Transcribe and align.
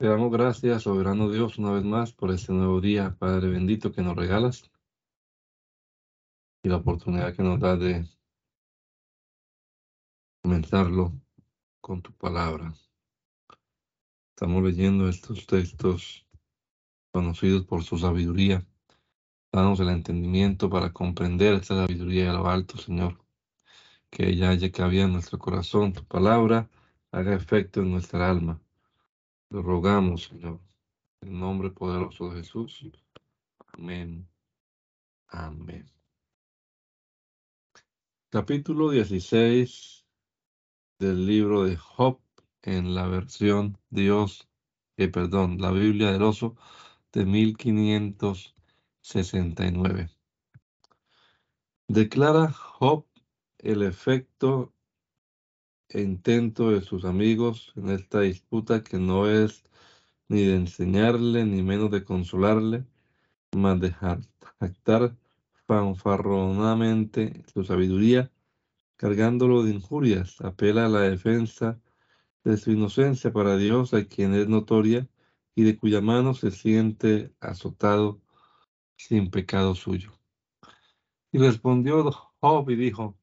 Te 0.00 0.06
damos 0.06 0.32
gracias, 0.32 0.84
soberano 0.84 1.28
Dios, 1.28 1.58
una 1.58 1.72
vez 1.72 1.84
más 1.84 2.14
por 2.14 2.30
este 2.30 2.54
nuevo 2.54 2.80
día, 2.80 3.14
Padre 3.18 3.48
bendito, 3.48 3.92
que 3.92 4.00
nos 4.00 4.16
regalas 4.16 4.70
y 6.62 6.70
la 6.70 6.76
oportunidad 6.76 7.36
que 7.36 7.42
nos 7.42 7.60
da 7.60 7.76
de 7.76 8.08
comenzarlo 10.42 11.12
con 11.82 12.00
tu 12.00 12.14
palabra. 12.14 12.72
Estamos 14.30 14.62
leyendo 14.62 15.06
estos 15.06 15.46
textos 15.46 16.26
conocidos 17.12 17.66
por 17.66 17.82
su 17.84 17.98
sabiduría. 17.98 18.66
Danos 19.52 19.80
el 19.80 19.90
entendimiento 19.90 20.70
para 20.70 20.94
comprender 20.94 21.52
esta 21.52 21.76
sabiduría 21.76 22.28
de 22.28 22.38
lo 22.38 22.48
alto, 22.48 22.78
Señor. 22.78 23.22
Que 24.08 24.30
ella 24.30 24.48
haya 24.48 24.72
cabida 24.72 25.04
en 25.04 25.12
nuestro 25.12 25.38
corazón, 25.38 25.92
tu 25.92 26.06
palabra 26.06 26.70
haga 27.12 27.34
efecto 27.34 27.82
en 27.82 27.90
nuestra 27.90 28.30
alma. 28.30 28.62
Lo 29.50 29.62
rogamos, 29.62 30.24
Señor, 30.26 30.60
en 31.22 31.30
el 31.30 31.40
nombre 31.40 31.70
poderoso 31.70 32.30
de 32.30 32.36
Jesús. 32.36 32.88
Amén. 33.72 34.28
Amén. 35.26 35.90
Capítulo 38.28 38.90
16 38.90 40.06
del 41.00 41.26
libro 41.26 41.64
de 41.64 41.76
Job 41.76 42.20
en 42.62 42.94
la 42.94 43.08
versión 43.08 43.76
Dios, 43.88 44.48
eh, 44.96 45.08
perdón, 45.08 45.60
la 45.60 45.72
Biblia 45.72 46.12
del 46.12 46.22
Oso 46.22 46.54
de 47.12 47.26
1569. 47.26 50.10
Declara 51.88 52.52
Job 52.52 53.04
el 53.58 53.82
efecto 53.82 54.72
intento 55.94 56.70
de 56.70 56.82
sus 56.82 57.04
amigos 57.04 57.72
en 57.76 57.90
esta 57.90 58.20
disputa 58.20 58.82
que 58.84 58.98
no 58.98 59.28
es 59.28 59.64
ni 60.28 60.44
de 60.44 60.54
enseñarle 60.54 61.44
ni 61.44 61.62
menos 61.62 61.90
de 61.90 62.04
consolarle, 62.04 62.84
mas 63.56 63.80
de 63.80 63.92
jactar 63.92 65.16
fanfarronamente 65.66 67.44
su 67.52 67.64
sabiduría, 67.64 68.30
cargándolo 68.96 69.64
de 69.64 69.72
injurias, 69.72 70.40
apela 70.40 70.86
a 70.86 70.88
la 70.88 71.00
defensa 71.00 71.80
de 72.44 72.56
su 72.56 72.70
inocencia 72.70 73.32
para 73.32 73.56
Dios, 73.56 73.92
a 73.94 74.04
quien 74.04 74.34
es 74.34 74.48
notoria 74.48 75.08
y 75.54 75.64
de 75.64 75.76
cuya 75.76 76.00
mano 76.00 76.34
se 76.34 76.50
siente 76.50 77.32
azotado 77.40 78.20
sin 78.96 79.30
pecado 79.30 79.74
suyo. 79.74 80.12
Y 81.32 81.38
respondió 81.38 82.10
Job 82.40 82.70
y 82.70 82.76
dijo, 82.76 83.19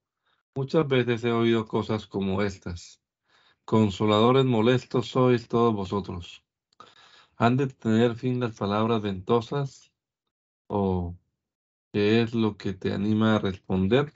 muchas 0.58 0.88
veces 0.88 1.24
he 1.24 1.32
oído 1.32 1.68
cosas 1.68 2.08
como 2.08 2.42
estas. 2.42 3.00
Consoladores 3.64 4.44
molestos 4.44 5.08
sois 5.08 5.48
todos 5.48 5.72
vosotros. 5.76 6.44
¿Han 7.36 7.58
de 7.58 7.68
tener 7.68 8.16
fin 8.16 8.40
las 8.40 8.58
palabras 8.58 9.04
ventosas? 9.04 9.92
¿O 10.68 11.16
qué 11.94 12.22
es 12.24 12.34
lo 12.34 12.58
que 12.58 12.74
te 12.74 12.92
anima 12.92 13.36
a 13.36 13.40
responder? 13.40 14.12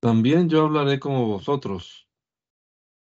También 0.00 0.48
yo 0.48 0.64
hablaré 0.64 0.98
como 0.98 1.26
vosotros. 1.26 2.08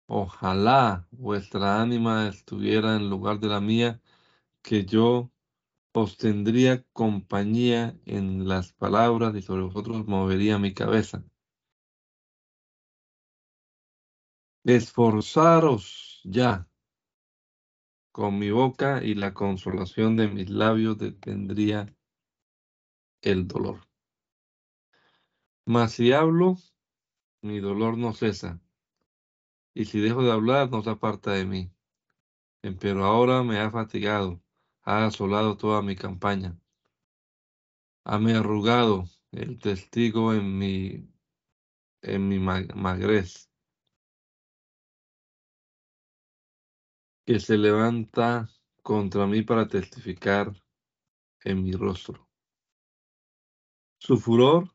Ojalá 0.06 1.06
vuestra 1.10 1.82
ánima 1.82 2.28
estuviera 2.28 2.96
en 2.96 3.10
lugar 3.10 3.40
de 3.40 3.48
la 3.48 3.60
mía, 3.60 4.00
que 4.62 4.86
yo 4.86 5.30
os 5.92 6.16
tendría 6.16 6.84
compañía 6.92 7.98
en 8.06 8.48
las 8.48 8.72
palabras 8.72 9.34
y 9.34 9.42
sobre 9.42 9.62
vosotros 9.62 10.06
movería 10.06 10.58
mi 10.58 10.72
cabeza. 10.72 11.24
Esforzaros 14.64 16.20
ya 16.24 16.68
con 18.12 18.38
mi 18.38 18.50
boca 18.50 19.02
y 19.02 19.14
la 19.14 19.32
consolación 19.34 20.16
de 20.16 20.28
mis 20.28 20.50
labios 20.50 20.98
detendría 20.98 21.94
el 23.22 23.46
dolor. 23.48 23.80
Mas 25.66 25.92
si 25.92 26.12
hablo, 26.12 26.56
mi 27.42 27.60
dolor 27.60 27.96
no 27.96 28.12
cesa, 28.12 28.60
y 29.74 29.84
si 29.84 30.00
dejo 30.00 30.22
de 30.22 30.32
hablar, 30.32 30.70
no 30.70 30.82
se 30.82 30.90
aparta 30.90 31.32
de 31.32 31.44
mí. 31.44 31.72
Pero 32.80 33.04
ahora 33.04 33.42
me 33.42 33.58
ha 33.58 33.70
fatigado, 33.70 34.42
ha 34.82 35.06
asolado 35.06 35.56
toda 35.56 35.82
mi 35.82 35.96
campaña. 35.96 36.58
Hame 38.04 38.34
arrugado 38.34 39.04
el 39.32 39.58
testigo 39.58 40.34
en 40.34 40.58
mi, 40.58 41.08
en 42.02 42.28
mi 42.28 42.38
magrez, 42.38 43.50
que 47.26 47.38
se 47.38 47.56
levanta 47.56 48.48
contra 48.82 49.26
mí 49.26 49.42
para 49.42 49.68
testificar 49.68 50.52
en 51.44 51.62
mi 51.62 51.72
rostro. 51.72 52.28
Su 53.98 54.18
furor 54.18 54.74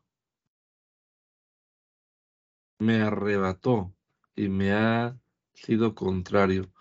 me 2.79 3.01
arrebató 3.01 3.93
y 4.35 4.47
me 4.49 4.71
ha 4.73 5.19
sido 5.53 5.95
contrario. 5.95 6.71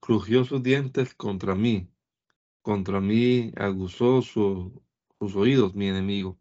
Crujió 0.00 0.44
sus 0.44 0.62
dientes 0.62 1.14
contra 1.14 1.54
mí. 1.54 1.91
Contra 2.62 3.00
mí 3.00 3.52
aguzó 3.56 4.22
sus 4.22 4.72
oídos 5.34 5.74
mi 5.74 5.88
enemigo. 5.88 6.38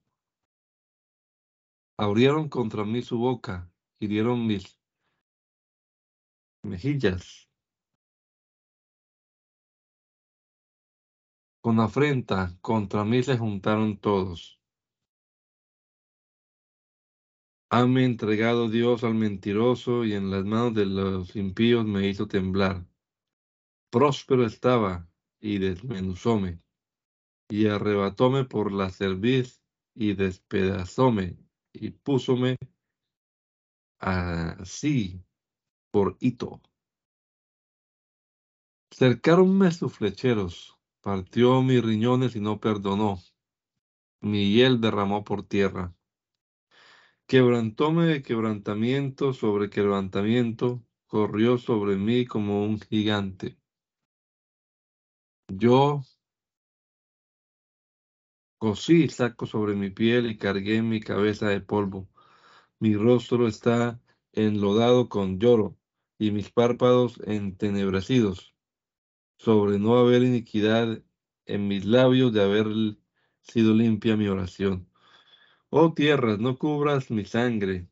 Abrieron 1.97 2.47
contra 2.47 2.85
mí 2.85 3.01
su 3.01 3.17
boca, 3.17 3.71
hirieron 3.99 4.45
mis 4.45 4.79
mejillas. 6.63 7.49
Con 11.59 11.79
afrenta 11.79 12.55
contra 12.61 13.03
mí 13.03 13.23
se 13.23 13.37
juntaron 13.37 13.97
todos. 13.99 14.59
Hame 17.71 18.05
entregado 18.05 18.69
Dios 18.69 19.03
al 19.03 19.15
mentiroso 19.15 20.05
y 20.05 20.13
en 20.13 20.29
las 20.29 20.45
manos 20.45 20.75
de 20.75 20.85
los 20.85 21.35
impíos 21.35 21.85
me 21.85 22.07
hizo 22.07 22.27
temblar. 22.27 22.85
Próspero 23.89 24.45
estaba 24.45 25.10
y 25.41 25.57
desmenuzóme 25.57 26.61
y 27.49 27.67
arrebatóme 27.67 28.45
por 28.45 28.71
la 28.71 28.89
cerviz 28.89 29.61
y 29.93 30.13
despedazóme 30.13 31.37
y 31.73 31.89
púsome 31.89 32.57
así 33.99 35.21
por 35.91 36.15
hito. 36.21 36.61
Cercáronme 38.89 39.71
sus 39.71 39.93
flecheros, 39.93 40.77
partió 41.01 41.61
mis 41.61 41.83
riñones 41.83 42.35
y 42.35 42.39
no 42.39 42.59
perdonó. 42.59 43.19
Mi 44.21 44.53
hiel 44.53 44.79
derramó 44.79 45.23
por 45.23 45.43
tierra. 45.43 45.93
Quebrantóme 47.27 48.05
de 48.05 48.21
quebrantamiento 48.21 49.33
sobre 49.33 49.69
quebrantamiento, 49.69 50.83
corrió 51.07 51.57
sobre 51.57 51.95
mí 51.95 52.25
como 52.25 52.63
un 52.63 52.79
gigante. 52.79 53.60
Yo 55.57 56.01
cosí 58.57 59.09
saco 59.09 59.45
sobre 59.45 59.75
mi 59.75 59.89
piel 59.89 60.31
y 60.31 60.37
cargué 60.37 60.81
mi 60.81 61.01
cabeza 61.01 61.49
de 61.49 61.59
polvo. 61.59 62.07
Mi 62.79 62.95
rostro 62.95 63.47
está 63.47 63.99
enlodado 64.31 65.09
con 65.09 65.39
lloro 65.39 65.77
y 66.17 66.31
mis 66.31 66.49
párpados 66.51 67.19
entenebrecidos, 67.25 68.55
sobre 69.37 69.77
no 69.77 69.97
haber 69.97 70.23
iniquidad 70.23 71.03
en 71.45 71.67
mis 71.67 71.83
labios 71.83 72.31
de 72.31 72.43
haber 72.43 72.67
sido 73.41 73.73
limpia 73.73 74.15
mi 74.15 74.29
oración. 74.29 74.87
Oh 75.69 75.93
tierras, 75.93 76.39
no 76.39 76.57
cubras 76.57 77.11
mi 77.11 77.25
sangre, 77.25 77.89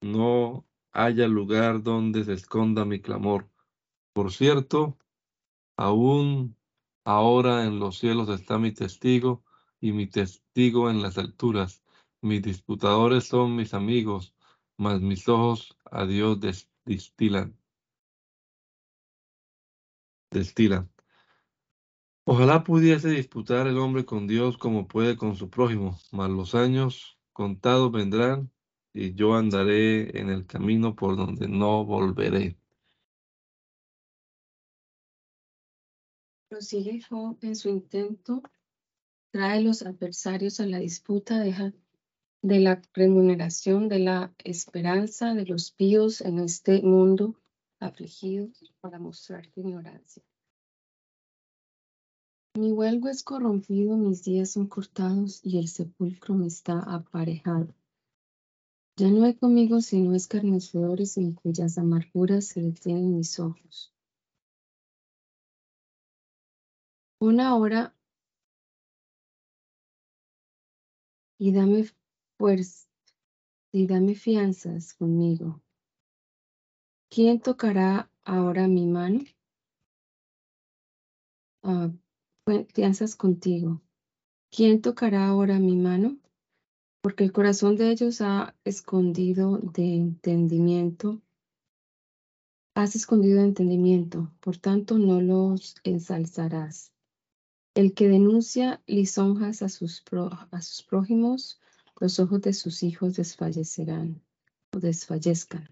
no 0.00 0.64
haya 0.92 1.26
lugar 1.26 1.82
donde 1.82 2.24
se 2.24 2.34
esconda 2.34 2.84
mi 2.84 3.00
clamor. 3.00 3.50
Por 4.12 4.32
cierto, 4.32 4.96
aún 5.76 6.56
ahora 7.04 7.64
en 7.64 7.78
los 7.78 7.98
cielos 7.98 8.28
está 8.28 8.58
mi 8.58 8.72
testigo 8.72 9.44
y 9.80 9.92
mi 9.92 10.06
testigo 10.06 10.90
en 10.90 11.02
las 11.02 11.18
alturas. 11.18 11.82
Mis 12.22 12.42
disputadores 12.42 13.26
son 13.26 13.56
mis 13.56 13.74
amigos, 13.74 14.34
mas 14.76 15.00
mis 15.00 15.28
ojos 15.28 15.76
a 15.90 16.06
Dios 16.06 16.38
destilan. 16.84 17.56
Destilan. 20.30 20.90
Ojalá 22.24 22.62
pudiese 22.62 23.08
disputar 23.08 23.66
el 23.66 23.78
hombre 23.78 24.04
con 24.04 24.26
Dios 24.28 24.56
como 24.56 24.86
puede 24.86 25.16
con 25.16 25.34
su 25.34 25.50
prójimo, 25.50 25.98
mas 26.12 26.30
los 26.30 26.54
años 26.54 27.18
contados 27.32 27.90
vendrán 27.90 28.52
y 28.92 29.14
yo 29.14 29.34
andaré 29.34 30.16
en 30.18 30.30
el 30.30 30.46
camino 30.46 30.94
por 30.94 31.16
donde 31.16 31.48
no 31.48 31.84
volveré. 31.84 32.59
Prosigue 36.50 37.00
Job 37.08 37.38
en 37.42 37.54
su 37.54 37.68
intento, 37.68 38.42
trae 39.30 39.60
los 39.60 39.82
adversarios 39.82 40.58
a 40.58 40.66
la 40.66 40.80
disputa, 40.80 41.38
deja 41.38 41.72
de 42.42 42.58
la 42.58 42.82
remuneración, 42.92 43.88
de 43.88 44.00
la 44.00 44.34
esperanza 44.42 45.32
de 45.34 45.46
los 45.46 45.70
píos 45.70 46.20
en 46.20 46.40
este 46.40 46.82
mundo, 46.82 47.36
afligidos 47.78 48.74
para 48.80 48.98
mostrar 48.98 49.46
tu 49.46 49.60
ignorancia. 49.60 50.24
Mi 52.58 52.72
huelgo 52.72 53.08
es 53.08 53.22
corrompido, 53.22 53.96
mis 53.96 54.24
días 54.24 54.50
son 54.50 54.66
cortados 54.66 55.40
y 55.44 55.58
el 55.58 55.68
sepulcro 55.68 56.34
me 56.34 56.48
está 56.48 56.80
aparejado. 56.80 57.72
Ya 58.96 59.08
no 59.08 59.22
hay 59.22 59.34
conmigo 59.34 59.80
sino 59.80 60.16
escarnecedores 60.16 61.16
en 61.16 61.32
cuyas 61.32 61.78
amarguras 61.78 62.46
se 62.46 62.60
detienen 62.60 63.16
mis 63.16 63.38
ojos. 63.38 63.94
Una 67.22 67.54
hora 67.54 67.94
y 71.38 71.52
dame 71.52 71.84
fuerza 72.38 72.88
y 73.70 73.86
dame 73.86 74.14
fianzas 74.14 74.94
conmigo. 74.94 75.60
¿Quién 77.10 77.38
tocará 77.40 78.10
ahora 78.24 78.68
mi 78.68 78.86
mano? 78.86 79.20
Ah, 81.62 81.90
fianzas 82.72 83.16
contigo. 83.16 83.82
¿Quién 84.50 84.80
tocará 84.80 85.28
ahora 85.28 85.58
mi 85.58 85.76
mano? 85.76 86.16
Porque 87.02 87.24
el 87.24 87.32
corazón 87.32 87.76
de 87.76 87.90
ellos 87.90 88.22
ha 88.22 88.56
escondido 88.64 89.58
de 89.58 89.94
entendimiento. 89.94 91.20
Has 92.74 92.96
escondido 92.96 93.40
de 93.40 93.48
entendimiento, 93.48 94.32
por 94.40 94.56
tanto 94.56 94.96
no 94.98 95.20
los 95.20 95.74
ensalzarás. 95.84 96.94
El 97.74 97.94
que 97.94 98.08
denuncia 98.08 98.82
lisonjas 98.86 99.62
a 99.62 99.68
sus, 99.68 100.02
a 100.50 100.62
sus 100.62 100.82
prójimos, 100.82 101.60
los 102.00 102.18
ojos 102.18 102.40
de 102.40 102.52
sus 102.52 102.82
hijos 102.82 103.14
desfallecerán 103.14 104.22
o 104.74 104.80
desfallezcan. 104.80 105.68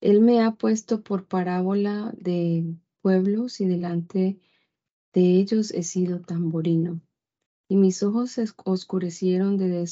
Él 0.00 0.20
me 0.20 0.42
ha 0.42 0.52
puesto 0.52 1.02
por 1.02 1.26
parábola 1.26 2.12
de 2.16 2.74
pueblos 3.00 3.60
y 3.60 3.66
delante 3.66 4.40
de 5.12 5.20
ellos 5.20 5.70
he 5.70 5.84
sido 5.84 6.20
tamborino. 6.20 7.00
Y 7.68 7.76
mis 7.76 8.02
ojos 8.02 8.32
se 8.32 8.46
oscurecieron 8.64 9.56
de 9.56 9.86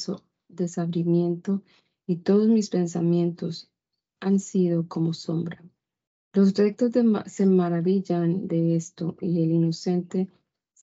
desabrimiento 0.49 1.63
y 2.05 2.17
todos 2.17 2.49
mis 2.49 2.69
pensamientos 2.69 3.69
han 4.19 4.39
sido 4.39 4.87
como 4.87 5.13
sombra. 5.13 5.63
Los 6.33 6.53
rectos 6.53 6.91
se 7.27 7.45
maravillan 7.45 8.47
de 8.47 8.75
esto 8.75 9.15
y 9.21 9.43
el 9.43 9.51
inocente 9.51 10.27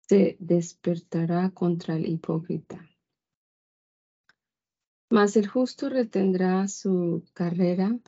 se 0.08 0.36
despertará 0.38 1.50
contra 1.50 1.96
el 1.96 2.06
hipócrita. 2.06 2.86
Mas 5.10 5.36
el 5.36 5.48
justo 5.48 5.88
retendrá 5.88 6.66
su 6.68 7.24
carrera 7.32 7.98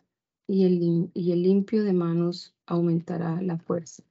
y 0.47 0.65
el, 0.65 1.11
y 1.15 1.33
el 1.33 1.43
limpio 1.43 1.85
de 1.85 1.93
manos 1.93 2.55
aumentará 2.67 3.41
la 3.41 3.59
fuerza. 3.59 4.03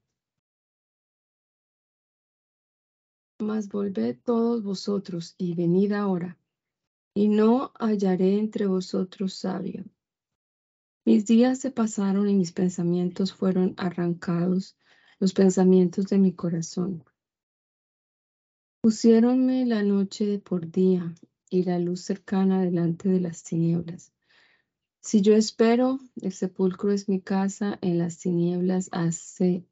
Mas 3.40 3.68
volved 3.68 4.18
todos 4.24 4.64
vosotros 4.64 5.36
y 5.38 5.56
venid 5.56 5.92
ahora, 5.92 6.38
y 7.14 7.28
no 7.28 7.74
hallaré 7.80 8.40
entre 8.40 8.66
vosotros 8.66 9.34
sabio. 9.34 9.84
Mis 11.06 11.26
días 11.26 11.60
se 11.60 11.70
pasaron 11.70 12.30
y 12.30 12.34
mis 12.34 12.52
pensamientos 12.52 13.34
fueron 13.34 13.76
arrancados, 13.78 14.78
los 15.20 15.34
pensamientos 15.34 16.06
de 16.08 16.18
mi 16.18 16.34
corazón. 16.34 17.04
Pusiéronme 18.86 19.66
la 19.66 19.82
noche 19.82 20.38
por 20.38 20.70
día 20.70 21.16
y 21.50 21.64
la 21.64 21.80
luz 21.80 22.02
cercana 22.02 22.62
delante 22.62 23.10
de 23.10 23.20
las 23.20 23.44
tinieblas. 23.44 24.14
Si 25.02 25.24
yo 25.24 25.34
espero, 25.34 25.98
el 26.22 26.32
sepulcro 26.32 26.92
es 26.92 27.10
mi 27.10 27.20
casa, 27.20 27.80
en 27.82 27.98
las 27.98 28.20
tinieblas 28.20 28.92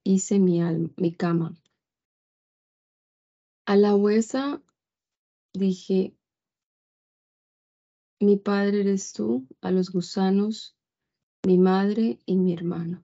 hice 0.03 0.39
mi, 0.39 0.61
mi 0.97 1.13
cama. 1.13 1.53
A 3.67 3.75
la 3.75 3.95
huesa 3.95 4.63
dije, 5.53 6.17
mi 8.19 8.37
padre 8.37 8.81
eres 8.81 9.13
tú, 9.13 9.45
a 9.61 9.69
los 9.69 9.91
gusanos, 9.91 10.75
mi 11.45 11.59
madre 11.59 12.17
y 12.25 12.35
mi 12.35 12.51
hermano. 12.51 13.03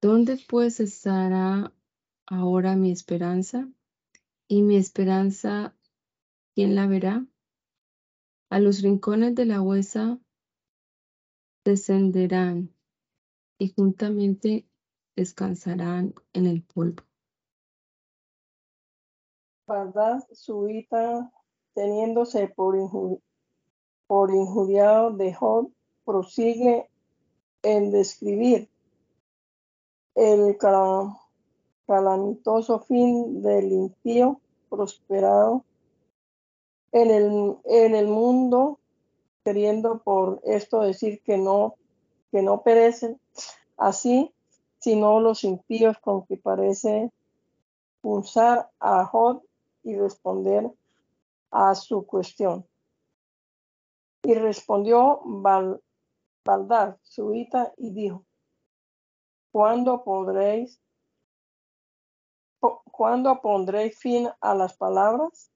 ¿Dónde 0.00 0.44
pues 0.48 0.80
estará 0.80 1.72
ahora 2.26 2.74
mi 2.74 2.90
esperanza? 2.90 3.68
Y 4.52 4.60
mi 4.60 4.76
esperanza, 4.76 5.74
¿quién 6.54 6.74
la 6.74 6.86
verá? 6.86 7.24
A 8.50 8.60
los 8.60 8.82
rincones 8.82 9.34
de 9.34 9.46
la 9.46 9.62
huesa 9.62 10.18
descenderán 11.64 12.70
y 13.56 13.72
juntamente 13.72 14.68
descansarán 15.16 16.12
en 16.34 16.44
el 16.44 16.62
polvo. 16.64 17.02
Verdad 19.66 20.22
suita, 20.34 21.32
teniéndose 21.72 22.48
por, 22.48 22.76
por 24.06 24.30
injuriado 24.34 25.12
de 25.12 25.32
Job, 25.32 25.72
prosigue 26.04 26.90
en 27.62 27.90
describir 27.90 28.68
el 30.14 30.58
calamitoso 31.86 32.80
fin 32.80 33.40
del 33.40 33.72
impío 33.72 34.41
prosperado 34.72 35.64
en 36.92 37.10
el, 37.10 37.56
en 37.64 37.94
el 37.94 38.08
mundo, 38.08 38.78
queriendo 39.44 39.98
por 39.98 40.40
esto 40.44 40.80
decir 40.80 41.20
que 41.22 41.36
no, 41.36 41.76
que 42.30 42.40
no 42.40 42.62
perecen, 42.62 43.20
así, 43.76 44.32
sino 44.78 45.20
los 45.20 45.44
impíos 45.44 45.98
con 45.98 46.24
que 46.24 46.38
parece 46.38 47.12
pulsar 48.00 48.70
a 48.80 49.04
Jod 49.04 49.42
y 49.82 49.94
responder 49.94 50.70
a 51.50 51.74
su 51.74 52.06
cuestión. 52.06 52.66
Y 54.22 54.34
respondió 54.34 55.20
Val, 55.24 55.82
Baldad, 56.44 56.96
suita, 57.02 57.74
y 57.76 57.90
dijo, 57.90 58.24
¿cuándo 59.50 60.02
podréis 60.02 60.80
¿Cuándo 62.62 63.40
pondréis 63.40 63.98
fin 63.98 64.28
a 64.40 64.54
las 64.54 64.76
palabras? 64.76 65.50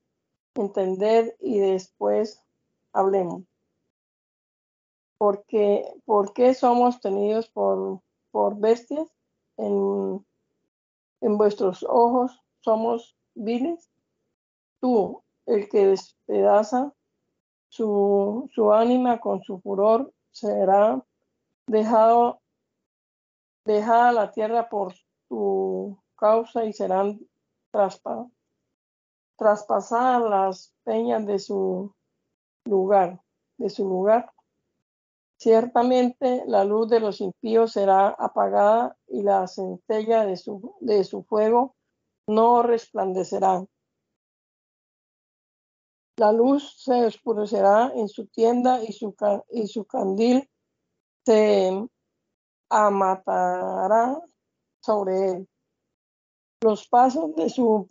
Entended 0.54 1.34
y 1.38 1.58
después 1.60 2.42
hablemos. 2.92 3.44
Porque, 5.18 5.84
¿Por 6.04 6.32
qué 6.32 6.54
somos 6.54 7.00
tenidos 7.00 7.48
por, 7.48 8.00
por 8.30 8.58
bestias? 8.58 9.08
En, 9.56 10.26
en 11.20 11.38
vuestros 11.38 11.84
ojos 11.88 12.42
somos 12.60 13.16
viles. 13.34 13.90
Tú, 14.80 15.22
el 15.46 15.68
que 15.68 15.86
despedaza 15.86 16.92
su, 17.68 18.50
su 18.54 18.72
ánima 18.72 19.20
con 19.20 19.42
su 19.42 19.60
furor, 19.60 20.12
será 20.30 21.02
dejado, 21.66 22.40
dejada 23.64 24.12
la 24.12 24.32
tierra 24.32 24.68
por 24.68 24.94
tu 25.28 25.65
causa 26.16 26.64
y 26.64 26.72
serán 26.72 27.20
traspasadas 29.36 30.30
las 30.30 30.74
peñas 30.84 31.26
de 31.26 31.38
su 31.38 31.94
lugar, 32.64 33.20
de 33.58 33.70
su 33.70 33.88
lugar. 33.88 34.32
Ciertamente 35.38 36.44
la 36.46 36.64
luz 36.64 36.88
de 36.88 37.00
los 37.00 37.20
impíos 37.20 37.72
será 37.72 38.08
apagada 38.08 38.96
y 39.06 39.22
la 39.22 39.46
centella 39.46 40.24
de 40.24 40.36
su, 40.36 40.74
de 40.80 41.04
su 41.04 41.22
fuego 41.24 41.76
no 42.26 42.62
resplandecerá. 42.62 43.64
La 46.16 46.32
luz 46.32 46.74
se 46.78 47.04
oscurecerá 47.04 47.92
en 47.94 48.08
su 48.08 48.26
tienda 48.28 48.82
y 48.82 48.92
su, 48.92 49.14
y 49.50 49.66
su 49.66 49.84
candil 49.84 50.48
se 51.26 51.86
amatará 52.70 54.18
sobre 54.80 55.30
él. 55.32 55.48
Los 56.62 56.88
pasos 56.88 57.34
de 57.34 57.50
su, 57.50 57.86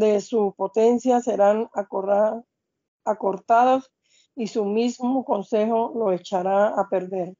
de 0.00 0.20
su 0.22 0.54
potencia 0.56 1.20
serán 1.20 1.68
acortados 3.04 3.92
y 4.34 4.46
su 4.46 4.64
mismo 4.64 5.22
consejo 5.24 5.92
lo 5.94 6.12
echará 6.12 6.68
a 6.68 6.88
perder. 6.88 7.34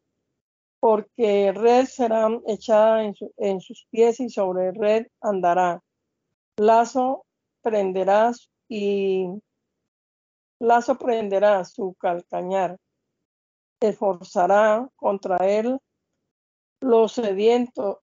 Porque 0.79 1.53
red 1.53 1.87
será 1.87 2.29
echada 2.47 3.05
en, 3.05 3.15
en 3.39 3.61
sus 3.61 3.87
pies 3.91 4.21
y 4.21 4.29
sobre 4.29 4.73
red 4.73 5.07
andará. 5.23 5.83
Lazo 6.59 7.25
prenderás 7.63 8.51
y 8.69 9.29
lazo 10.59 10.99
prenderá 10.99 11.65
su 11.65 11.95
calcañar. 11.95 12.77
Esforzará 13.81 14.89
contra 14.97 15.39
él 15.39 15.79
los 16.81 17.13
sedientos 17.13 17.97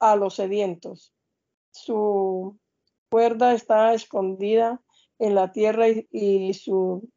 a 0.00 0.16
los 0.16 0.34
sedientos 0.34 1.14
su 1.84 2.58
cuerda 3.10 3.54
está 3.54 3.94
escondida 3.94 4.80
en 5.18 5.34
la 5.34 5.52
tierra 5.52 5.86
y, 5.88 6.54
su 6.54 7.08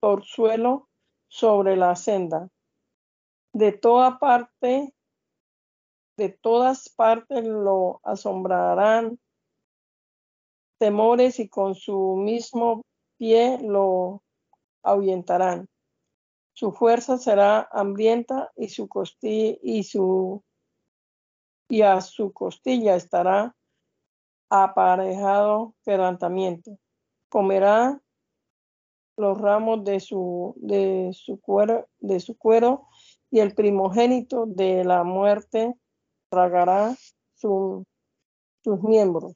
torzuelo 0.00 0.88
sobre 1.28 1.76
la 1.76 1.96
senda. 1.96 2.48
De 3.52 3.72
toda 3.72 4.18
parte 4.18 4.92
De 6.16 6.28
todas 6.28 6.88
partes 6.90 7.44
lo 7.44 8.00
asombrarán 8.04 9.18
temores 10.78 11.40
y 11.40 11.48
con 11.48 11.74
su 11.74 12.16
mismo 12.16 12.82
pie 13.16 13.58
lo 13.60 14.22
ahuyentarán. 14.82 15.66
Su 16.52 16.72
fuerza 16.72 17.18
será 17.18 17.68
hambrienta 17.72 18.52
y 18.54 18.68
su 18.68 18.86
costilla 18.88 19.58
y 19.62 19.82
su 19.82 20.42
y 21.68 21.82
a 21.82 22.00
su 22.00 22.32
costilla 22.32 22.94
estará 22.94 23.56
aparejado 24.62 25.74
quebrantamiento. 25.84 26.78
Comerá 27.28 28.00
los 29.16 29.40
ramos 29.40 29.84
de 29.84 30.00
su, 30.00 30.54
de 30.56 31.10
su 31.12 31.40
cuero, 31.40 31.88
de 31.98 32.20
su 32.20 32.36
cuero, 32.36 32.86
y 33.30 33.40
el 33.40 33.54
primogénito 33.54 34.46
de 34.46 34.84
la 34.84 35.02
muerte 35.02 35.74
tragará 36.28 36.96
sus 37.34 37.84
miembros. 38.64 39.34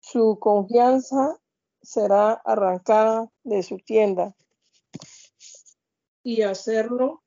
Su 0.00 0.38
confianza 0.40 1.38
será 1.82 2.32
arrancada 2.32 3.30
de 3.44 3.62
su 3.62 3.78
tienda 3.78 4.34
y 6.22 6.42
hacerlo 6.42 7.22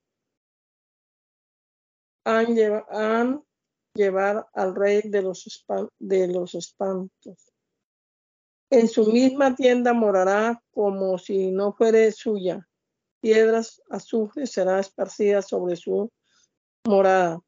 han, 2.25 3.43
llevar 3.93 4.47
al 4.53 4.75
rey 4.75 5.01
de 5.05 5.21
los, 5.21 6.55
espantos. 6.55 7.53
En 8.69 8.87
su 8.87 9.11
misma 9.11 9.55
tienda 9.55 9.93
morará 9.93 10.61
como 10.71 11.17
si 11.17 11.51
no 11.51 11.73
fuere 11.73 12.11
suya. 12.11 12.67
Piedras 13.21 13.81
azufre 13.89 14.47
será 14.47 14.79
esparcida 14.79 15.41
sobre 15.41 15.75
su 15.75 16.11
morada. 16.85 17.39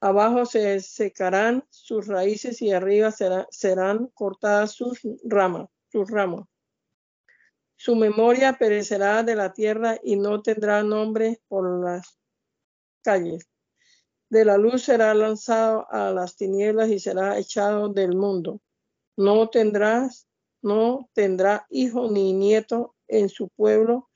Abajo 0.00 0.44
se 0.44 0.80
secarán 0.80 1.64
sus 1.70 2.06
raíces 2.06 2.60
y 2.60 2.70
arriba 2.72 3.10
serán 3.50 4.06
cortadas 4.14 4.72
sus 4.72 5.00
ramas, 5.24 5.68
sus 5.90 6.10
ramos. 6.10 6.46
Su 7.76 7.96
memoria 7.96 8.54
perecerá 8.54 9.22
de 9.22 9.34
la 9.34 9.52
tierra 9.52 9.98
y 10.02 10.16
no 10.16 10.42
tendrá 10.42 10.82
nombre 10.82 11.40
por 11.48 11.84
las 11.84 12.18
calles. 13.02 13.48
De 14.28 14.44
la 14.44 14.56
luz 14.58 14.82
será 14.82 15.14
lanzado 15.14 15.86
a 15.90 16.10
las 16.10 16.36
tinieblas 16.36 16.90
y 16.90 16.98
será 16.98 17.38
echado 17.38 17.88
del 17.88 18.16
mundo. 18.16 18.60
No 19.16 19.48
tendrás, 19.48 20.26
no 20.62 21.08
tendrá 21.12 21.66
hijo 21.70 22.10
ni 22.10 22.32
nieto 22.32 22.94
en 23.08 23.28
su 23.28 23.48
pueblo, 23.48 24.10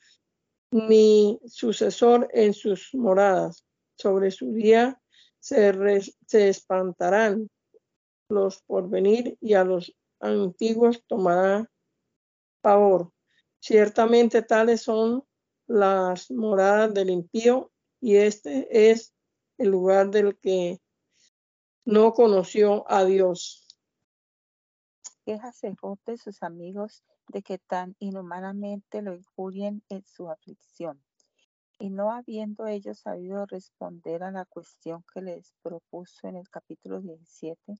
ni 0.73 1.41
sucesor 1.47 2.29
en 2.33 2.55
sus 2.55 2.95
moradas. 2.95 3.65
Sobre 3.97 4.31
su 4.31 4.53
día 4.53 5.01
se, 5.39 5.73
espantarán 6.33 7.49
los 8.29 8.63
por 8.63 8.89
venir 8.89 9.37
y 9.41 9.55
a 9.55 9.65
los 9.65 9.95
antiguos 10.21 11.03
tomará 11.07 11.69
pavor. 12.61 13.13
Ciertamente 13.59 14.43
tales 14.43 14.83
son 14.83 15.25
las 15.67 16.31
moradas 16.31 16.95
del 16.95 17.11
impío 17.11 17.73
y 18.01 18.17
este 18.17 18.91
es 18.91 19.13
el 19.61 19.69
lugar 19.69 20.11
del 20.11 20.39
que 20.39 20.81
no 21.85 22.15
conoció 22.15 22.91
a 22.91 23.05
Dios. 23.05 23.69
Quéjase 25.27 25.75
de 26.07 26.17
sus 26.17 26.43
amigos 26.43 27.05
de 27.29 27.43
que 27.43 27.59
tan 27.59 27.95
inhumanamente 27.99 29.03
lo 29.03 29.15
injurien 29.15 29.83
en 29.91 30.03
su 30.07 30.31
aflicción. 30.31 31.05
Y 31.79 31.91
no 31.91 32.11
habiendo 32.11 32.67
ellos 32.67 33.01
sabido 33.01 33.45
responder 33.45 34.23
a 34.23 34.31
la 34.31 34.47
cuestión 34.47 35.05
que 35.13 35.21
les 35.21 35.53
propuso 35.61 36.27
en 36.27 36.37
el 36.37 36.49
capítulo 36.49 37.03
17, 37.03 37.75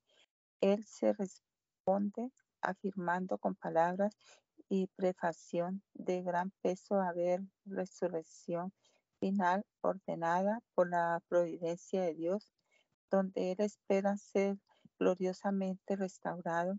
él 0.61 0.85
se 0.85 1.15
responde 1.15 2.31
afirmando 2.61 3.39
con 3.39 3.55
palabras 3.55 4.15
y 4.69 4.87
prefación 4.89 5.83
de 5.95 6.23
gran 6.23 6.53
peso 6.61 7.01
haber 7.01 7.41
resurrección 7.65 8.71
final 9.21 9.65
ordenada 9.83 10.61
por 10.75 10.91
la 10.91 11.23
providencia 11.29 12.03
de 12.03 12.15
Dios, 12.15 12.53
donde 13.11 13.53
Él 13.53 13.61
espera 13.61 14.17
ser 14.17 14.59
gloriosamente 14.99 15.97
restaurado 15.97 16.79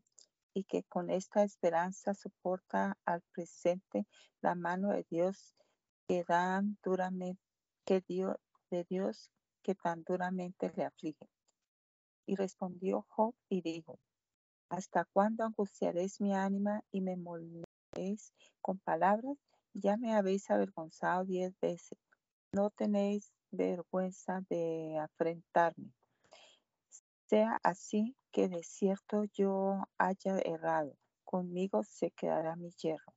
y 0.54 0.66
que 0.66 0.84
con 0.84 1.10
esta 1.10 1.44
esperanza 1.44 2.14
soporta 2.14 2.98
al 3.06 3.22
presente 3.32 4.06
la 4.42 4.56
mano 4.56 4.90
de 4.90 5.06
Dios 5.10 5.56
que 6.08 6.26
dan 6.28 6.78
duramente 6.84 7.42
que 7.86 8.02
Dios 8.02 8.36
de 8.70 8.84
Dios 8.86 9.32
que 9.64 9.76
tan 9.76 10.04
duramente 10.04 10.72
le 10.76 10.86
aflige. 10.86 11.30
Y 12.26 12.36
respondió 12.36 13.06
Job 13.10 13.36
y 13.50 13.62
dijo: 13.62 14.00
¿Hasta 14.70 15.06
cuándo 15.06 15.44
angustiaréis 15.44 16.22
mi 16.22 16.34
ánima 16.34 16.84
y 16.92 17.02
me 17.02 17.18
moléis 17.18 18.34
con 18.62 18.80
palabras? 18.80 19.38
Ya 19.74 19.98
me 19.98 20.14
habéis 20.14 20.50
avergonzado 20.50 21.26
diez 21.26 21.58
veces 21.60 21.98
no 22.54 22.70
tenéis 22.70 23.32
vergüenza 23.52 24.42
de 24.50 24.98
afrentarme. 25.00 25.94
Sea 27.28 27.58
así 27.64 28.18
que 28.32 28.50
de 28.50 28.64
cierto 28.64 29.24
yo 29.34 29.86
haya 29.98 30.38
errado, 30.40 30.98
conmigo 31.24 31.84
se 31.84 32.12
quedará 32.12 32.58
mi 32.58 32.72
hierro. 32.72 33.14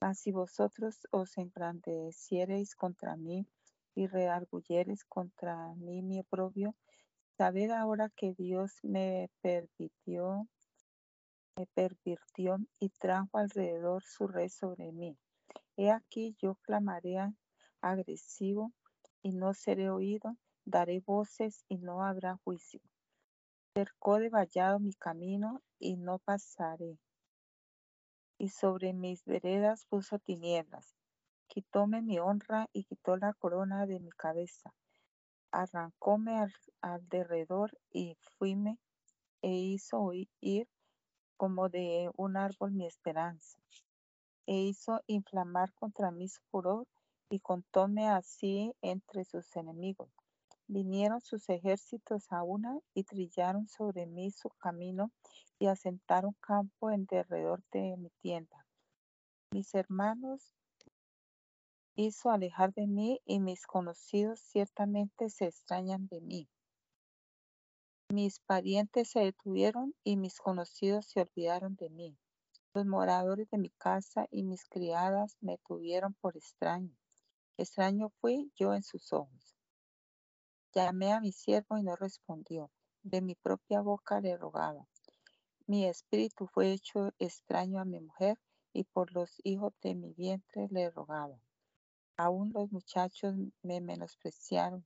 Mas 0.00 0.18
si 0.18 0.32
vosotros 0.32 1.06
os 1.12 1.38
engrandeciereis 1.38 2.74
contra 2.74 3.16
mí 3.16 3.46
y 3.94 4.08
reargullereis 4.08 5.04
contra 5.04 5.74
mí 5.76 6.02
mi 6.02 6.18
oprobio, 6.20 6.74
sabed 7.38 7.70
ahora 7.70 8.10
que 8.10 8.34
Dios 8.34 8.72
me 8.82 9.30
permitió, 9.40 10.48
me 11.56 11.66
pervirtió 11.74 12.58
y 12.80 12.88
trajo 12.88 13.38
alrededor 13.38 14.02
su 14.02 14.26
red 14.26 14.48
sobre 14.48 14.90
mí. 14.90 15.16
He 15.76 15.92
aquí 15.92 16.36
yo 16.40 16.56
clamaré 16.56 17.18
agresivo 17.90 18.72
y 19.22 19.32
no 19.32 19.54
seré 19.54 19.90
oído, 19.90 20.36
daré 20.64 21.00
voces 21.00 21.64
y 21.68 21.78
no 21.78 22.02
habrá 22.02 22.36
juicio. 22.44 22.80
Cercó 23.74 24.18
de 24.18 24.30
vallado 24.30 24.78
mi 24.78 24.94
camino 24.94 25.62
y 25.78 25.96
no 25.96 26.18
pasaré. 26.18 26.98
Y 28.38 28.48
sobre 28.48 28.92
mis 28.92 29.24
veredas 29.24 29.84
puso 29.86 30.18
tinieblas. 30.18 30.94
Quitóme 31.46 32.02
mi 32.02 32.18
honra 32.18 32.68
y 32.72 32.84
quitó 32.84 33.16
la 33.16 33.32
corona 33.34 33.86
de 33.86 34.00
mi 34.00 34.10
cabeza. 34.10 34.74
Arrancóme 35.50 36.38
al, 36.38 36.52
alrededor 36.80 37.78
y 37.90 38.16
fuime 38.38 38.78
e 39.42 39.50
hizo 39.50 40.00
oír 40.00 40.68
como 41.36 41.68
de 41.68 42.10
un 42.16 42.36
árbol 42.36 42.72
mi 42.72 42.86
esperanza. 42.86 43.58
E 44.46 44.56
hizo 44.56 45.02
inflamar 45.06 45.72
contra 45.74 46.10
mí 46.10 46.28
su 46.28 46.40
furor 46.50 46.86
y 47.34 47.40
contóme 47.40 48.08
así 48.08 48.72
entre 48.80 49.24
sus 49.24 49.56
enemigos. 49.56 50.08
Vinieron 50.68 51.20
sus 51.20 51.48
ejércitos 51.48 52.30
a 52.30 52.44
una 52.44 52.78
y 52.94 53.02
trillaron 53.02 53.66
sobre 53.66 54.06
mí 54.06 54.30
su 54.30 54.50
camino 54.50 55.10
y 55.58 55.66
asentaron 55.66 56.36
campo 56.40 56.92
en 56.92 57.06
derredor 57.06 57.60
de 57.72 57.96
mi 57.96 58.10
tienda. 58.22 58.64
Mis 59.50 59.74
hermanos 59.74 60.54
hizo 61.96 62.30
alejar 62.30 62.72
de 62.72 62.86
mí 62.86 63.20
y 63.24 63.40
mis 63.40 63.66
conocidos 63.66 64.38
ciertamente 64.38 65.28
se 65.28 65.46
extrañan 65.46 66.06
de 66.06 66.20
mí. 66.20 66.48
Mis 68.12 68.38
parientes 68.38 69.10
se 69.10 69.20
detuvieron 69.20 69.92
y 70.04 70.16
mis 70.16 70.38
conocidos 70.38 71.06
se 71.06 71.20
olvidaron 71.20 71.74
de 71.74 71.90
mí. 71.90 72.16
Los 72.74 72.86
moradores 72.86 73.50
de 73.50 73.58
mi 73.58 73.70
casa 73.70 74.28
y 74.30 74.44
mis 74.44 74.64
criadas 74.68 75.36
me 75.40 75.58
tuvieron 75.58 76.14
por 76.14 76.36
extraño. 76.36 76.94
Extraño 77.56 78.10
fui 78.20 78.50
yo 78.56 78.74
en 78.74 78.82
sus 78.82 79.12
ojos. 79.12 79.54
Llamé 80.74 81.12
a 81.12 81.20
mi 81.20 81.30
siervo 81.30 81.78
y 81.78 81.84
no 81.84 81.94
respondió. 81.94 82.68
De 83.04 83.22
mi 83.22 83.36
propia 83.36 83.80
boca 83.80 84.20
le 84.20 84.36
rogaba. 84.36 84.88
Mi 85.68 85.86
espíritu 85.86 86.48
fue 86.48 86.72
hecho 86.72 87.12
extraño 87.20 87.80
a 87.80 87.84
mi 87.84 88.00
mujer 88.00 88.40
y 88.72 88.82
por 88.82 89.12
los 89.12 89.40
hijos 89.44 89.72
de 89.82 89.94
mi 89.94 90.12
vientre 90.14 90.66
le 90.72 90.90
rogaba. 90.90 91.38
Aún 92.16 92.52
los 92.52 92.72
muchachos 92.72 93.36
me 93.62 93.80
menospreciaron. 93.80 94.84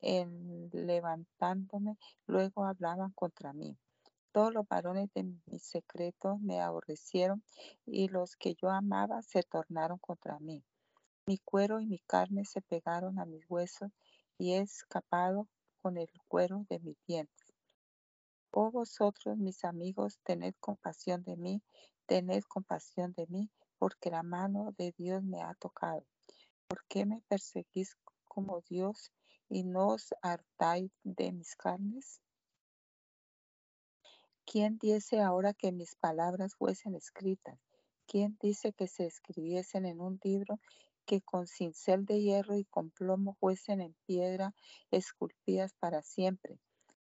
En 0.00 0.70
levantándome, 0.72 1.98
luego 2.26 2.64
hablaban 2.64 3.10
contra 3.12 3.52
mí. 3.52 3.76
Todos 4.30 4.54
los 4.54 4.68
varones 4.68 5.12
de 5.12 5.24
mi 5.24 5.58
secreto 5.58 6.38
me 6.38 6.60
aborrecieron 6.60 7.42
y 7.84 8.06
los 8.06 8.36
que 8.36 8.54
yo 8.54 8.70
amaba 8.70 9.22
se 9.22 9.42
tornaron 9.42 9.98
contra 9.98 10.38
mí. 10.38 10.62
Mi 11.30 11.38
cuero 11.38 11.78
y 11.78 11.86
mi 11.86 12.00
carne 12.00 12.44
se 12.44 12.60
pegaron 12.60 13.20
a 13.20 13.24
mis 13.24 13.48
huesos 13.48 13.92
y 14.36 14.54
he 14.54 14.58
escapado 14.58 15.46
con 15.80 15.96
el 15.96 16.08
cuero 16.26 16.66
de 16.68 16.80
mis 16.80 16.96
dientes. 17.06 17.54
Oh 18.50 18.72
vosotros, 18.72 19.38
mis 19.38 19.64
amigos, 19.64 20.18
tened 20.24 20.56
compasión 20.58 21.22
de 21.22 21.36
mí, 21.36 21.62
tened 22.06 22.42
compasión 22.48 23.12
de 23.12 23.28
mí, 23.28 23.48
porque 23.78 24.10
la 24.10 24.24
mano 24.24 24.74
de 24.76 24.92
Dios 24.98 25.22
me 25.22 25.40
ha 25.40 25.54
tocado. 25.54 26.04
¿Por 26.66 26.84
qué 26.88 27.06
me 27.06 27.22
perseguís 27.28 27.96
como 28.26 28.60
Dios 28.62 29.12
y 29.48 29.62
no 29.62 29.90
os 29.90 30.12
hartáis 30.22 30.90
de 31.04 31.30
mis 31.30 31.54
carnes? 31.54 32.20
¿Quién 34.44 34.78
dice 34.78 35.20
ahora 35.20 35.54
que 35.54 35.70
mis 35.70 35.94
palabras 35.94 36.56
fuesen 36.56 36.96
escritas? 36.96 37.56
¿Quién 38.08 38.36
dice 38.42 38.72
que 38.72 38.88
se 38.88 39.06
escribiesen 39.06 39.86
en 39.86 40.00
un 40.00 40.18
libro 40.24 40.58
que 41.06 41.20
con 41.22 41.46
cincel 41.46 42.04
de 42.04 42.20
hierro 42.20 42.56
y 42.56 42.64
con 42.64 42.90
plomo 42.90 43.34
fuesen 43.40 43.80
en 43.80 43.94
piedra 44.06 44.54
esculpidas 44.90 45.74
para 45.74 46.02
siempre? 46.02 46.58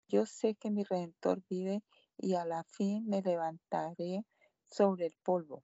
Yo 0.08 0.26
sé 0.26 0.56
que 0.56 0.70
mi 0.70 0.84
Redentor 0.84 1.42
vive 1.50 1.84
y 2.18 2.36
a 2.36 2.46
la 2.46 2.64
fin 2.64 3.08
me 3.08 3.22
levantaré 3.22 4.26
sobre 4.64 5.08
el 5.08 5.16
polvo. 5.24 5.64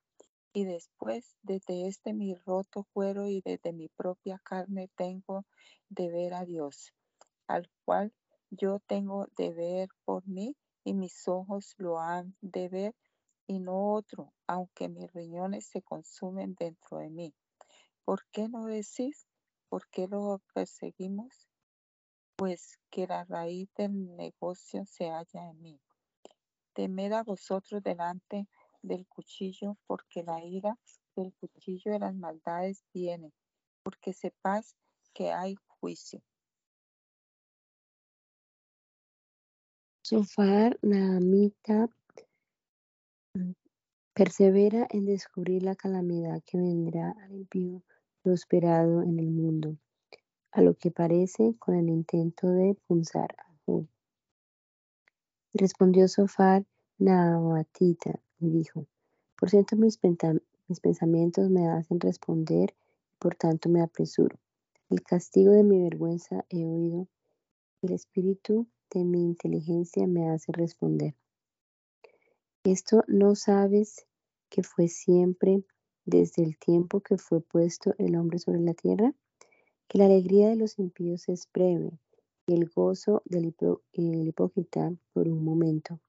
Y 0.51 0.65
después, 0.65 1.37
desde 1.43 1.87
este 1.87 2.13
mi 2.13 2.33
roto 2.33 2.87
cuero 2.91 3.27
y 3.27 3.41
desde 3.41 3.71
mi 3.71 3.87
propia 3.89 4.39
carne 4.43 4.89
tengo 4.95 5.45
de 5.89 6.09
ver 6.09 6.33
a 6.33 6.45
Dios, 6.45 6.91
al 7.47 7.69
cual 7.85 8.13
yo 8.49 8.79
tengo 8.79 9.27
de 9.37 9.53
ver 9.53 9.89
por 10.05 10.27
mí 10.27 10.55
y 10.83 10.93
mis 10.95 11.27
ojos 11.27 11.75
lo 11.77 11.99
han 11.99 12.35
de 12.41 12.67
ver 12.69 12.95
y 13.45 13.59
no 13.59 13.93
otro, 13.93 14.33
aunque 14.47 14.89
mis 14.89 15.11
riñones 15.13 15.67
se 15.67 15.81
consumen 15.81 16.55
dentro 16.57 16.97
de 16.97 17.09
mí. 17.09 17.33
¿Por 18.09 18.25
qué 18.31 18.49
no 18.49 18.65
decís? 18.65 19.27
¿Por 19.69 19.87
qué 19.91 20.07
lo 20.07 20.41
perseguimos? 20.55 21.47
Pues 22.37 22.79
que 22.89 23.05
la 23.05 23.23
raíz 23.23 23.69
del 23.75 24.15
negocio 24.15 24.83
se 24.87 25.11
halla 25.11 25.51
en 25.51 25.61
mí. 25.61 25.79
Temed 26.73 27.11
a 27.11 27.21
vosotros 27.21 27.83
delante 27.83 28.47
del 28.81 29.05
cuchillo, 29.05 29.77
porque 29.85 30.23
la 30.23 30.43
ira 30.43 30.75
del 31.15 31.35
cuchillo 31.35 31.91
de 31.91 31.99
las 31.99 32.15
maldades 32.15 32.83
viene, 32.91 33.31
porque 33.83 34.11
sepas 34.13 34.75
que 35.13 35.31
hay 35.31 35.53
juicio. 35.67 36.23
Sofar 40.01 40.79
Naamita 40.81 41.87
persevera 44.15 44.87
en 44.89 45.05
descubrir 45.05 45.61
la 45.61 45.75
calamidad 45.75 46.41
que 46.43 46.57
vendrá 46.57 47.11
al 47.21 47.33
impío 47.33 47.83
prosperado 48.21 49.01
en 49.03 49.19
el 49.19 49.29
mundo, 49.29 49.77
a 50.51 50.61
lo 50.61 50.75
que 50.75 50.91
parece 50.91 51.55
con 51.59 51.75
el 51.75 51.89
intento 51.89 52.47
de 52.47 52.75
punzar 52.87 53.35
a 53.37 53.53
Job. 53.65 53.87
Respondió 55.53 56.07
Sofar 56.07 56.65
Naamatita 56.97 58.19
y 58.39 58.49
dijo, 58.49 58.85
por 59.37 59.49
cierto 59.49 59.75
mis, 59.75 59.99
mis 60.67 60.79
pensamientos 60.79 61.49
me 61.49 61.67
hacen 61.67 61.99
responder 61.99 62.75
y 63.13 63.15
por 63.17 63.35
tanto 63.35 63.69
me 63.69 63.81
apresuro. 63.81 64.37
El 64.89 65.03
castigo 65.03 65.51
de 65.51 65.63
mi 65.63 65.81
vergüenza 65.81 66.45
he 66.49 66.65
oído, 66.65 67.07
el 67.81 67.93
espíritu 67.93 68.67
de 68.91 69.03
mi 69.05 69.23
inteligencia 69.23 70.07
me 70.07 70.29
hace 70.29 70.51
responder. 70.51 71.15
Esto 72.63 73.03
no 73.07 73.35
sabes 73.35 74.05
que 74.49 74.63
fue 74.63 74.87
siempre 74.87 75.63
desde 76.05 76.43
el 76.43 76.57
tiempo 76.57 77.01
que 77.01 77.17
fue 77.17 77.41
puesto 77.41 77.93
el 77.97 78.15
hombre 78.15 78.39
sobre 78.39 78.61
la 78.61 78.73
tierra, 78.73 79.13
que 79.87 79.97
la 79.97 80.05
alegría 80.05 80.49
de 80.49 80.55
los 80.55 80.79
impíos 80.79 81.29
es 81.29 81.47
breve 81.53 81.99
y 82.47 82.53
el 82.53 82.69
gozo 82.69 83.21
del 83.25 83.53
hipócrita 83.93 84.93
por 85.13 85.27
un 85.27 85.43
momento. 85.43 85.99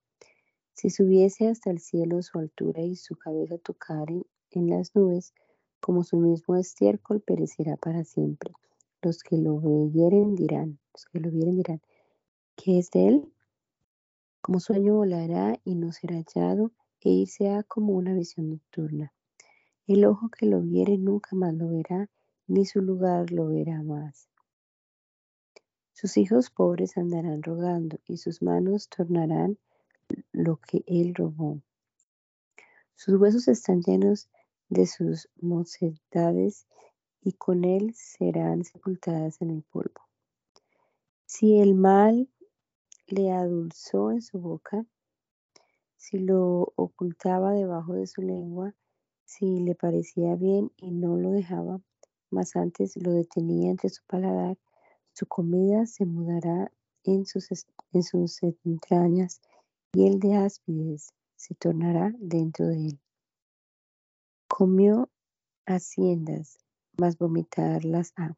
Si 0.73 0.89
subiese 0.89 1.47
hasta 1.47 1.69
el 1.69 1.79
cielo 1.79 2.21
su 2.21 2.39
altura 2.39 2.81
y 2.83 2.95
su 2.95 3.15
cabeza 3.15 3.57
tocare 3.57 4.23
en 4.51 4.69
las 4.69 4.95
nubes, 4.95 5.33
como 5.79 6.03
su 6.03 6.17
mismo 6.17 6.55
estiércol 6.55 7.21
perecerá 7.21 7.77
para 7.77 8.03
siempre. 8.03 8.53
Los 9.01 9.23
que 9.23 9.37
lo 9.37 9.59
vieren 9.89 10.35
dirán, 10.35 10.79
los 10.93 11.05
que 11.05 11.19
lo 11.19 11.31
vieren 11.31 11.55
dirán, 11.55 11.81
¿qué 12.55 12.79
es 12.79 12.91
de 12.91 13.07
él? 13.07 13.33
Como 14.41 14.59
sueño 14.59 14.95
volará 14.95 15.59
y 15.63 15.75
no 15.75 15.91
será 15.91 16.15
hallado, 16.15 16.71
e 17.01 17.09
irse 17.09 17.49
como 17.67 17.93
una 17.93 18.13
visión 18.13 18.49
nocturna. 18.49 19.11
El 19.87 20.05
ojo 20.05 20.29
que 20.29 20.45
lo 20.45 20.61
viere 20.61 20.97
nunca 20.97 21.35
más 21.35 21.53
lo 21.53 21.69
verá, 21.69 22.09
ni 22.47 22.65
su 22.65 22.81
lugar 22.81 23.31
lo 23.31 23.47
verá 23.47 23.81
más. 23.83 24.29
Sus 25.93 26.17
hijos 26.17 26.49
pobres 26.49 26.97
andarán 26.97 27.43
rogando, 27.43 27.99
y 28.05 28.17
sus 28.17 28.41
manos 28.41 28.89
tornarán 28.89 29.57
lo 30.31 30.57
que 30.57 30.83
él 30.87 31.13
robó. 31.15 31.61
Sus 32.95 33.15
huesos 33.15 33.47
están 33.47 33.81
llenos 33.81 34.29
de 34.69 34.85
sus 34.85 35.29
mocedades, 35.39 36.67
y 37.23 37.33
con 37.33 37.65
él 37.65 37.93
serán 37.95 38.63
sepultadas 38.63 39.41
en 39.41 39.51
el 39.51 39.63
polvo. 39.63 40.01
Si 41.25 41.59
el 41.59 41.75
mal 41.75 42.29
le 43.07 43.31
adulzó 43.31 44.11
en 44.11 44.21
su 44.21 44.39
boca, 44.39 44.85
si 45.97 46.17
lo 46.19 46.73
ocultaba 46.75 47.53
debajo 47.53 47.93
de 47.93 48.07
su 48.07 48.21
lengua, 48.21 48.73
si 49.31 49.61
le 49.61 49.75
parecía 49.75 50.35
bien 50.35 50.73
y 50.75 50.91
no 50.91 51.15
lo 51.15 51.31
dejaba, 51.31 51.79
mas 52.31 52.57
antes 52.57 52.97
lo 52.97 53.13
detenía 53.13 53.71
entre 53.71 53.89
su 53.89 54.03
paladar, 54.05 54.57
su 55.13 55.25
comida 55.25 55.85
se 55.85 56.05
mudará 56.05 56.69
en 57.05 57.25
sus, 57.25 57.47
en 57.93 58.03
sus 58.03 58.43
entrañas 58.65 59.39
y 59.93 60.05
el 60.07 60.19
de 60.19 60.35
áspides 60.35 61.13
se 61.37 61.55
tornará 61.55 62.13
dentro 62.19 62.67
de 62.67 62.87
él. 62.87 62.99
Comió 64.49 65.09
haciendas, 65.65 66.57
mas 66.99 67.17
vomitarlas 67.17 68.11
ha. 68.17 68.35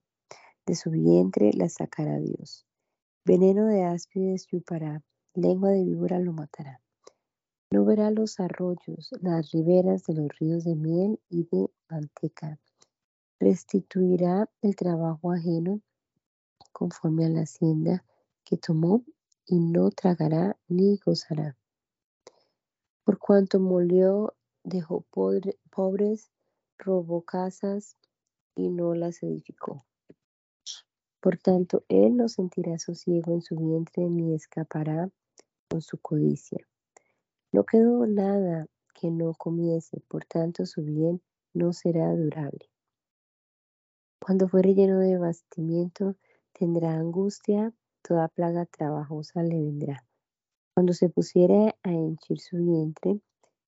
De 0.68 0.76
su 0.76 0.92
vientre 0.92 1.52
las 1.54 1.74
sacará 1.74 2.20
Dios. 2.20 2.68
Veneno 3.26 3.66
de 3.66 3.84
áspides 3.84 4.46
chupará, 4.46 5.02
lengua 5.34 5.72
de 5.72 5.86
víbora 5.86 6.20
lo 6.20 6.34
matará. 6.34 6.83
No 7.74 7.86
verá 7.86 8.12
los 8.12 8.40
arroyos, 8.40 9.10
las 9.20 9.50
riberas 9.50 10.04
de 10.04 10.14
los 10.14 10.28
ríos 10.38 10.64
de 10.64 10.76
miel 10.76 11.20
y 11.28 11.46
de 11.46 11.72
manteca. 11.90 12.60
Restituirá 13.40 14.48
el 14.62 14.76
trabajo 14.76 15.32
ajeno 15.32 15.82
conforme 16.72 17.26
a 17.26 17.30
la 17.30 17.42
hacienda 17.42 18.06
que 18.46 18.58
tomó 18.58 19.04
y 19.48 19.60
no 19.60 19.90
tragará 19.90 20.56
ni 20.68 20.98
gozará. 20.98 21.58
Por 23.04 23.18
cuanto 23.18 23.60
molió, 23.60 24.36
dejó 24.64 25.04
pobres, 25.72 26.30
robó 26.78 27.24
casas 27.24 27.98
y 28.56 28.70
no 28.70 28.94
las 28.94 29.24
edificó. 29.24 29.84
Por 31.20 31.40
tanto, 31.40 31.84
él 31.88 32.18
no 32.18 32.30
sentirá 32.30 32.78
sosiego 32.78 33.34
en 33.34 33.42
su 33.42 33.56
vientre 33.56 34.08
ni 34.12 34.36
escapará 34.36 35.10
con 35.68 35.82
su 35.82 35.98
codicia. 35.98 36.68
No 37.54 37.66
quedó 37.66 38.08
nada 38.08 38.66
que 38.96 39.12
no 39.12 39.36
comiese, 39.36 40.02
por 40.08 40.26
tanto 40.26 40.66
su 40.66 40.82
bien 40.82 41.22
no 41.54 41.72
será 41.72 42.12
durable. 42.16 42.68
Cuando 44.20 44.48
fuere 44.48 44.74
lleno 44.74 44.98
de 44.98 45.20
bastimiento, 45.20 46.16
tendrá 46.52 46.94
angustia 46.96 47.72
toda 48.02 48.28
plaga 48.28 48.66
trabajosa 48.66 49.44
le 49.44 49.62
vendrá. 49.62 50.04
Cuando 50.74 50.94
se 50.94 51.10
pusiere 51.10 51.76
a 51.84 51.92
henchir 51.92 52.40
su 52.40 52.58
vientre, 52.58 53.22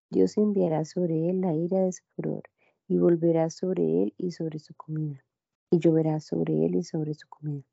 Dios 0.10 0.36
enviará 0.38 0.84
sobre 0.84 1.30
él 1.30 1.41
la 1.41 1.54
ira 1.54 1.82
de 1.82 1.91
su 1.91 2.04
furor, 2.15 2.41
y 2.88 2.98
volverá 2.98 3.52
sobre 3.52 4.02
él 4.02 4.15
y 4.17 4.32
sobre 4.32 4.58
su 4.58 4.74
comida, 4.74 5.24
y 5.69 5.78
lloverá 5.78 6.19
sobre 6.21 6.65
él 6.65 6.74
y 6.74 6.84
sobre 6.84 7.13
su 7.13 7.28
comida. 7.28 7.67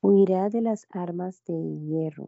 Huirá 0.00 0.48
de 0.48 0.62
las 0.62 0.88
armas 0.90 1.44
de 1.44 1.54
hierro, 1.54 2.26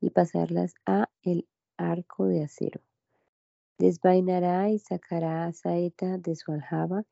y 0.00 0.10
pasarlas 0.10 0.74
a 0.86 1.08
el 1.22 1.46
arco 1.76 2.26
de 2.26 2.44
acero. 2.44 2.80
Desvainará 3.78 4.70
y 4.70 4.78
sacará 4.78 5.52
saeta 5.52 6.18
de 6.18 6.36
su 6.36 6.52
aljaba, 6.52 7.04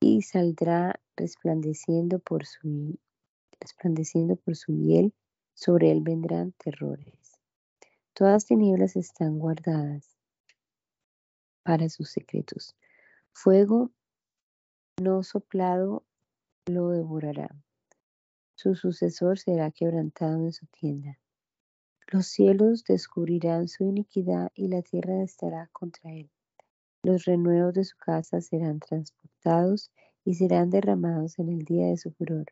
y 0.00 0.22
saldrá 0.22 1.00
resplandeciendo 1.16 2.18
por 2.18 2.44
su 2.44 2.98
resplandeciendo 3.60 4.34
por 4.34 4.56
su 4.56 4.72
hiel, 4.72 5.14
sobre 5.54 5.92
él 5.92 6.00
vendrán 6.02 6.52
terrores. 6.52 7.38
Todas 8.12 8.46
tinieblas 8.46 8.96
están 8.96 9.38
guardadas 9.38 10.18
para 11.62 11.88
sus 11.88 12.10
secretos. 12.10 12.74
Fuego 13.32 13.92
no 15.00 15.22
soplado 15.22 16.04
lo 16.66 16.88
devorará. 16.90 17.54
Su 18.56 18.74
sucesor 18.74 19.38
será 19.38 19.70
quebrantado 19.70 20.44
en 20.44 20.52
su 20.52 20.66
tienda. 20.66 21.18
Los 22.08 22.26
cielos 22.26 22.84
descubrirán 22.84 23.68
su 23.68 23.84
iniquidad 23.84 24.50
y 24.54 24.68
la 24.68 24.82
tierra 24.82 25.22
estará 25.22 25.68
contra 25.72 26.12
él. 26.12 26.30
Los 27.02 27.24
renuevos 27.24 27.74
de 27.74 27.84
su 27.84 27.96
casa 27.96 28.40
serán 28.40 28.80
transportados 28.80 29.90
y 30.24 30.34
serán 30.34 30.70
derramados 30.70 31.38
en 31.38 31.48
el 31.48 31.64
día 31.64 31.86
de 31.86 31.96
su 31.96 32.12
furor. 32.12 32.46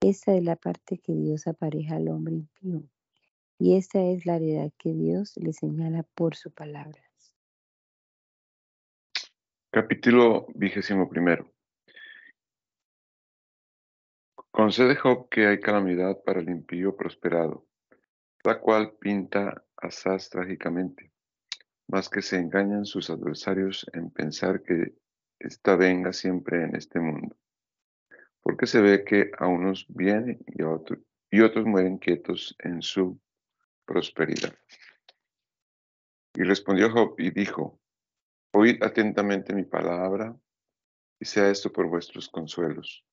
Esta 0.00 0.34
es 0.34 0.42
la 0.42 0.56
parte 0.56 0.98
que 0.98 1.12
Dios 1.12 1.46
apareja 1.46 1.96
al 1.96 2.08
hombre 2.08 2.34
impío. 2.34 2.82
Y 3.58 3.76
esta 3.76 4.02
es 4.02 4.26
la 4.26 4.36
heredad 4.36 4.72
que 4.78 4.92
Dios 4.92 5.36
le 5.36 5.52
señala 5.52 6.02
por 6.14 6.36
su 6.36 6.50
palabra. 6.50 7.00
Capítulo 9.70 10.46
vigésimo 10.54 11.06
primero. 11.06 11.52
Concede 14.50 14.96
Job 14.96 15.28
que 15.28 15.46
hay 15.46 15.60
calamidad 15.60 16.22
para 16.24 16.40
el 16.40 16.48
impío 16.48 16.96
prosperado, 16.96 17.66
la 18.46 18.60
cual 18.60 18.92
pinta 19.00 19.64
asaz 19.76 20.30
trágicamente, 20.30 21.10
más 21.88 22.08
que 22.08 22.22
se 22.22 22.36
engañan 22.36 22.86
sus 22.86 23.10
adversarios 23.10 23.84
en 23.92 24.10
pensar 24.10 24.62
que 24.62 24.94
esta 25.40 25.74
venga 25.74 26.12
siempre 26.12 26.62
en 26.62 26.76
este 26.76 27.00
mundo. 27.00 27.36
Porque 28.40 28.68
se 28.68 28.80
ve 28.80 29.04
que 29.04 29.32
a 29.36 29.48
unos 29.48 29.86
viene 29.88 30.38
y, 30.46 30.62
y 30.62 31.40
otros 31.40 31.66
mueren 31.66 31.98
quietos 31.98 32.54
en 32.60 32.82
su 32.82 33.20
prosperidad. 33.84 34.54
Y 36.34 36.44
respondió 36.44 36.90
Job 36.90 37.16
y 37.18 37.30
dijo, 37.30 37.80
Oíd 38.52 38.80
atentamente 38.82 39.54
mi 39.54 39.64
palabra, 39.64 40.36
y 41.18 41.24
sea 41.24 41.50
esto 41.50 41.72
por 41.72 41.88
vuestros 41.88 42.28
consuelos. 42.28 43.04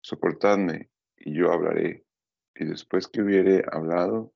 Soportadme, 0.00 0.90
y 1.16 1.34
yo 1.36 1.52
hablaré, 1.52 2.06
y 2.54 2.64
después 2.66 3.08
que 3.08 3.20
hubiere 3.20 3.64
hablado, 3.72 4.32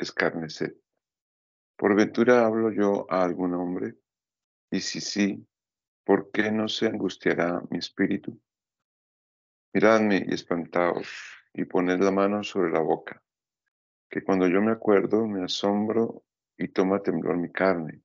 escarneced. 0.00 0.74
¿Por 1.76 1.94
ventura 1.94 2.44
hablo 2.44 2.70
yo 2.72 3.06
a 3.10 3.22
algún 3.22 3.54
hombre? 3.54 3.94
Y 4.70 4.80
si 4.80 5.00
sí, 5.00 5.46
¿por 6.04 6.30
qué 6.30 6.50
no 6.50 6.68
se 6.68 6.86
angustiará 6.86 7.62
mi 7.70 7.78
espíritu? 7.78 8.40
Miradme 9.72 10.24
y 10.26 10.34
espantaos, 10.34 11.08
y 11.54 11.64
poned 11.64 12.00
la 12.00 12.10
mano 12.10 12.42
sobre 12.42 12.72
la 12.72 12.80
boca, 12.80 13.22
que 14.08 14.22
cuando 14.22 14.46
yo 14.46 14.60
me 14.60 14.72
acuerdo 14.72 15.26
me 15.26 15.44
asombro 15.44 16.24
y 16.56 16.68
toma 16.68 17.02
temblor 17.02 17.36
mi 17.36 17.50
carne 17.50 18.02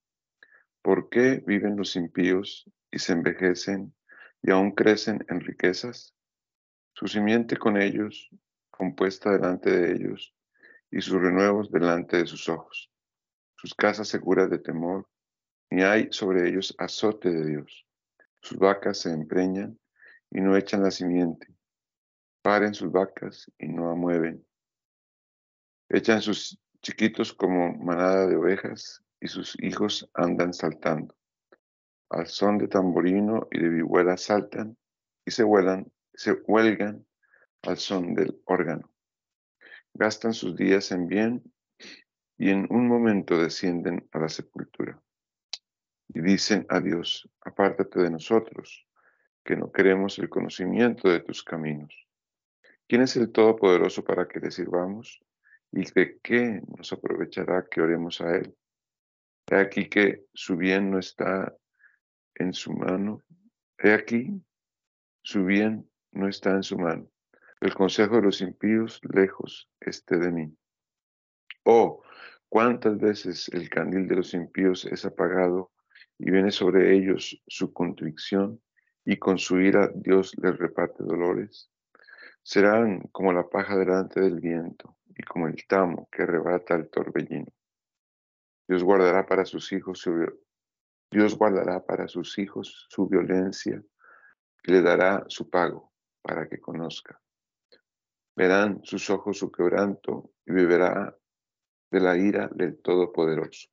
¿Por 0.86 1.10
qué 1.10 1.44
viven 1.48 1.78
los 1.78 1.96
impíos 1.96 2.70
y 2.92 3.00
se 3.00 3.14
envejecen 3.14 3.96
y 4.44 4.52
aún 4.52 4.70
crecen 4.70 5.26
en 5.30 5.42
riquezas? 5.42 6.14
Su 6.94 7.08
simiente 7.08 7.58
con 7.58 7.82
ellos, 7.82 8.30
compuesta 8.70 9.32
delante 9.32 9.72
de 9.72 9.94
ellos, 9.94 10.36
y 10.92 11.02
sus 11.02 11.22
renuevos 11.22 11.72
delante 11.72 12.18
de 12.18 12.28
sus 12.28 12.48
ojos. 12.50 12.92
Sus 13.58 13.74
casas 13.74 14.08
seguras 14.08 14.50
de 14.50 14.60
temor, 14.60 15.08
ni 15.70 15.84
hay 15.84 16.08
sobre 16.12 16.48
ellos 16.48 16.76
azote 16.78 17.32
de 17.32 17.46
Dios. 17.46 17.86
Sus 18.42 18.58
vacas 18.58 19.00
se 19.00 19.12
empreñan 19.12 19.80
y 20.30 20.42
no 20.42 20.56
echan 20.56 20.84
la 20.84 20.92
simiente. 20.92 21.48
Paren 22.42 22.74
sus 22.74 22.92
vacas 22.92 23.52
y 23.58 23.68
no 23.68 23.90
amueven. 23.90 24.46
Echan 25.90 26.22
sus 26.22 26.60
chiquitos 26.82 27.34
como 27.34 27.74
manada 27.74 28.28
de 28.28 28.36
ovejas 28.36 29.04
y 29.20 29.28
sus 29.28 29.56
hijos 29.64 30.10
andan 30.14 30.54
saltando. 30.54 31.16
Al 32.10 32.28
son 32.28 32.60
de 32.60 32.68
tamborino 32.68 33.48
y 33.52 33.60
de 33.60 33.70
vihuela 33.70 34.18
saltan 34.18 34.78
y 35.26 35.32
se 35.32 35.44
vuelan, 35.44 35.92
se 36.14 36.34
huelgan 36.34 37.06
al 37.64 37.78
son 37.78 38.14
del 38.14 38.40
órgano. 38.46 38.95
Gastan 39.98 40.34
sus 40.34 40.58
días 40.58 40.92
en 40.92 41.08
bien 41.08 41.42
y 42.38 42.50
en 42.50 42.68
un 42.70 42.86
momento 42.86 43.42
descienden 43.42 44.06
a 44.12 44.20
la 44.20 44.28
sepultura. 44.28 45.02
Y 46.10 46.20
dicen 46.20 46.66
a 46.68 46.82
Dios, 46.82 47.30
apártate 47.40 48.02
de 48.02 48.10
nosotros, 48.10 48.86
que 49.42 49.56
no 49.56 49.72
queremos 49.72 50.20
el 50.20 50.28
conocimiento 50.28 51.08
de 51.08 51.22
tus 51.22 51.44
caminos. 51.44 51.96
¿Quién 52.90 53.04
es 53.04 53.16
el 53.16 53.32
Todopoderoso 53.32 54.04
para 54.04 54.28
que 54.28 54.42
le 54.42 54.52
sirvamos? 54.52 55.22
¿Y 55.72 55.90
de 55.90 56.20
qué 56.22 56.62
nos 56.78 56.92
aprovechará 56.92 57.66
que 57.66 57.80
oremos 57.80 58.20
a 58.20 58.36
Él? 58.36 58.54
He 59.50 59.56
aquí 59.56 59.88
que 59.88 60.26
su 60.34 60.58
bien 60.58 60.92
no 60.92 61.00
está 61.00 61.56
en 62.36 62.52
su 62.52 62.74
mano. 62.74 63.24
He 63.78 63.94
aquí, 63.94 64.44
su 65.22 65.46
bien 65.46 65.90
no 66.12 66.28
está 66.28 66.52
en 66.52 66.64
su 66.64 66.78
mano. 66.78 67.10
El 67.62 67.74
consejo 67.74 68.18
de 68.18 68.24
los 68.24 68.42
impíos 68.42 69.00
lejos 69.04 69.70
esté 69.80 70.18
de 70.18 70.32
mí. 70.32 70.58
Oh, 71.64 72.04
cuántas 72.50 72.98
veces 72.98 73.50
el 73.50 73.70
candil 73.70 74.08
de 74.08 74.18
los 74.18 74.34
impíos 74.34 74.86
es 74.86 75.06
apagado 75.06 75.72
y 76.18 76.32
viene 76.32 76.52
sobre 76.52 76.96
ellos 76.96 77.42
su 77.48 77.72
contrición 77.74 78.62
y 79.06 79.18
con 79.18 79.38
su 79.38 79.60
ira 79.60 79.90
Dios 79.96 80.36
les 80.38 80.58
reparte 80.58 81.04
dolores. 81.04 81.72
Serán 82.44 83.02
como 83.12 83.32
la 83.32 83.48
paja 83.48 83.78
delante 83.78 84.20
del 84.20 84.40
viento 84.40 84.98
y 85.08 85.24
como 85.24 85.48
el 85.48 85.66
tamo 85.66 86.10
que 86.12 86.24
arrebata 86.24 86.76
el 86.76 86.90
torbellino. 86.90 87.52
Dios 88.68 88.84
guardará 88.84 89.26
para 89.26 89.46
sus 89.46 89.72
hijos 89.72 90.00
su, 90.00 90.26
Dios 91.10 91.38
guardará 91.38 91.86
para 91.86 92.08
sus 92.08 92.38
hijos 92.38 92.88
su 92.90 93.08
violencia 93.08 93.82
y 94.64 94.72
le 94.72 94.82
dará 94.82 95.24
su 95.28 95.50
pago 95.50 95.94
para 96.22 96.50
que 96.50 96.60
conozca. 96.60 97.22
Verán 98.36 98.82
sus 98.84 99.10
ojos 99.10 99.38
su 99.38 99.52
quebranto 99.52 100.32
y 100.46 100.52
beberá 100.52 101.18
de 101.92 102.00
la 102.00 102.18
ira 102.18 102.50
del 102.54 102.78
Todopoderoso. 102.82 103.70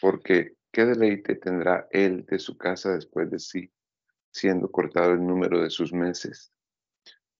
Porque 0.00 0.56
qué 0.70 0.84
deleite 0.84 1.36
tendrá 1.36 1.88
él 1.90 2.24
de 2.26 2.38
su 2.38 2.56
casa 2.58 2.94
después 2.94 3.30
de 3.30 3.38
sí, 3.38 3.72
siendo 4.30 4.70
cortado 4.70 5.12
el 5.12 5.26
número 5.26 5.62
de 5.62 5.70
sus 5.70 5.92
meses. 5.92 6.52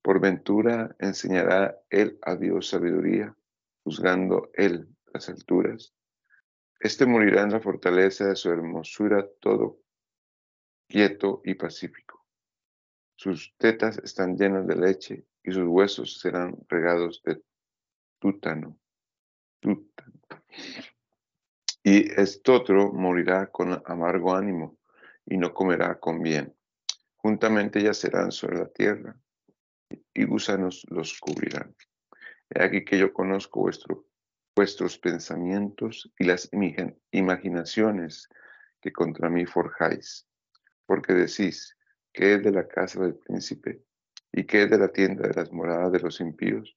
Por 0.03 0.21
ventura 0.21 0.97
enseñará 0.99 1.79
él 1.91 2.19
a 2.23 2.37
Dios 2.37 2.69
sabiduría, 2.69 3.37
juzgando 3.85 4.51
él 4.55 4.89
las 5.13 5.29
alturas. 5.29 5.95
Este 6.81 7.05
morirá 7.05 7.43
en 7.43 7.53
la 7.53 7.61
fortaleza 7.61 8.29
de 8.29 8.37
su 8.37 8.51
hermosura 8.51 9.27
todo 9.41 9.81
quieto 10.89 11.43
y 11.45 11.55
pacífico. 11.55 12.10
Sus 13.23 13.55
tetas 13.59 13.99
están 13.99 14.39
llenas 14.39 14.67
de 14.67 14.77
leche 14.77 15.27
y 15.43 15.53
sus 15.53 15.69
huesos 15.69 16.19
serán 16.21 16.57
regados 16.71 17.21
de 17.23 17.43
tútano. 18.19 18.79
Y 21.83 22.11
estotro 22.19 22.91
morirá 22.95 23.49
con 23.49 23.83
amargo 23.85 24.35
ánimo 24.35 24.79
y 25.27 25.37
no 25.37 25.53
comerá 25.53 26.01
con 26.01 26.23
bien. 26.23 26.57
Juntamente 27.17 27.83
yacerán 27.83 28.33
sobre 28.33 28.61
la 28.61 28.69
tierra 28.71 29.15
y 30.15 30.25
gusanos 30.25 30.87
los 30.89 31.21
cubrirán. 31.21 31.77
He 32.49 32.63
aquí 32.63 32.87
que 32.87 32.97
yo 32.97 33.13
conozco 33.13 33.61
vuestro 33.61 34.07
vuestros 34.57 34.97
pensamientos 34.97 36.11
y 36.19 36.25
las 36.25 36.49
imaginaciones 37.13 38.31
que 38.81 38.91
contra 38.95 39.29
mí 39.29 39.45
forjáis, 39.45 40.27
porque 40.87 41.13
decís, 41.13 41.77
que 42.13 42.35
es 42.35 42.43
de 42.43 42.53
la 42.53 42.67
casa 42.67 43.03
del 43.03 43.15
príncipe 43.15 43.85
y 44.33 44.45
que 44.45 44.63
es 44.63 44.71
de 44.71 44.79
la 44.79 44.89
tienda 44.89 45.29
de 45.29 45.35
las 45.35 45.53
moradas 45.53 45.93
de 45.93 46.01
los 46.01 46.21
impíos? 46.21 46.77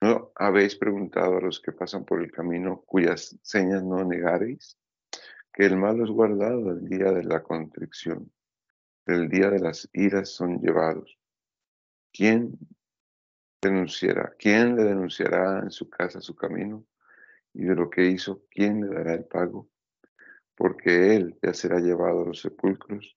¿No 0.00 0.32
habéis 0.34 0.76
preguntado 0.76 1.38
a 1.38 1.40
los 1.40 1.60
que 1.60 1.72
pasan 1.72 2.04
por 2.04 2.22
el 2.22 2.30
camino 2.30 2.82
cuyas 2.86 3.38
señas 3.42 3.82
no 3.82 4.04
negaréis? 4.04 4.78
Que 5.52 5.66
el 5.66 5.76
mal 5.76 6.00
es 6.00 6.10
guardado 6.10 6.72
el 6.72 6.84
día 6.88 7.12
de 7.12 7.24
la 7.24 7.42
contrición, 7.42 8.32
el 9.06 9.28
día 9.28 9.50
de 9.50 9.60
las 9.60 9.88
iras 9.92 10.30
son 10.30 10.60
llevados. 10.60 11.18
¿Quién 12.12 12.58
denunciará? 13.62 14.34
¿Quién 14.38 14.76
le 14.76 14.84
denunciará 14.84 15.60
en 15.60 15.70
su 15.70 15.88
casa 15.88 16.20
su 16.20 16.34
camino? 16.34 16.84
y 17.54 17.64
de 17.64 17.74
lo 17.74 17.88
que 17.88 18.06
hizo, 18.06 18.44
¿quién 18.50 18.80
le 18.80 18.88
dará 18.88 19.14
el 19.14 19.24
pago? 19.24 19.70
Porque 20.56 21.16
él 21.16 21.38
ya 21.40 21.54
será 21.54 21.78
llevado 21.78 22.22
a 22.22 22.26
los 22.26 22.40
sepulcros 22.40 23.16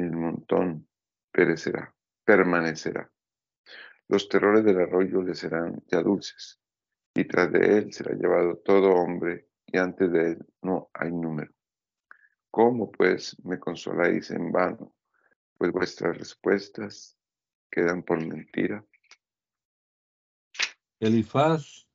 el 0.00 0.12
montón 0.12 0.88
perecerá, 1.30 1.94
permanecerá. 2.24 3.10
Los 4.08 4.28
terrores 4.28 4.64
del 4.64 4.80
arroyo 4.80 5.22
le 5.22 5.34
serán 5.34 5.82
ya 5.90 6.02
dulces, 6.02 6.60
y 7.14 7.24
tras 7.24 7.50
de 7.52 7.78
él 7.78 7.92
será 7.92 8.14
llevado 8.14 8.58
todo 8.58 8.90
hombre, 8.90 9.48
y 9.66 9.78
antes 9.78 10.10
de 10.12 10.32
él 10.32 10.46
no 10.62 10.90
hay 10.94 11.10
número. 11.10 11.52
¿Cómo 12.50 12.90
pues 12.90 13.36
me 13.44 13.58
consoláis 13.58 14.30
en 14.30 14.52
vano? 14.52 14.94
Pues 15.58 15.72
vuestras 15.72 16.16
respuestas 16.16 17.18
quedan 17.70 18.02
por 18.02 18.24
mentira. 18.24 18.84
Elifaz 21.00 21.86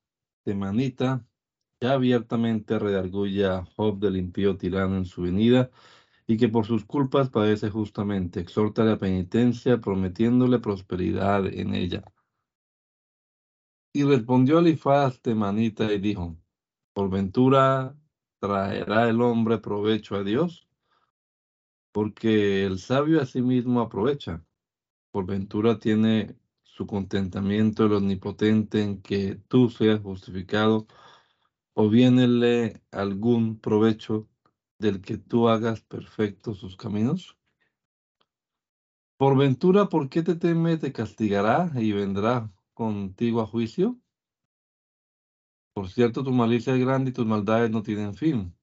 de 0.46 0.54
Manita 0.54 1.26
ya 1.80 1.94
abiertamente 1.94 2.78
redarguye 2.78 3.46
a 3.46 3.64
Job 3.76 4.00
del 4.00 4.18
impío 4.18 4.56
tirano 4.56 4.98
en 4.98 5.06
su 5.06 5.24
venida 5.24 5.72
y 6.28 6.38
que 6.38 6.48
por 6.50 6.66
sus 6.66 6.86
culpas 6.86 7.30
padece 7.30 7.70
justamente. 7.70 8.40
Exhorta 8.40 8.84
la 8.84 8.98
penitencia 8.98 9.80
prometiéndole 9.80 10.60
prosperidad 10.60 11.46
en 11.48 11.74
ella. 11.76 12.04
Y 13.94 14.04
respondió 14.04 14.60
Elifaz 14.60 15.22
Temanita 15.22 15.92
y 15.92 16.00
dijo, 16.00 16.38
¿por 16.94 17.10
ventura 17.10 17.96
traerá 18.40 19.10
el 19.10 19.22
hombre 19.22 19.58
provecho 19.58 20.16
a 20.16 20.24
Dios? 20.24 20.68
Porque 21.92 22.66
el 22.66 22.80
sabio 22.80 23.22
a 23.22 23.26
sí 23.26 23.42
mismo 23.42 23.82
aprovecha. 23.82 24.46
Por 25.12 25.26
ventura 25.26 25.78
tiene 25.78 26.38
su 26.64 26.88
contentamiento 26.88 27.86
el 27.86 27.94
omnipotente 27.94 28.82
en 28.82 29.02
que 29.02 29.36
tú 29.50 29.70
seas 29.70 30.00
justificado 30.00 30.88
o 31.74 31.90
vienele 31.90 32.82
algún 32.92 33.60
provecho 33.60 34.31
del 34.82 35.02
que 35.02 35.18
tú 35.18 35.48
hagas 35.48 35.82
perfectos 35.82 36.58
sus 36.58 36.76
caminos? 36.76 37.38
Por 39.18 39.38
ventura, 39.38 39.88
¿por 39.88 40.10
qué 40.10 40.24
te 40.24 40.36
teme? 40.36 40.78
Te 40.78 40.92
castigará 40.92 41.72
y 41.76 41.92
vendrá 41.92 42.52
contigo 42.74 43.42
a 43.42 43.46
juicio. 43.46 43.98
Por 45.74 45.90
cierto, 45.90 46.24
tu 46.24 46.32
malicia 46.32 46.74
es 46.74 46.82
grande 46.82 47.12
y 47.12 47.14
tus 47.14 47.26
maldades 47.26 47.72
no 47.72 47.84
tienen 47.84 48.16
fin, 48.16 48.54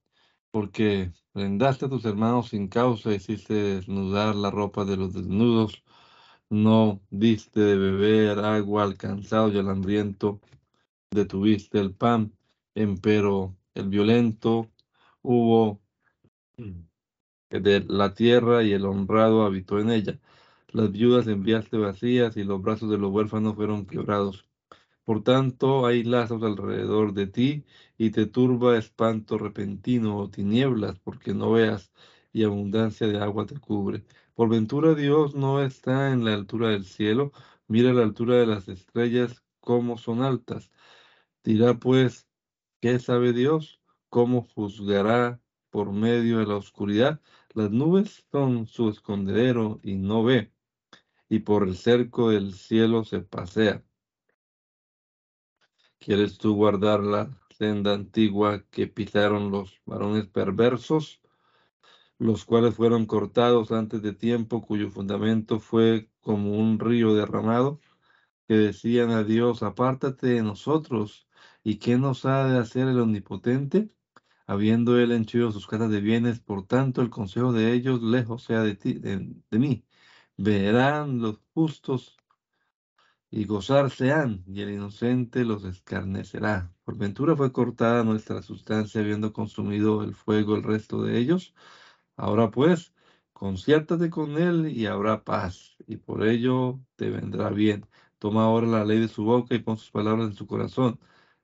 porque 0.50 1.12
prendaste 1.32 1.86
a 1.86 1.88
tus 1.88 2.04
hermanos 2.04 2.48
sin 2.50 2.68
causa, 2.68 3.14
hiciste 3.14 3.54
desnudar 3.54 4.34
la 4.34 4.50
ropa 4.50 4.84
de 4.84 4.96
los 4.96 5.14
desnudos, 5.14 5.82
no 6.50 7.00
diste 7.10 7.60
de 7.60 7.76
beber 7.76 8.40
agua 8.40 8.82
al 8.82 8.96
cansado 8.96 9.50
y 9.50 9.58
al 9.58 9.70
hambriento, 9.70 10.40
detuviste 11.10 11.78
el 11.80 11.94
pan, 11.94 12.36
empero 12.74 13.56
el 13.74 13.88
violento 13.88 14.68
hubo 15.22 15.80
de 17.50 17.84
la 17.88 18.14
tierra 18.14 18.62
y 18.62 18.72
el 18.72 18.84
honrado 18.86 19.44
habitó 19.44 19.78
en 19.80 19.90
ella. 19.90 20.20
Las 20.68 20.92
viudas 20.92 21.26
enviaste 21.26 21.78
vacías 21.78 22.36
y 22.36 22.44
los 22.44 22.60
brazos 22.62 22.90
de 22.90 22.98
los 22.98 23.10
huérfanos 23.10 23.54
fueron 23.56 23.86
quebrados. 23.86 24.48
Por 25.04 25.22
tanto, 25.24 25.86
hay 25.86 26.04
lazos 26.04 26.42
alrededor 26.42 27.14
de 27.14 27.26
ti 27.26 27.64
y 27.98 28.10
te 28.10 28.26
turba 28.26 28.76
espanto 28.78 29.38
repentino 29.38 30.18
o 30.18 30.30
tinieblas, 30.30 30.98
porque 31.00 31.34
no 31.34 31.52
veas 31.52 31.92
y 32.32 32.44
abundancia 32.44 33.06
de 33.08 33.18
agua 33.18 33.46
te 33.46 33.58
cubre. 33.58 34.04
Por 34.34 34.50
ventura 34.50 34.94
Dios 34.94 35.34
no 35.34 35.62
está 35.62 36.12
en 36.12 36.24
la 36.24 36.34
altura 36.34 36.70
del 36.70 36.84
cielo, 36.84 37.32
mira 37.68 37.92
la 37.94 38.02
altura 38.02 38.36
de 38.36 38.46
las 38.46 38.68
estrellas 38.68 39.42
como 39.60 39.98
son 39.98 40.22
altas. 40.22 40.70
Dirá 41.44 41.78
pues, 41.78 42.28
¿qué 42.80 42.98
sabe 42.98 43.32
Dios? 43.32 43.80
¿Cómo 44.10 44.42
juzgará 44.42 45.40
por 45.70 45.92
medio 45.92 46.38
de 46.38 46.46
la 46.46 46.56
oscuridad? 46.56 47.20
Las 47.54 47.70
nubes 47.70 48.26
son 48.30 48.66
su 48.66 48.88
escondedero 48.88 49.80
y 49.82 49.96
no 49.96 50.24
ve, 50.24 50.52
y 51.28 51.40
por 51.40 51.66
el 51.66 51.76
cerco 51.76 52.30
del 52.30 52.54
cielo 52.54 53.04
se 53.04 53.20
pasea. 53.20 53.84
¿Quieres 55.98 56.38
tú 56.38 56.54
guardar 56.54 57.02
la 57.02 57.38
senda 57.50 57.94
antigua 57.94 58.64
que 58.70 58.86
pisaron 58.86 59.50
los 59.50 59.80
varones 59.84 60.26
perversos, 60.28 61.20
los 62.18 62.44
cuales 62.44 62.74
fueron 62.74 63.06
cortados 63.06 63.72
antes 63.72 64.02
de 64.02 64.12
tiempo, 64.12 64.62
cuyo 64.62 64.90
fundamento 64.90 65.60
fue 65.60 66.10
como 66.20 66.52
un 66.58 66.78
río 66.78 67.14
derramado, 67.14 67.80
que 68.48 68.54
decían 68.54 69.10
a 69.10 69.24
Dios, 69.24 69.62
apártate 69.62 70.28
de 70.28 70.42
nosotros, 70.42 71.28
¿y 71.62 71.78
qué 71.78 71.96
nos 71.98 72.24
ha 72.24 72.48
de 72.48 72.58
hacer 72.58 72.88
el 72.88 73.00
omnipotente? 73.00 73.90
Habiendo 74.48 74.98
él 74.98 75.12
henchido 75.12 75.52
sus 75.52 75.68
casas 75.68 75.90
de 75.90 76.00
bienes, 76.00 76.40
por 76.40 76.66
tanto 76.66 77.02
el 77.02 77.10
consejo 77.10 77.52
de 77.52 77.72
ellos 77.74 78.02
lejos 78.02 78.42
sea 78.44 78.62
de, 78.62 78.74
ti, 78.76 78.94
de, 78.94 79.36
de 79.50 79.58
mí. 79.60 79.86
Verán 80.38 81.20
los 81.20 81.40
justos 81.54 82.16
y 83.30 83.44
gozarse 83.44 84.10
han, 84.12 84.44
y 84.46 84.62
el 84.62 84.70
inocente 84.70 85.44
los 85.44 85.64
escarnecerá. 85.64 86.72
Por 86.84 86.96
ventura 86.96 87.36
fue 87.36 87.52
cortada 87.52 88.04
nuestra 88.04 88.42
sustancia, 88.42 89.00
habiendo 89.00 89.32
consumido 89.32 90.02
el 90.02 90.14
fuego 90.14 90.56
el 90.56 90.62
resto 90.62 91.02
de 91.02 91.18
ellos. 91.18 91.54
Ahora 92.16 92.50
pues, 92.50 92.94
conciértate 93.32 94.10
con 94.10 94.38
él 94.38 94.68
y 94.68 94.86
habrá 94.86 95.24
paz, 95.24 95.76
y 95.86 95.96
por 95.98 96.26
ello 96.26 96.80
te 96.96 97.10
vendrá 97.10 97.50
bien. 97.50 97.86
Toma 98.18 98.44
ahora 98.44 98.66
la 98.66 98.84
ley 98.84 99.00
de 99.00 99.08
su 99.08 99.24
boca 99.24 99.54
y 99.54 99.60
pon 99.60 99.76
sus 99.78 99.90
palabras 99.90 100.28
en 100.28 100.34
su 100.34 100.46
corazón. 100.46 100.98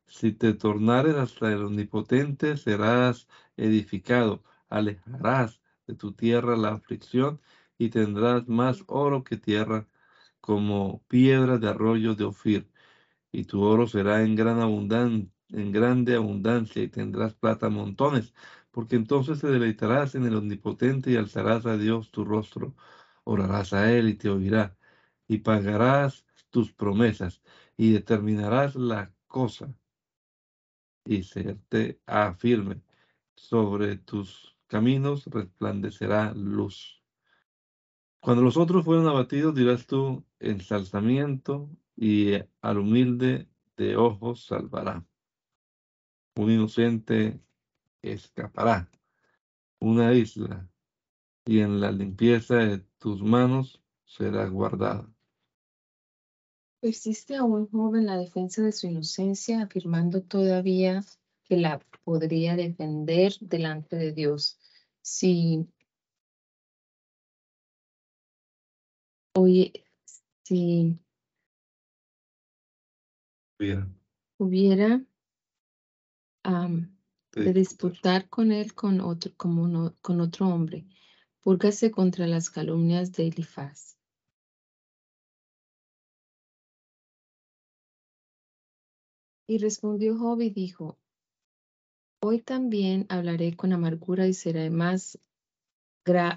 Si 0.07 0.33
te 0.33 0.55
tornares 0.55 1.14
hasta 1.17 1.53
el 1.53 1.62
omnipotente, 1.64 2.57
serás 2.57 3.29
edificado, 3.57 4.43
alejarás 4.69 5.61
de 5.87 5.95
tu 5.95 6.12
tierra 6.12 6.57
la 6.57 6.71
aflicción 6.71 7.40
y 7.79 7.90
tendrás 7.90 8.49
más 8.49 8.85
oro 8.87 9.25
que 9.25 9.37
tierra 9.37 9.88
como 10.40 11.03
piedras 11.09 11.61
de 11.61 11.69
arroyo 11.69 12.14
de 12.14 12.25
Ofir, 12.25 12.71
y 13.33 13.45
tu 13.45 13.62
oro 13.62 13.87
será 13.87 14.23
en 14.23 14.37
gran 14.37 14.61
abundancia, 14.61 15.31
en 15.51 15.73
grande 15.73 16.17
abundancia, 16.17 16.83
y 16.83 16.88
tendrás 16.88 17.35
plata 17.35 17.69
montones, 17.71 18.35
porque 18.71 18.97
entonces 18.97 19.40
te 19.40 19.49
deleitarás 19.49 20.14
en 20.14 20.25
el 20.27 20.37
omnipotente 20.37 21.11
y 21.12 21.17
alzarás 21.17 21.67
a 21.67 21.77
Dios 21.79 22.11
tu 22.11 22.25
rostro, 22.25 22.75
orarás 23.25 23.73
a 23.73 23.93
él 23.93 24.09
y 24.09 24.14
te 24.14 24.31
oirá, 24.31 24.77
y 25.29 25.38
pagarás 25.38 26.27
tus 26.51 26.73
promesas, 26.73 27.43
y 27.77 27.93
determinarás 27.93 28.77
la 28.77 29.12
cosa, 29.29 29.75
y 31.05 31.23
serte 31.23 32.01
afirme 32.07 32.83
sobre 33.35 33.97
tus 33.97 34.57
caminos 34.67 35.27
resplandecerá 35.27 36.33
luz. 36.35 37.03
Cuando 38.21 38.43
los 38.43 38.57
otros 38.57 38.85
fueron 38.85 39.07
abatidos, 39.07 39.55
dirás 39.55 39.87
tú, 39.87 40.25
ensalzamiento 40.40 41.69
y 41.97 42.33
al 42.62 42.79
humilde 42.79 43.49
de 43.77 43.97
ojos 43.97 44.47
salvará. 44.47 45.05
Un 46.37 46.51
inocente 46.51 47.40
escapará. 48.03 48.90
Una 49.79 50.14
isla 50.14 50.69
y 51.45 51.61
en 51.61 51.81
la 51.81 51.93
limpieza 51.93 52.57
de 52.57 52.79
tus 52.99 53.23
manos 53.23 53.83
será 54.05 54.47
guardada. 54.49 55.13
Persiste 56.85 57.35
aún 57.35 57.66
joven 57.70 58.05
la 58.05 58.18
defensa 58.18 58.61
de 58.61 58.70
su 58.70 58.87
inocencia, 58.87 59.62
afirmando 59.62 60.20
todavía 60.20 61.03
que 61.44 61.57
la 61.57 61.79
podría 62.05 62.57
defender 62.57 63.33
delante 63.40 63.97
de 63.97 64.12
Dios. 64.12 64.59
Si 65.01 65.66
Oye, 69.33 69.73
si 70.42 70.99
hubiera 74.37 75.03
am, 76.42 76.94
de 77.33 77.53
disputar 77.55 78.29
con 78.29 78.53
él 78.53 78.75
con 78.75 79.01
otro, 79.01 79.33
como 79.38 79.62
uno- 79.62 79.97
con 80.03 80.20
otro 80.20 80.49
hombre, 80.49 80.85
púrgase 81.40 81.90
contra 81.90 82.27
las 82.27 82.51
calumnias 82.51 83.11
de 83.12 83.29
Elifaz. 83.29 83.93
Y 89.46 89.59
respondió 89.59 90.16
Job 90.16 90.40
y 90.40 90.50
dijo, 90.50 90.98
Hoy 92.20 92.40
también 92.40 93.04
hablaré 93.11 93.54
con 93.54 93.74
amargura 93.74 94.26
y 94.26 94.33
será 94.33 94.70
más, 94.70 95.18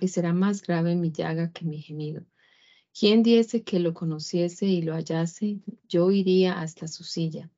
y 0.01 0.07
será 0.09 0.33
más 0.33 0.61
grave 0.61 0.95
mi 0.95 1.11
llaga 1.11 1.53
que 1.53 1.63
mi 1.63 1.81
gemido. 1.81 2.25
¿Quién 2.93 3.23
diese 3.23 3.63
que 3.63 3.79
lo 3.79 3.93
conociese 3.93 4.65
y 4.65 4.81
lo 4.81 4.93
hallase? 4.93 5.61
Yo 5.87 6.11
iría 6.11 6.59
hasta 6.59 6.89
su 6.89 7.05
silla, 7.05 7.49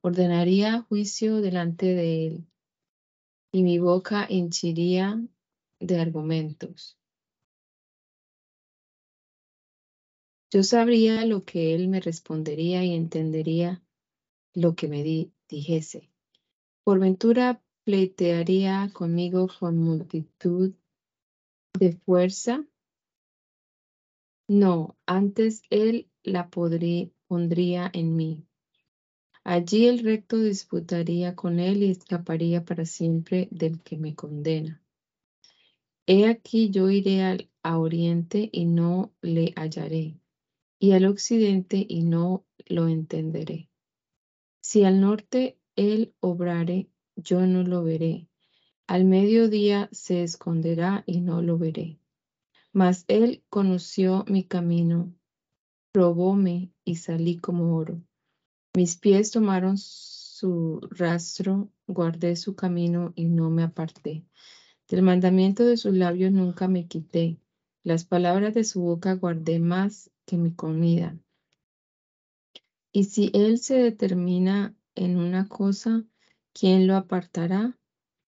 ordenaría 0.00 0.80
juicio 0.82 1.42
delante 1.42 1.94
de 1.94 2.26
él, 2.26 2.46
y 3.52 3.62
mi 3.62 3.78
boca 3.78 4.26
henchiría 4.26 5.22
de 5.78 6.00
argumentos. 6.00 6.96
Yo 10.50 10.62
sabría 10.62 11.26
lo 11.26 11.44
que 11.44 11.74
él 11.74 11.88
me 11.88 12.00
respondería 12.00 12.82
y 12.82 12.94
entendería 12.94 13.83
lo 14.54 14.74
que 14.74 14.88
me 14.88 15.02
di- 15.02 15.32
dijese. 15.48 16.10
Por 16.84 17.00
ventura 17.00 17.62
pleitearía 17.84 18.90
conmigo 18.92 19.48
con 19.58 19.78
multitud 19.78 20.74
de 21.78 21.92
fuerza. 22.04 22.64
No, 24.48 24.96
antes 25.06 25.62
él 25.70 26.08
la 26.22 26.50
pondría 26.50 27.90
en 27.92 28.16
mí. 28.16 28.46
Allí 29.42 29.86
el 29.86 29.98
recto 29.98 30.38
disputaría 30.38 31.34
con 31.34 31.60
él 31.60 31.82
y 31.82 31.90
escaparía 31.90 32.64
para 32.64 32.86
siempre 32.86 33.48
del 33.50 33.82
que 33.82 33.98
me 33.98 34.14
condena. 34.14 34.82
He 36.06 36.26
aquí 36.26 36.70
yo 36.70 36.90
iré 36.90 37.22
al 37.22 37.50
oriente 37.62 38.48
y 38.52 38.66
no 38.66 39.12
le 39.22 39.52
hallaré, 39.56 40.18
y 40.78 40.92
al 40.92 41.06
occidente 41.06 41.84
y 41.88 42.02
no 42.02 42.44
lo 42.66 42.88
entenderé. 42.88 43.70
Si 44.66 44.82
al 44.82 45.02
norte 45.02 45.58
él 45.76 46.14
obrare, 46.20 46.88
yo 47.16 47.46
no 47.46 47.64
lo 47.64 47.84
veré. 47.84 48.30
Al 48.86 49.04
mediodía 49.04 49.90
se 49.92 50.22
esconderá 50.22 51.04
y 51.06 51.20
no 51.20 51.42
lo 51.42 51.58
veré. 51.58 52.00
Mas 52.72 53.04
él 53.08 53.44
conoció 53.50 54.24
mi 54.26 54.42
camino, 54.42 55.14
probóme 55.92 56.72
y 56.82 56.96
salí 56.96 57.36
como 57.36 57.76
oro. 57.76 58.00
Mis 58.74 58.96
pies 58.96 59.32
tomaron 59.32 59.76
su 59.76 60.80
rastro, 60.92 61.70
guardé 61.86 62.34
su 62.34 62.56
camino 62.56 63.12
y 63.14 63.26
no 63.26 63.50
me 63.50 63.64
aparté. 63.64 64.24
Del 64.88 65.02
mandamiento 65.02 65.66
de 65.66 65.76
sus 65.76 65.92
labios 65.92 66.32
nunca 66.32 66.68
me 66.68 66.88
quité. 66.88 67.38
Las 67.82 68.06
palabras 68.06 68.54
de 68.54 68.64
su 68.64 68.80
boca 68.80 69.12
guardé 69.12 69.58
más 69.58 70.10
que 70.24 70.38
mi 70.38 70.54
comida. 70.54 71.18
Y 72.96 73.04
si 73.04 73.32
él 73.34 73.58
se 73.58 73.74
determina 73.74 74.76
en 74.94 75.16
una 75.16 75.48
cosa, 75.48 76.04
¿quién 76.52 76.86
lo 76.86 76.94
apartará? 76.94 77.76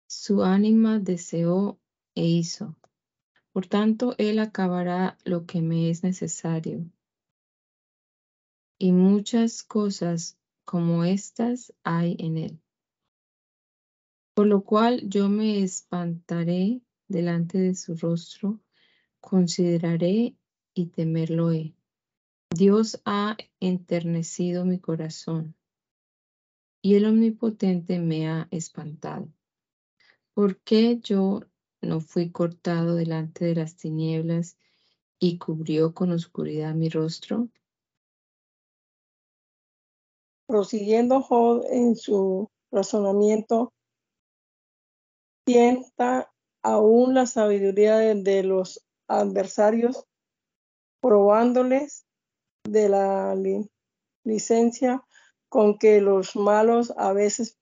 Su 0.05 0.43
ánima 0.43 0.99
deseó 0.99 1.79
e 2.13 2.27
hizo. 2.27 2.77
Por 3.53 3.65
tanto, 3.65 4.13
Él 4.19 4.37
acabará 4.37 5.17
lo 5.25 5.47
que 5.47 5.63
me 5.63 5.89
es 5.89 6.03
necesario. 6.03 6.85
Y 8.77 8.91
muchas 8.91 9.63
cosas 9.63 10.37
como 10.63 11.05
estas 11.05 11.73
hay 11.83 12.15
en 12.19 12.37
Él. 12.37 12.61
Por 14.35 14.45
lo 14.45 14.63
cual 14.63 15.09
yo 15.09 15.27
me 15.27 15.63
espantaré 15.63 16.81
delante 17.07 17.57
de 17.57 17.73
su 17.73 17.95
rostro, 17.95 18.61
consideraré 19.19 20.35
y 20.75 20.85
temerlo 20.85 21.51
he. 21.51 21.75
Dios 22.53 23.01
ha 23.05 23.37
enternecido 23.61 24.65
mi 24.65 24.77
corazón 24.77 25.55
y 26.81 26.95
el 26.95 27.05
Omnipotente 27.05 27.97
me 27.97 28.27
ha 28.27 28.49
espantado. 28.51 29.29
¿Por 30.33 30.59
qué 30.59 30.99
yo 30.99 31.41
no 31.81 32.01
fui 32.01 32.29
cortado 32.29 32.95
delante 32.95 33.45
de 33.45 33.55
las 33.55 33.77
tinieblas 33.77 34.57
y 35.17 35.37
cubrió 35.37 35.93
con 35.93 36.11
oscuridad 36.11 36.75
mi 36.75 36.89
rostro? 36.89 37.47
Prosiguiendo 40.45 41.21
Job 41.21 41.63
en 41.69 41.95
su 41.95 42.49
razonamiento, 42.69 43.71
tienta 45.45 46.33
aún 46.61 47.13
la 47.13 47.27
sabiduría 47.27 47.95
de, 47.97 48.43
los 48.43 48.85
adversarios, 49.07 50.05
probándoles 50.99 52.05
de 52.63 52.89
la 52.89 53.35
licencia 54.23 55.03
con 55.49 55.77
que 55.77 56.01
los 56.01 56.35
malos 56.35 56.93
a 56.97 57.13
veces 57.13 57.57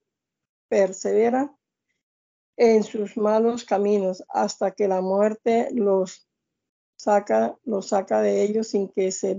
perseveran 0.68 1.56
en 2.58 2.84
sus 2.84 3.18
malos 3.18 3.64
caminos 3.64 4.24
hasta 4.30 4.72
que 4.72 4.88
la 4.88 5.02
muerte 5.02 5.70
los 5.72 6.28
saca, 6.98 7.58
los 7.64 7.88
saca 7.88 8.22
de 8.22 8.44
ellos 8.44 8.68
sin 8.68 8.90
que 8.90 9.12
se, 9.12 9.38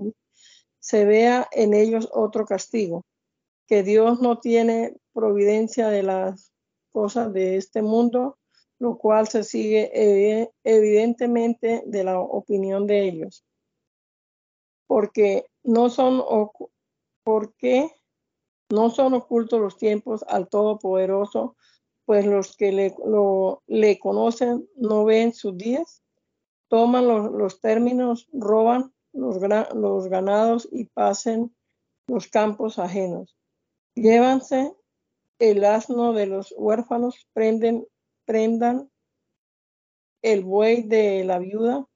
se 0.79 1.05
vea 1.05 1.47
en 1.53 1.75
ellos 1.75 2.09
otro 2.13 2.47
castigo, 2.47 3.05
que 3.67 3.83
Dios 3.83 4.21
no 4.21 4.41
tiene 4.41 4.97
providencia 5.13 5.89
de 5.89 6.03
las 6.03 6.53
cosas 6.91 7.33
de 7.33 7.57
este 7.57 7.83
mundo, 7.83 8.39
lo 8.79 8.97
cual 8.97 9.29
se 9.29 9.45
sigue 9.45 9.91
evidentemente 10.65 11.83
de 11.85 12.05
la 12.05 12.19
opinión 12.19 12.87
de 12.87 13.05
ellos. 13.05 13.45
Porque 14.87 15.50
no 15.63 15.91
son, 15.91 16.23
porque 17.25 17.91
no 18.71 18.91
son 18.91 19.15
ocultos 19.15 19.61
los 19.61 19.77
tiempos 19.77 20.25
al 20.29 20.49
Todopoderoso, 20.49 21.57
pues 22.05 22.27
los 22.27 22.57
que 22.57 22.73
le, 22.73 22.95
le 23.67 23.99
conocen 23.99 24.69
no 24.77 25.05
ven 25.05 25.33
sus 25.33 25.57
días, 25.57 26.03
toman 26.69 27.07
los, 27.07 27.61
términos, 27.61 28.29
roban 28.33 28.93
los, 29.13 29.39
los 29.75 30.09
ganados 30.09 30.69
y 30.71 30.87
pasen 30.87 31.55
los 32.07 32.29
campos 32.29 32.79
ajenos. 32.79 33.37
Llévanse 33.95 34.73
el 35.39 35.65
asno 35.65 36.13
de 36.13 36.27
los 36.27 36.55
huérfanos, 36.57 37.27
prenden, 37.33 37.87
prendan 38.25 38.91
el 40.23 40.45
buey 40.45 40.83
de 40.83 41.25
la 41.25 41.39
viuda, 41.39 41.87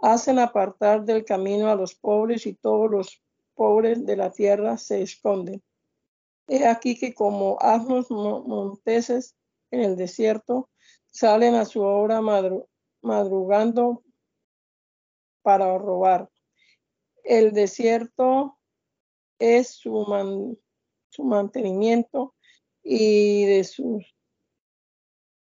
hacen 0.00 0.38
apartar 0.38 1.04
del 1.04 1.24
camino 1.24 1.68
a 1.68 1.74
los 1.74 1.94
pobres 1.94 2.46
y 2.46 2.54
todos 2.54 2.90
los 2.90 3.22
pobres 3.54 4.04
de 4.06 4.16
la 4.16 4.30
tierra 4.30 4.76
se 4.78 5.02
esconden. 5.02 5.62
He 6.46 6.66
aquí 6.66 6.98
que 6.98 7.14
como 7.14 7.58
asnos 7.60 8.10
monteses 8.10 9.36
en 9.70 9.80
el 9.80 9.96
desierto, 9.96 10.70
salen 11.10 11.54
a 11.54 11.64
su 11.64 11.82
obra 11.82 12.20
madrugando 13.02 14.02
para 15.42 15.76
robar. 15.78 16.30
El 17.22 17.52
desierto 17.52 18.58
es 19.38 19.68
su, 19.68 20.58
su 21.10 21.24
mantenimiento 21.24 22.34
y 22.82 23.44
de 23.44 23.64
sus 23.64 24.14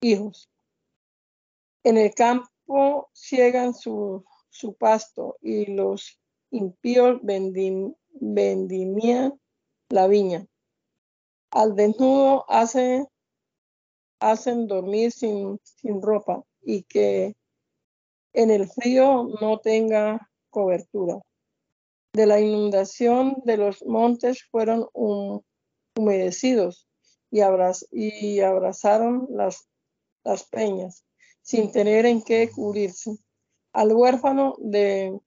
hijos. 0.01 0.49
En 1.83 1.99
el 1.99 2.15
campo 2.15 3.11
ciegan 3.13 3.75
su, 3.75 4.25
su 4.55 4.75
pasto 4.75 5.37
y 5.43 5.67
los 5.67 6.21
impíos 6.51 7.21
vendimían 7.23 7.95
la 9.89 10.07
viña. 10.07 10.47
Al 11.51 11.75
desnudo 11.75 12.45
hace 12.49 13.05
hacen 14.21 14.69
dormir 14.69 15.11
sin, 15.11 15.59
sin 15.65 16.01
ropa 16.01 16.45
y 16.63 16.85
que 16.85 17.35
en 18.33 18.51
el 18.51 18.69
frío 18.69 19.29
no 19.41 19.59
tenga 19.59 20.31
cobertura. 20.51 21.21
De 22.13 22.27
la 22.27 22.41
inundación 22.41 23.43
de 23.45 23.57
los 23.57 23.85
montes 23.85 24.45
fueron 24.45 24.89
humedecidos 25.97 26.89
y, 27.31 27.41
y 27.91 28.41
abrazaron 28.41 29.27
las, 29.31 29.69
las 30.23 30.45
peñas 30.45 31.05
sin 31.43 31.73
tener 31.73 32.07
en 32.07 32.23
qué 32.23 32.49
cubrirse. 32.51 33.19
Al 33.75 33.93
huérfano 33.93 34.55
de, 34.59 35.19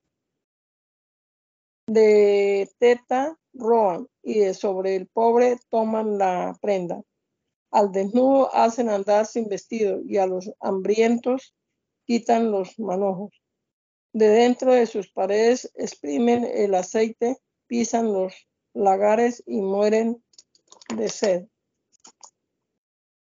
de 1.88 2.70
teta 2.80 3.38
roban 3.54 4.08
y 4.24 4.40
de 4.40 4.54
sobre 4.54 4.96
el 4.96 5.08
pobre 5.08 5.58
toman 5.70 6.18
la 6.18 6.58
prenda. 6.62 7.04
Al 7.72 7.92
desnudo 7.92 8.54
hacen 8.56 8.90
andar 8.90 9.26
sin 9.26 9.50
vestido 9.50 10.02
y 10.02 10.18
a 10.18 10.28
los 10.28 10.50
hambrientos 10.62 11.54
quitan 12.06 12.50
los 12.50 12.80
manojos. 12.80 13.34
De 14.14 14.30
dentro 14.30 14.74
de 14.74 14.86
sus 14.86 15.12
paredes 15.12 15.70
exprimen 15.76 16.46
el 16.46 16.74
aceite, 16.74 17.38
pisan 17.68 18.14
los 18.14 18.48
lagares 18.74 19.44
y 19.46 19.60
mueren 19.60 20.24
de 20.96 21.10
sed. 21.10 21.48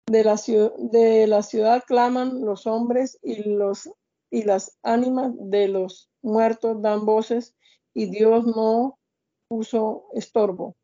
De 0.05 0.23
la, 0.23 0.39
de 0.77 1.25
la 1.25 1.41
ciudad 1.41 1.83
claman 1.87 2.45
los 2.45 2.67
hombres 2.67 3.17
y, 3.23 3.41
los, 3.49 3.89
y 4.35 4.43
las 4.43 4.77
ánimas 4.83 5.31
de 5.37 5.69
los 5.69 6.11
muertos 6.21 6.81
dan 6.81 7.05
voces 7.05 7.55
y 7.93 8.07
Dios 8.07 8.45
no 8.45 8.99
puso 9.47 10.09
estorbo. 10.11 10.75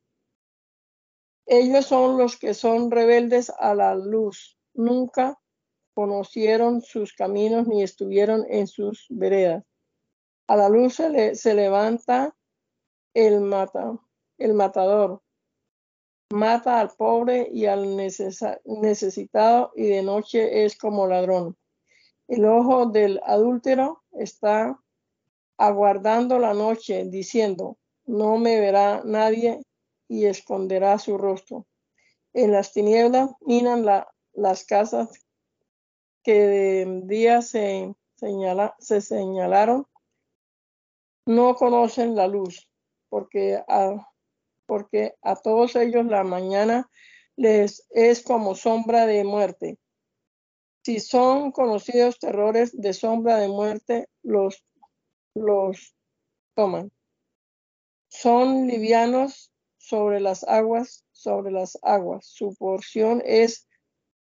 Ellos 1.46 1.86
son 1.86 2.18
los 2.18 2.38
que 2.38 2.54
son 2.54 2.90
rebeldes 2.90 3.52
a 3.60 3.76
la 3.76 3.94
luz. 3.94 4.58
Nunca 4.74 5.38
conocieron 5.94 6.80
sus 6.80 7.12
caminos 7.12 7.68
ni 7.68 7.84
estuvieron 7.84 8.46
en 8.48 8.68
sus 8.68 9.08
veredas. 9.10 9.66
A 10.48 10.56
la 10.56 10.70
luz 10.70 10.96
se, 10.96 11.54
levanta 11.54 12.34
el, 13.14 13.42
mata, 13.42 14.00
el 14.38 14.54
matador. 14.54 15.22
Mata 16.32 16.80
al 16.80 16.92
pobre 16.92 17.50
y 17.52 17.66
al 17.66 17.98
necesitado 17.98 19.74
y 19.76 19.88
de 19.88 20.04
noche 20.04 20.64
es 20.64 20.78
como 20.78 21.06
ladrón. 21.06 21.58
El 22.32 22.46
ojo 22.46 22.86
del 22.86 23.20
adúltero 23.26 24.04
está 24.14 24.82
aguardando 25.58 26.40
la 26.40 26.54
noche 26.54 27.04
diciendo, 27.04 27.78
no 28.06 28.38
me 28.38 28.58
verá 28.58 29.02
nadie 29.04 29.62
y 30.08 30.24
esconderá 30.24 30.98
su 30.98 31.18
rostro. 31.18 31.68
En 32.32 32.54
las 32.54 32.72
tinieblas 32.72 33.32
minan 33.42 33.86
las 34.32 34.64
casas 34.64 35.10
que 36.24 36.48
de 36.48 37.02
día 37.04 37.42
se, 37.42 37.94
se 38.16 39.02
señalaron. 39.02 39.86
No 41.26 41.56
conocen 41.56 42.16
la 42.16 42.28
luz, 42.28 42.66
porque 43.10 43.62
a, 43.68 44.08
porque 44.66 45.16
a 45.22 45.36
todos 45.36 45.76
ellos 45.76 46.06
la 46.06 46.24
mañana 46.24 46.90
les 47.36 47.86
es 47.90 48.24
como 48.24 48.56
sombra 48.56 49.06
de 49.06 49.26
muerte. 49.26 49.81
Si 50.84 51.00
son 51.00 51.52
conocidos 51.52 52.18
terrores 52.18 52.72
de 52.80 52.94
sombra 52.94 53.38
de 53.38 53.48
muerte, 53.48 54.08
los, 54.24 54.64
los 55.36 55.96
toman. 56.56 56.92
Son 58.10 58.68
livianos 58.68 59.52
sobre 59.78 60.20
las 60.20 60.44
aguas, 60.44 61.06
sobre 61.12 61.52
las 61.52 61.78
aguas. 61.84 62.26
Su 62.26 62.56
porción 62.56 63.22
es 63.26 63.68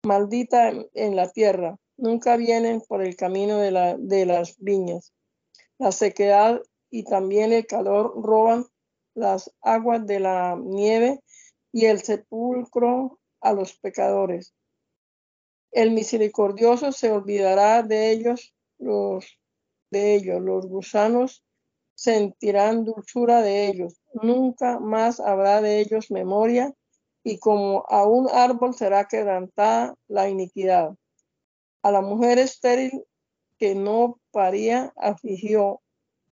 maldita 0.04 0.72
en 0.94 1.16
la 1.16 1.30
tierra. 1.30 1.78
Nunca 1.96 2.36
vienen 2.36 2.82
por 2.82 3.02
el 3.02 3.16
camino 3.16 3.58
de, 3.58 3.70
la, 3.70 3.96
de 3.96 4.26
las 4.26 4.58
viñas. 4.58 5.12
La 5.78 5.90
sequedad 5.90 6.60
y 6.90 7.04
también 7.04 7.52
el 7.52 7.66
calor 7.66 8.12
roban 8.22 8.66
las 9.14 9.50
aguas 9.62 10.06
de 10.06 10.20
la 10.20 10.56
nieve 10.62 11.20
y 11.72 11.86
el 11.86 12.02
sepulcro 12.02 13.18
a 13.40 13.52
los 13.52 13.74
pecadores. 13.78 14.54
El 15.72 15.90
misericordioso 15.90 16.92
se 16.92 17.10
olvidará 17.10 17.82
de 17.82 18.10
ellos, 18.10 18.54
los 18.78 19.38
de 19.90 20.14
ellos, 20.14 20.40
los 20.42 20.66
gusanos 20.66 21.42
sentirán 21.94 22.84
dulzura 22.84 23.40
de 23.40 23.68
ellos, 23.68 24.00
nunca 24.22 24.78
más 24.80 25.18
habrá 25.18 25.62
de 25.62 25.80
ellos 25.80 26.10
memoria, 26.10 26.74
y 27.24 27.38
como 27.38 27.86
a 27.88 28.06
un 28.06 28.28
árbol 28.30 28.74
será 28.74 29.06
quebrantada 29.06 29.94
la 30.08 30.28
iniquidad. 30.28 30.94
A 31.82 31.90
la 31.90 32.02
mujer 32.02 32.38
estéril 32.38 33.04
que 33.58 33.74
no 33.74 34.18
paría 34.30 34.92
afligió, 34.96 35.80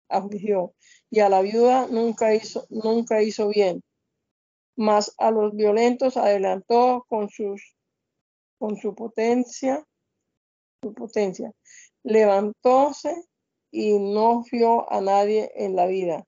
afligió, 0.09 0.73
y 1.09 1.21
a 1.21 1.29
la 1.29 1.41
viuda 1.41 1.87
nunca 1.87 2.33
hizo, 2.33 2.65
nunca 2.69 3.21
hizo 3.21 3.47
bien. 3.47 3.83
Mas 4.75 5.13
a 5.17 5.31
los 5.31 5.55
violentos 5.55 6.17
adelantó 6.17 7.05
con 7.07 7.29
sus 7.29 7.75
con 8.59 8.77
su 8.77 8.93
potencia, 8.93 9.83
su 10.83 10.93
potencia. 10.93 11.51
Levantóse 12.03 13.15
y 13.71 13.97
no 13.97 14.43
vio 14.51 14.91
a 14.91 15.01
nadie 15.01 15.51
en 15.55 15.75
la 15.75 15.87
vida. 15.87 16.25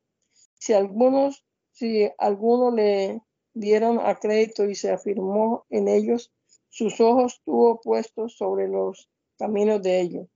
Si 0.59 0.73
algunos, 0.73 1.45
si 1.71 2.09
alguno 2.17 2.71
le 2.71 3.21
dieron 3.53 3.99
a 3.99 4.15
crédito 4.15 4.65
y 4.65 4.75
se 4.75 4.91
afirmó 4.91 5.65
en 5.69 5.87
ellos, 5.87 6.31
sus 6.69 7.01
ojos 7.01 7.41
tuvo 7.43 7.81
puestos 7.81 8.37
sobre 8.37 8.67
los 8.67 9.09
caminos 9.37 9.81
de 9.81 9.99
ellos. 9.99 10.27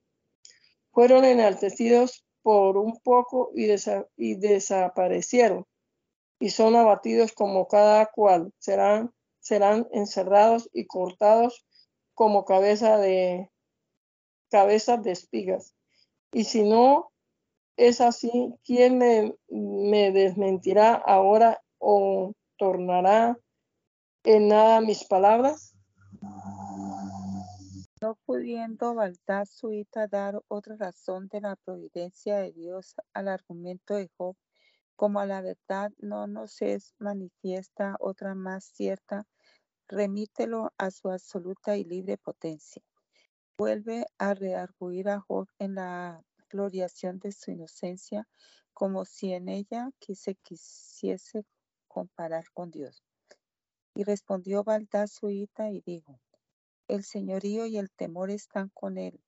Fueron 0.92 1.24
enaltecidos 1.26 2.26
por 2.42 2.78
un 2.78 3.00
poco 3.00 3.52
y, 3.56 3.68
y 4.18 4.36
desaparecieron, 4.36 5.66
y 6.40 6.50
son 6.50 6.76
abatidos 6.76 7.32
como 7.34 7.68
cada 7.68 8.06
cual, 8.08 8.52
serán, 8.60 9.14
serán 9.40 9.88
encerrados 9.92 10.70
y 10.74 10.86
cortados 10.86 11.66
como 12.16 12.46
cabeza 12.46 12.98
de 12.98 13.52
cabezas 14.50 15.04
de 15.04 15.12
espigas. 15.12 15.76
Y 16.32 16.46
si 16.46 16.64
no 16.64 17.12
es 17.78 18.02
así, 18.02 18.56
¿quién 18.64 18.98
me, 18.98 19.36
me 19.50 20.12
desmentirá 20.12 20.94
ahora 20.94 21.62
o 21.78 22.34
tornará 22.58 23.38
en 24.24 24.48
nada 24.48 24.82
mis 24.82 25.04
palabras? 25.04 25.76
No 28.02 28.18
pudiendo 28.26 28.96
Baldad 28.96 29.46
suita 29.46 30.08
dar 30.08 30.42
otra 30.48 30.76
razón 30.78 31.28
de 31.28 31.42
la 31.42 31.56
providencia 31.56 32.38
de 32.38 32.52
Dios 32.52 32.96
al 33.14 33.28
argumento 33.28 33.96
de 33.96 34.10
Job, 34.18 34.36
como 34.96 35.20
a 35.20 35.26
la 35.26 35.42
verdad 35.42 35.92
no 35.98 36.28
nos 36.28 36.62
es 36.62 36.94
manifiesta 36.98 37.98
otra 38.00 38.36
más 38.36 38.66
cierta 38.66 39.26
remítelo 39.88 40.74
a 40.78 40.92
su 40.92 41.10
absoluta 41.10 41.78
y 41.78 41.84
libre 41.84 42.18
potencia. 42.18 42.82
Vuelve 43.58 44.06
a 44.18 44.34
rearguir 44.34 45.10
a 45.10 45.20
Job 45.20 45.48
en 45.60 45.76
la 45.76 46.24
gloriación 46.50 47.20
de 47.20 47.32
su 47.32 47.52
inocencia, 47.52 48.28
como 48.74 49.06
si 49.06 49.34
en 49.34 49.50
ella 49.50 49.90
quise, 50.00 50.36
quisiese 50.36 51.46
comparar 51.88 52.46
con 52.54 52.72
Dios. 52.72 53.04
Y 53.96 54.04
respondió 54.04 54.64
Baldad 54.64 55.08
su 55.08 55.30
hija 55.30 55.72
y 55.72 55.82
dijo, 55.82 56.20
el 56.88 57.04
señorío 57.04 57.66
y 57.66 57.78
el 57.78 57.90
temor 57.92 58.30
están 58.30 58.70
con 58.74 58.98
él, 58.98 59.22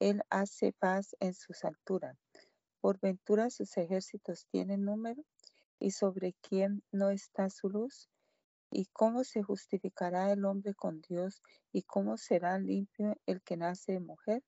él 0.00 0.22
hace 0.30 0.72
paz 0.72 1.14
en 1.20 1.34
sus 1.34 1.64
alturas. 1.64 2.16
Por 2.80 2.98
ventura 3.00 3.50
sus 3.50 3.76
ejércitos 3.76 4.46
tienen 4.50 4.84
número, 4.84 5.24
y 5.78 5.90
sobre 5.90 6.34
quién 6.40 6.82
no 6.92 7.10
está 7.10 7.50
su 7.50 7.68
luz. 7.68 8.08
¿Y 8.76 8.86
cómo 8.86 9.22
se 9.22 9.40
justificará 9.40 10.32
el 10.32 10.44
hombre 10.44 10.74
con 10.74 11.00
Dios? 11.00 11.44
¿Y 11.70 11.82
cómo 11.82 12.16
será 12.16 12.58
limpio 12.58 13.16
el 13.24 13.40
que 13.40 13.56
nace 13.56 13.92
de 13.92 14.00
mujer? 14.00 14.42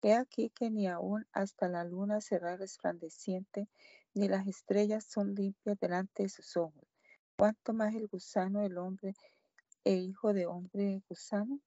He 0.00 0.14
aquí 0.14 0.50
que 0.50 0.70
ni 0.70 0.86
aún 0.86 1.26
hasta 1.32 1.66
la 1.66 1.82
luna 1.82 2.20
será 2.20 2.56
resplandeciente, 2.56 3.66
ni 4.14 4.28
las 4.28 4.46
estrellas 4.46 5.06
son 5.06 5.34
limpias 5.34 5.76
delante 5.80 6.22
de 6.22 6.28
sus 6.28 6.56
ojos. 6.56 6.84
¿Cuánto 7.36 7.72
más 7.72 7.96
el 7.96 8.06
gusano 8.06 8.62
el 8.62 8.78
hombre 8.78 9.14
e 9.82 9.94
hijo 9.94 10.32
de 10.32 10.46
hombre 10.46 11.02
gusano? 11.08 11.58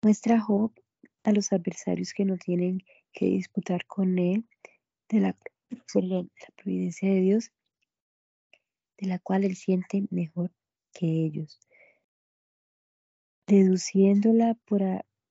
Muestra 0.00 0.40
Job 0.40 0.72
a 1.24 1.32
los 1.32 1.52
adversarios 1.52 2.12
que 2.12 2.24
no 2.24 2.36
tienen 2.36 2.84
que 3.12 3.26
disputar 3.26 3.84
con 3.86 4.16
él 4.16 4.48
de 5.08 5.18
la 5.18 5.36
providencia 6.56 7.08
de 7.08 7.20
Dios 7.20 7.50
de 8.98 9.08
la 9.08 9.18
cual 9.18 9.44
él 9.44 9.56
siente 9.56 10.06
mejor 10.10 10.52
que 10.92 11.06
ellos, 11.06 11.58
deduciéndola 13.46 14.54
por, 14.64 14.82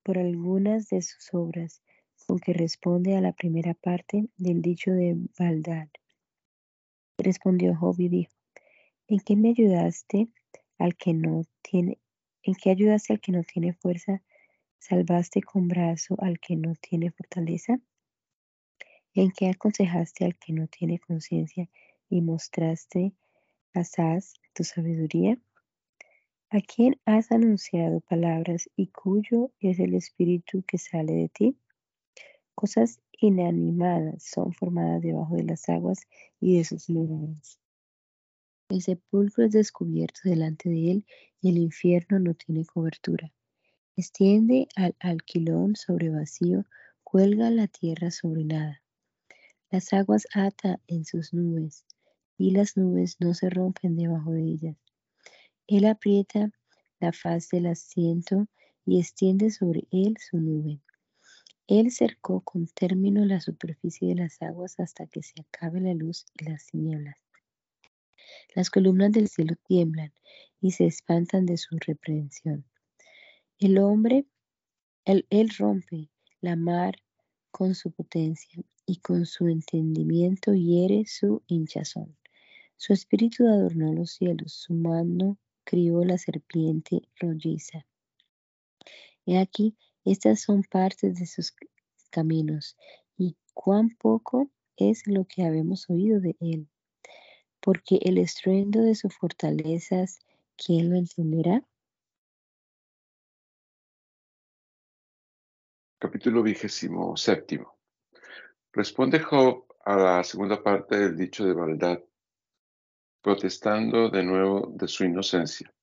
por 0.03 0.17
algunas 0.17 0.87
de 0.89 1.01
sus 1.01 1.33
obras, 1.33 1.81
con 2.27 2.39
que 2.39 2.53
responde 2.53 3.15
a 3.17 3.21
la 3.21 3.33
primera 3.33 3.73
parte 3.73 4.27
del 4.37 4.61
dicho 4.61 4.91
de 4.91 5.17
Baldad. 5.37 5.87
Respondió 7.17 7.75
Job 7.75 7.95
y 7.99 8.09
dijo, 8.09 8.33
¿en 9.07 9.19
qué 9.19 9.35
me 9.35 9.49
ayudaste 9.49 10.27
al 10.77 10.95
que 10.95 11.13
no 11.13 11.43
tiene, 11.61 11.99
en 12.43 12.55
qué 12.55 12.71
ayudaste 12.71 13.13
al 13.13 13.19
que 13.19 13.31
no 13.31 13.43
tiene 13.43 13.73
fuerza? 13.73 14.21
¿Salvaste 14.79 15.41
con 15.41 15.67
brazo 15.67 16.15
al 16.19 16.39
que 16.39 16.55
no 16.55 16.73
tiene 16.75 17.11
fortaleza? 17.11 17.79
¿En 19.13 19.31
qué 19.31 19.49
aconsejaste 19.49 20.25
al 20.25 20.37
que 20.37 20.53
no 20.53 20.67
tiene 20.67 20.99
conciencia 20.99 21.69
y 22.09 22.21
mostraste 22.21 23.13
Asaz, 23.75 24.35
tu 24.53 24.63
sabiduría? 24.63 25.39
¿A 26.51 26.61
quién 26.61 26.99
has 27.05 27.31
anunciado 27.31 28.01
palabras 28.01 28.69
y 28.75 28.87
cuyo 28.87 29.51
es 29.59 29.79
el 29.79 29.95
espíritu 29.95 30.61
que 30.67 30.77
sale 30.77 31.13
de 31.13 31.29
ti? 31.29 31.57
Cosas 32.53 33.01
inanimadas 33.13 34.23
son 34.23 34.53
formadas 34.53 35.01
debajo 35.01 35.35
de 35.37 35.45
las 35.45 35.67
aguas 35.69 36.01
y 36.39 36.57
de 36.57 36.65
sus 36.65 36.87
lugares. 36.87 37.59
El 38.69 38.83
sepulcro 38.83 39.45
es 39.45 39.53
descubierto 39.53 40.19
delante 40.23 40.69
de 40.69 40.91
él 40.91 41.05
y 41.41 41.49
el 41.49 41.57
infierno 41.57 42.19
no 42.19 42.35
tiene 42.35 42.65
cobertura. 42.65 43.33
Extiende 43.95 44.67
al 44.75 44.95
alquilón 44.99 45.75
sobre 45.75 46.11
vacío, 46.11 46.65
cuelga 47.03 47.49
la 47.49 47.65
tierra 47.65 48.11
sobre 48.11 48.43
nada. 48.43 48.83
Las 49.71 49.93
aguas 49.93 50.27
ata 50.35 50.79
en 50.85 51.05
sus 51.05 51.33
nubes, 51.33 51.87
y 52.43 52.51
las 52.51 52.75
nubes 52.75 53.15
no 53.21 53.33
se 53.33 53.49
rompen 53.49 53.95
debajo 53.95 54.31
de 54.31 54.43
ellas. 54.43 54.75
Él 55.65 55.85
aprieta 55.85 56.51
la 56.99 57.13
faz 57.13 57.47
del 57.47 57.67
asiento 57.67 58.47
y 58.85 58.99
extiende 58.99 59.49
sobre 59.49 59.87
él 59.91 60.17
su 60.19 60.39
nube. 60.39 60.81
Él 61.67 61.89
cercó 61.91 62.41
con 62.41 62.67
término 62.67 63.23
la 63.23 63.39
superficie 63.39 64.09
de 64.09 64.15
las 64.15 64.41
aguas 64.41 64.77
hasta 64.81 65.07
que 65.07 65.23
se 65.23 65.39
acabe 65.39 65.79
la 65.79 65.93
luz 65.93 66.25
y 66.37 66.43
las 66.43 66.65
tinieblas. 66.65 67.15
Las 68.53 68.69
columnas 68.69 69.13
del 69.13 69.29
cielo 69.29 69.55
tiemblan 69.65 70.11
y 70.59 70.71
se 70.71 70.85
espantan 70.85 71.45
de 71.45 71.55
su 71.55 71.77
reprensión. 71.79 72.65
El 73.57 73.77
hombre, 73.77 74.25
él 75.05 75.49
rompe 75.57 76.09
la 76.41 76.57
mar 76.57 76.97
con 77.51 77.73
su 77.73 77.93
potencia 77.93 78.61
y 78.85 78.97
con 78.97 79.25
su 79.25 79.47
entendimiento 79.47 80.53
hiere 80.53 81.05
su 81.05 81.41
hinchazón. 81.47 82.17
Su 82.85 82.91
espíritu 82.91 83.47
adornó 83.47 83.93
los 83.93 84.11
cielos, 84.11 84.51
su 84.51 84.73
mano 84.73 85.37
crió 85.63 86.03
la 86.03 86.17
serpiente 86.17 87.07
rolliza. 87.17 87.85
He 89.25 89.39
aquí, 89.39 89.77
estas 90.03 90.41
son 90.41 90.63
partes 90.63 91.17
de 91.17 91.25
sus 91.25 91.55
caminos, 92.09 92.75
y 93.15 93.37
cuán 93.53 93.91
poco 93.91 94.51
es 94.75 95.07
lo 95.07 95.23
que 95.23 95.45
habemos 95.45 95.89
oído 95.89 96.19
de 96.19 96.35
él. 96.41 96.67
Porque 97.61 97.99
el 98.01 98.17
estruendo 98.17 98.81
de 98.81 98.95
sus 98.95 99.15
fortalezas, 99.15 100.19
¿quién 100.57 100.89
lo 100.89 100.97
entenderá? 100.97 101.63
Capítulo 105.99 106.43
vigésimo 106.43 107.15
séptimo. 107.15 107.77
Responde 108.73 109.19
Job 109.19 109.67
a 109.85 109.95
la 109.95 110.23
segunda 110.25 110.61
parte 110.61 110.99
del 110.99 111.15
dicho 111.15 111.45
de 111.45 111.53
Baldad 111.53 112.03
protestando 113.23 114.09
de 114.09 114.21
nuevo 114.21 114.73
de 114.75 114.87
su 114.87 115.05
inocencia 115.05 115.73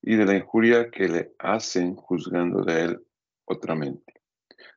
y 0.00 0.16
de 0.16 0.24
la 0.24 0.36
injuria 0.36 0.90
que 0.90 1.06
le 1.06 1.34
hacen 1.38 1.94
juzgando 1.94 2.64
de 2.64 2.84
él 2.84 3.06
otramente. 3.44 4.14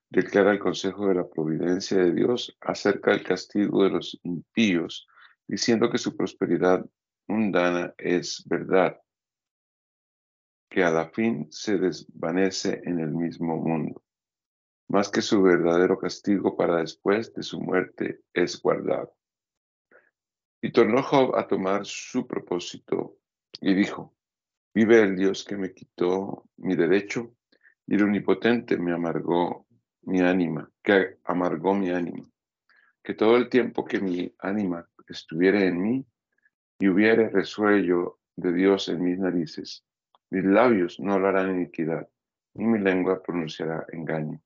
Declara 0.09 0.51
el 0.51 0.59
consejo 0.59 1.07
de 1.07 1.15
la 1.15 1.27
providencia 1.27 1.97
de 1.97 2.11
Dios 2.11 2.55
acerca 2.59 3.11
del 3.11 3.23
castigo 3.23 3.85
de 3.85 3.91
los 3.91 4.19
impíos, 4.23 5.07
diciendo 5.47 5.89
que 5.89 5.97
su 5.97 6.17
prosperidad 6.17 6.85
mundana 7.27 7.93
es 7.97 8.43
verdad, 8.45 8.99
que 10.69 10.83
a 10.83 10.91
la 10.91 11.09
fin 11.09 11.47
se 11.49 11.77
desvanece 11.77 12.81
en 12.83 12.99
el 12.99 13.11
mismo 13.11 13.55
mundo, 13.55 14.03
más 14.89 15.09
que 15.09 15.21
su 15.21 15.41
verdadero 15.41 15.97
castigo 15.97 16.57
para 16.57 16.77
después 16.81 17.33
de 17.33 17.43
su 17.43 17.61
muerte 17.61 18.19
es 18.33 18.61
guardado. 18.61 19.13
Y 20.61 20.71
tornó 20.71 21.01
Job 21.01 21.35
a 21.35 21.47
tomar 21.47 21.85
su 21.85 22.27
propósito 22.27 23.17
y 23.59 23.73
dijo, 23.73 24.13
vive 24.73 25.01
el 25.01 25.15
Dios 25.15 25.43
que 25.43 25.57
me 25.57 25.73
quitó 25.73 26.45
mi 26.57 26.75
derecho 26.75 27.33
y 27.87 27.95
el 27.95 28.03
omnipotente 28.03 28.77
me 28.77 28.93
amargó 28.93 29.65
mi 30.03 30.21
ánima, 30.21 30.69
que 30.83 31.17
amargó 31.23 31.73
mi 31.73 31.89
ánima, 31.89 32.29
que 33.03 33.13
todo 33.13 33.37
el 33.37 33.49
tiempo 33.49 33.83
que 33.85 33.99
mi 33.99 34.33
ánima 34.39 34.87
estuviera 35.07 35.61
en 35.63 35.81
mí 35.81 36.05
y 36.79 36.87
hubiere 36.87 37.29
resuello 37.29 38.19
de 38.35 38.53
Dios 38.53 38.87
en 38.87 39.03
mis 39.03 39.19
narices, 39.19 39.83
mis 40.29 40.45
labios 40.45 40.99
no 40.99 41.13
hablarán 41.13 41.55
iniquidad, 41.55 42.07
ni 42.53 42.65
mi 42.65 42.79
lengua 42.79 43.21
pronunciará 43.21 43.85
engaño. 43.91 44.41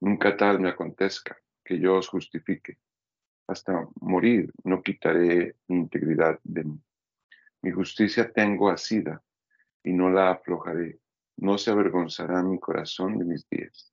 Nunca 0.00 0.36
tal 0.36 0.60
me 0.60 0.68
acontezca 0.68 1.36
que 1.64 1.78
yo 1.78 1.96
os 1.96 2.08
justifique. 2.08 2.78
Hasta 3.50 3.84
morir 4.00 4.52
no 4.62 4.80
quitaré 4.80 5.56
integridad 5.66 6.38
de 6.44 6.62
mí. 6.62 6.80
Mi 7.62 7.72
justicia 7.72 8.30
tengo 8.32 8.70
asida 8.70 9.24
y 9.82 9.92
no 9.92 10.08
la 10.08 10.30
aflojaré. 10.30 11.00
No 11.36 11.58
se 11.58 11.72
avergonzará 11.72 12.44
mi 12.44 12.60
corazón 12.60 13.18
de 13.18 13.24
mis 13.24 13.48
días. 13.48 13.92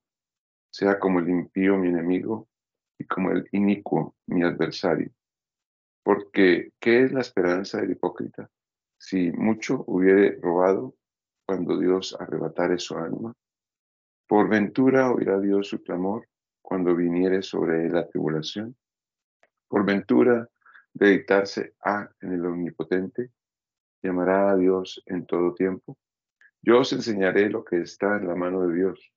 Sea 0.69 0.99
como 0.99 1.21
el 1.21 1.29
impío 1.29 1.75
mi 1.75 1.87
enemigo 1.87 2.47
y 2.99 3.05
como 3.05 3.31
el 3.31 3.49
inicuo 3.51 4.15
mi 4.27 4.43
adversario. 4.43 5.09
Porque, 6.03 6.73
¿qué 6.79 7.05
es 7.05 7.11
la 7.11 7.21
esperanza 7.21 7.81
del 7.81 7.91
hipócrita? 7.91 8.51
Si 8.99 9.31
mucho 9.31 9.83
hubiere 9.87 10.39
robado 10.39 10.93
cuando 11.47 11.79
Dios 11.79 12.15
arrebatare 12.19 12.77
su 12.77 12.95
alma, 12.95 13.33
por 14.27 14.49
ventura 14.49 15.11
oirá 15.11 15.39
Dios 15.39 15.67
su 15.67 15.81
clamor 15.81 16.27
cuando 16.61 16.95
viniere 16.95 17.41
sobre 17.41 17.87
él 17.87 17.93
la 17.93 18.07
tribulación. 18.07 18.77
Por 19.67 19.85
ventura 19.85 20.49
dedicarse 20.93 21.75
a 21.83 22.09
en 22.21 22.33
el 22.33 22.45
Omnipotente, 22.45 23.31
llamará 24.01 24.51
a 24.51 24.55
Dios 24.55 25.01
en 25.05 25.25
todo 25.25 25.53
tiempo. 25.53 25.97
Yo 26.61 26.79
os 26.79 26.93
enseñaré 26.93 27.49
lo 27.49 27.63
que 27.63 27.81
está 27.81 28.17
en 28.17 28.27
la 28.27 28.35
mano 28.35 28.67
de 28.67 28.75
Dios, 28.75 29.13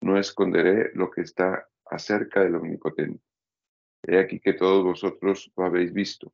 no 0.00 0.18
esconderé 0.18 0.90
lo 0.94 1.10
que 1.10 1.22
está 1.22 1.68
acerca 1.86 2.40
del 2.40 2.56
Omnipotente. 2.56 3.22
He 4.02 4.18
aquí 4.18 4.40
que 4.40 4.54
todos 4.54 4.82
vosotros 4.82 5.52
lo 5.56 5.64
habéis 5.64 5.92
visto. 5.92 6.32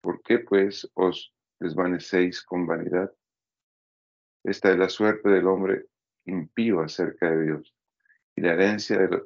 ¿Por 0.00 0.22
qué 0.22 0.38
pues 0.38 0.90
os 0.94 1.34
desvanecéis 1.60 2.42
con 2.42 2.66
vanidad? 2.66 3.12
Esta 4.44 4.70
es 4.70 4.78
la 4.78 4.88
suerte 4.88 5.28
del 5.28 5.46
hombre 5.46 5.86
impío 6.24 6.80
acerca 6.80 7.30
de 7.30 7.44
Dios 7.44 7.74
y 8.34 8.40
la 8.40 8.52
herencia, 8.52 8.98
de 8.98 9.22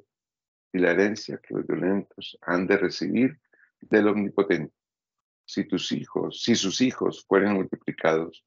y 0.72 0.78
la 0.78 0.92
herencia 0.92 1.38
que 1.38 1.54
los 1.54 1.66
violentos 1.66 2.38
han 2.40 2.66
de 2.66 2.78
recibir 2.78 3.38
del 3.82 4.08
Omnipotente. 4.08 4.74
Si 5.44 5.64
tus 5.64 5.92
hijos, 5.92 6.42
si 6.42 6.54
sus 6.54 6.80
hijos 6.80 7.24
fueren 7.26 7.54
multiplicados, 7.54 8.44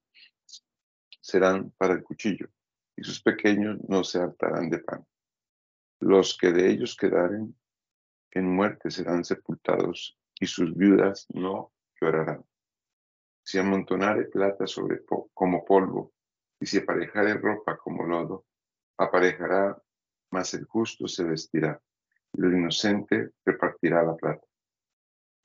serán 1.21 1.71
para 1.77 1.93
el 1.93 2.03
cuchillo, 2.03 2.47
y 2.95 3.03
sus 3.03 3.21
pequeños 3.21 3.77
no 3.87 4.03
se 4.03 4.19
hartarán 4.19 4.69
de 4.69 4.79
pan. 4.79 5.05
Los 5.99 6.37
que 6.37 6.51
de 6.51 6.69
ellos 6.69 6.95
quedaren 6.95 7.55
en 8.31 8.55
muerte 8.55 8.89
serán 8.91 9.23
sepultados, 9.23 10.17
y 10.39 10.47
sus 10.47 10.75
viudas 10.75 11.27
no 11.33 11.73
llorarán. 11.99 12.45
Si 13.43 13.57
amontonare 13.57 14.25
plata 14.25 14.65
sobre 14.67 15.01
como 15.33 15.65
polvo, 15.65 16.13
y 16.59 16.65
si 16.65 16.77
aparejare 16.77 17.35
ropa 17.35 17.77
como 17.77 18.03
lodo, 18.03 18.45
aparejará, 18.97 19.81
mas 20.31 20.53
el 20.53 20.65
justo 20.65 21.07
se 21.07 21.23
vestirá, 21.23 21.81
y 22.33 22.45
el 22.45 22.53
inocente 22.53 23.31
repartirá 23.45 24.03
la 24.03 24.15
plata. 24.15 24.45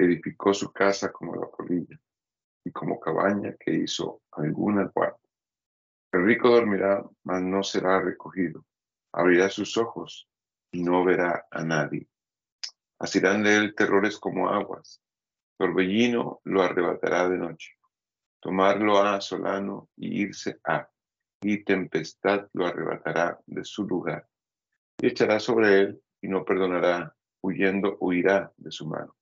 Edificó 0.00 0.54
su 0.54 0.72
casa 0.72 1.12
como 1.12 1.36
la 1.36 1.46
polilla, 1.46 2.00
y 2.64 2.70
como 2.70 2.98
cabaña 2.98 3.54
que 3.60 3.74
hizo 3.74 4.22
alguna 4.32 4.90
guarda. 4.94 5.18
El 6.10 6.24
rico 6.24 6.48
dormirá, 6.48 7.04
mas 7.22 7.42
no 7.42 7.62
será 7.62 8.00
recogido. 8.00 8.64
Abrirá 9.12 9.50
sus 9.50 9.76
ojos 9.76 10.26
y 10.72 10.82
no 10.82 11.04
verá 11.04 11.46
a 11.50 11.62
nadie. 11.64 12.08
Asirán 12.98 13.42
de 13.42 13.56
él 13.56 13.74
terrores 13.74 14.18
como 14.18 14.48
aguas. 14.48 15.02
Torbellino 15.58 16.40
lo 16.44 16.62
arrebatará 16.62 17.28
de 17.28 17.36
noche. 17.36 17.74
Tomarlo 18.40 19.02
a 19.02 19.20
solano 19.20 19.90
y 19.96 20.22
irse 20.22 20.58
a 20.64 20.88
y 21.42 21.62
tempestad 21.62 22.48
lo 22.54 22.66
arrebatará 22.66 23.38
de 23.44 23.64
su 23.64 23.86
lugar. 23.86 24.26
Y 24.98 25.08
echará 25.08 25.38
sobre 25.40 25.80
él 25.80 26.02
y 26.22 26.28
no 26.28 26.42
perdonará, 26.42 27.14
huyendo 27.42 27.98
huirá 28.00 28.50
de 28.56 28.70
su 28.70 28.86
mano. 28.86 29.14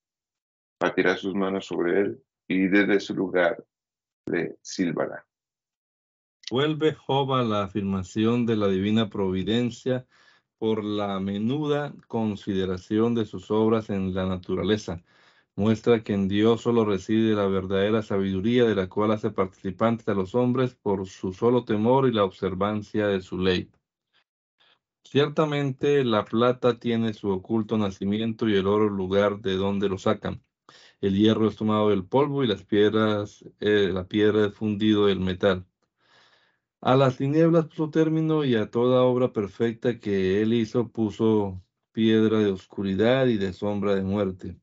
Batirá 0.80 1.16
sus 1.16 1.34
manos 1.34 1.66
sobre 1.66 2.00
él 2.00 2.22
y 2.46 2.68
desde 2.68 3.00
su 3.00 3.14
lugar 3.14 3.64
le 4.26 4.58
silbará. 4.62 5.26
Vuelve 6.50 6.94
Job 6.94 7.34
a 7.34 7.42
la 7.42 7.64
afirmación 7.64 8.46
de 8.46 8.56
la 8.56 8.68
divina 8.68 9.10
providencia 9.10 10.06
por 10.58 10.82
la 10.82 11.20
menuda 11.20 11.94
consideración 12.06 13.14
de 13.14 13.26
sus 13.26 13.50
obras 13.50 13.90
en 13.90 14.14
la 14.14 14.26
naturaleza 14.26 15.02
muestra 15.58 16.04
que 16.04 16.14
en 16.14 16.28
Dios 16.28 16.60
solo 16.60 16.84
reside 16.84 17.34
la 17.34 17.48
verdadera 17.48 18.00
sabiduría 18.00 18.64
de 18.64 18.76
la 18.76 18.88
cual 18.88 19.10
hace 19.10 19.32
participantes 19.32 20.06
a 20.06 20.14
los 20.14 20.36
hombres 20.36 20.76
por 20.76 21.08
su 21.08 21.32
solo 21.32 21.64
temor 21.64 22.08
y 22.08 22.12
la 22.12 22.22
observancia 22.22 23.08
de 23.08 23.20
su 23.20 23.38
ley. 23.38 23.68
Ciertamente 25.02 26.04
la 26.04 26.24
plata 26.24 26.78
tiene 26.78 27.12
su 27.12 27.30
oculto 27.30 27.76
nacimiento 27.76 28.48
y 28.48 28.54
el 28.54 28.68
oro 28.68 28.88
lugar 28.88 29.40
de 29.40 29.56
donde 29.56 29.88
lo 29.88 29.98
sacan. 29.98 30.40
El 31.00 31.16
hierro 31.16 31.48
es 31.48 31.56
tomado 31.56 31.90
del 31.90 32.04
polvo 32.06 32.44
y 32.44 32.46
las 32.46 32.64
piedras, 32.64 33.44
eh, 33.60 33.90
la 33.92 34.06
piedra 34.06 34.46
es 34.46 34.54
fundido 34.54 35.06
del 35.06 35.20
metal. 35.20 35.66
A 36.80 36.96
las 36.96 37.16
tinieblas 37.18 37.66
puso 37.66 37.90
término 37.90 38.44
y 38.44 38.56
a 38.56 38.70
toda 38.70 39.02
obra 39.02 39.32
perfecta 39.32 40.00
que 40.00 40.42
él 40.42 40.52
hizo 40.54 40.88
puso 40.88 41.62
piedra 41.92 42.38
de 42.40 42.50
oscuridad 42.50 43.26
y 43.26 43.38
de 43.38 43.52
sombra 43.52 43.94
de 43.94 44.02
muerte 44.02 44.60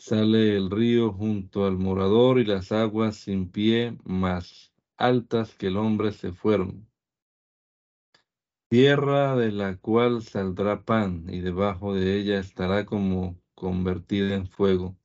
Sale 0.00 0.56
el 0.56 0.70
río 0.70 1.12
junto 1.12 1.66
al 1.66 1.76
morador 1.76 2.38
y 2.40 2.44
las 2.46 2.72
aguas 2.72 3.16
sin 3.16 3.50
pie 3.50 3.98
más 4.04 4.72
altas 4.96 5.54
que 5.54 5.66
el 5.68 5.76
hombre 5.76 6.12
se 6.12 6.32
fueron. 6.32 6.88
Tierra 8.68 9.36
de 9.36 9.52
la 9.52 9.76
cual 9.76 10.22
saldrá 10.22 10.84
pan 10.86 11.26
y 11.28 11.40
debajo 11.40 11.94
de 11.94 12.18
ella 12.18 12.40
estará 12.40 12.86
como 12.86 13.38
convertida 13.54 14.34
en 14.34 14.46
fuego. 14.46 14.96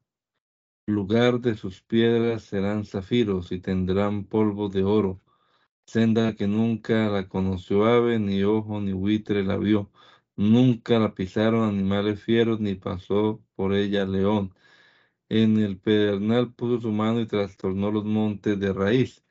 Lugar 0.88 1.42
de 1.42 1.56
sus 1.56 1.82
piedras 1.82 2.44
serán 2.44 2.86
zafiros 2.86 3.52
y 3.52 3.60
tendrán 3.60 4.26
polvo 4.26 4.70
de 4.70 4.84
oro. 4.84 5.22
Senda 5.86 6.36
que 6.36 6.48
nunca 6.48 7.10
la 7.10 7.28
conoció 7.30 7.86
ave, 7.86 8.20
ni 8.20 8.44
ojo, 8.44 8.82
ni 8.82 8.94
buitre 8.94 9.44
la 9.44 9.58
vio. 9.58 9.92
Nunca 10.36 11.00
la 11.00 11.16
pisaron 11.16 11.70
animales 11.70 12.22
fieros, 12.24 12.60
ni 12.60 12.76
pasó 12.76 13.44
por 13.56 13.74
ella 13.74 14.06
león 14.06 14.54
en 15.30 15.58
el 15.58 15.80
pedernal 15.80 16.54
puso 16.54 16.82
su 16.82 16.92
mano 16.92 17.20
y 17.22 17.28
trastornó 17.28 17.92
los 17.92 18.06
montes 18.06 18.60
de 18.60 18.74
raíz. 18.74 19.26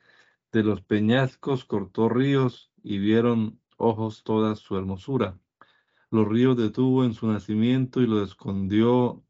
De 0.51 0.63
los 0.63 0.81
peñascos 0.81 1.65
cortó 1.65 2.09
ríos 2.09 2.71
y 2.83 2.99
vieron 2.99 3.61
ojos 3.77 4.23
toda 4.23 4.55
su 4.55 4.77
hermosura. 4.77 5.39
Los 6.11 6.27
ríos 6.27 6.57
detuvo 6.57 7.05
en 7.05 7.13
su 7.13 7.27
nacimiento 7.27 8.01
y 8.01 8.07
lo 8.07 8.23
escondió, 8.23 9.24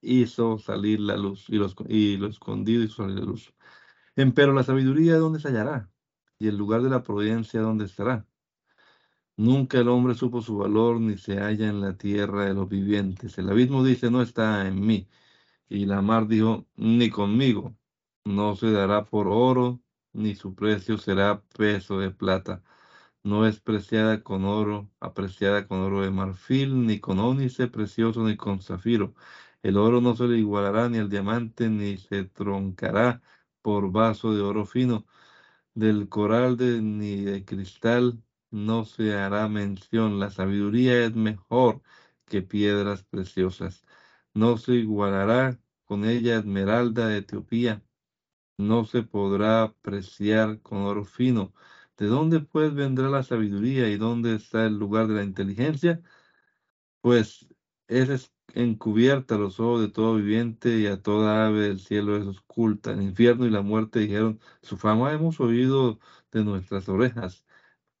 hizo 0.00 0.58
salir 0.58 1.00
la 1.00 1.16
luz, 1.16 1.46
y, 1.48 1.56
y 1.88 2.16
lo 2.16 2.26
escondido 2.28 2.82
hizo 2.84 3.06
la 3.06 3.20
luz. 3.20 3.54
Empero 4.16 4.52
la 4.54 4.64
sabiduría, 4.64 5.16
¿dónde 5.18 5.40
se 5.40 5.48
hallará? 5.48 5.90
Y 6.38 6.48
el 6.48 6.56
lugar 6.56 6.82
de 6.82 6.90
la 6.90 7.02
providencia, 7.02 7.60
¿dónde 7.62 7.86
estará? 7.86 8.26
Nunca 9.36 9.78
el 9.78 9.88
hombre 9.88 10.14
supo 10.14 10.42
su 10.42 10.56
valor, 10.58 11.00
ni 11.00 11.16
se 11.16 11.38
halla 11.40 11.68
en 11.68 11.80
la 11.80 11.96
tierra 11.96 12.44
de 12.44 12.54
los 12.54 12.68
vivientes. 12.68 13.38
El 13.38 13.48
abismo 13.50 13.84
dice, 13.84 14.10
no 14.10 14.20
está 14.22 14.66
en 14.66 14.80
mí. 14.84 15.08
Y 15.68 15.86
la 15.86 16.02
mar 16.02 16.28
dijo, 16.28 16.66
ni 16.76 17.10
conmigo, 17.10 17.76
no 18.24 18.56
se 18.56 18.72
dará 18.72 19.04
por 19.06 19.28
oro, 19.28 19.80
ni 20.12 20.34
su 20.36 20.54
precio 20.54 20.98
será 20.98 21.42
peso 21.56 21.98
de 22.00 22.10
plata. 22.10 22.62
No 23.24 23.46
es 23.46 23.60
preciada 23.60 24.22
con 24.22 24.44
oro, 24.44 24.90
apreciada 25.00 25.68
con 25.68 25.80
oro 25.80 26.02
de 26.02 26.10
marfil, 26.10 26.86
ni 26.86 27.00
con 27.00 27.18
ónice 27.20 27.68
precioso, 27.68 28.24
ni 28.24 28.36
con 28.36 28.62
zafiro. 28.62 29.14
El 29.62 29.76
oro 29.76 30.00
no 30.00 30.16
se 30.16 30.24
le 30.28 30.38
igualará 30.38 30.88
ni 30.88 30.98
al 30.98 31.08
diamante, 31.10 31.68
ni 31.68 31.96
se 31.98 32.24
troncará 32.24 33.22
por 33.62 33.90
vaso 33.92 34.34
de 34.34 34.40
oro 34.42 34.66
fino. 34.66 35.06
Del 35.74 36.08
coral 36.08 36.56
de, 36.56 36.82
ni 36.82 37.22
de 37.22 37.44
cristal 37.44 38.22
no 38.50 38.84
se 38.84 39.14
hará 39.16 39.48
mención. 39.48 40.18
La 40.20 40.30
sabiduría 40.30 41.04
es 41.04 41.14
mejor 41.14 41.82
que 42.26 42.42
piedras 42.42 43.04
preciosas 43.04 43.84
no 44.34 44.56
se 44.58 44.74
igualará 44.74 45.58
con 45.84 46.04
ella 46.04 46.38
esmeralda 46.38 47.08
de 47.08 47.18
Etiopía, 47.18 47.82
no 48.58 48.84
se 48.84 49.02
podrá 49.02 49.62
apreciar 49.64 50.60
con 50.62 50.78
oro 50.82 51.04
fino. 51.04 51.54
¿De 51.96 52.06
dónde 52.06 52.40
pues 52.40 52.74
vendrá 52.74 53.08
la 53.08 53.22
sabiduría 53.24 53.88
y 53.90 53.96
dónde 53.98 54.34
está 54.36 54.66
el 54.66 54.78
lugar 54.78 55.08
de 55.08 55.14
la 55.16 55.24
inteligencia? 55.24 56.02
Pues 57.00 57.48
es 57.88 58.08
encubierta 58.54 59.38
los 59.38 59.60
ojos 59.60 59.80
de 59.82 59.88
todo 59.88 60.16
viviente 60.16 60.78
y 60.78 60.86
a 60.86 61.02
toda 61.02 61.46
ave 61.46 61.60
del 61.68 61.80
cielo 61.80 62.16
es 62.16 62.26
oculta. 62.38 62.92
El 62.92 63.02
infierno 63.02 63.46
y 63.46 63.50
la 63.50 63.62
muerte 63.62 64.00
dijeron, 64.00 64.40
su 64.62 64.76
fama 64.76 65.12
hemos 65.12 65.40
oído 65.40 66.00
de 66.32 66.44
nuestras 66.44 66.88
orejas. 66.88 67.44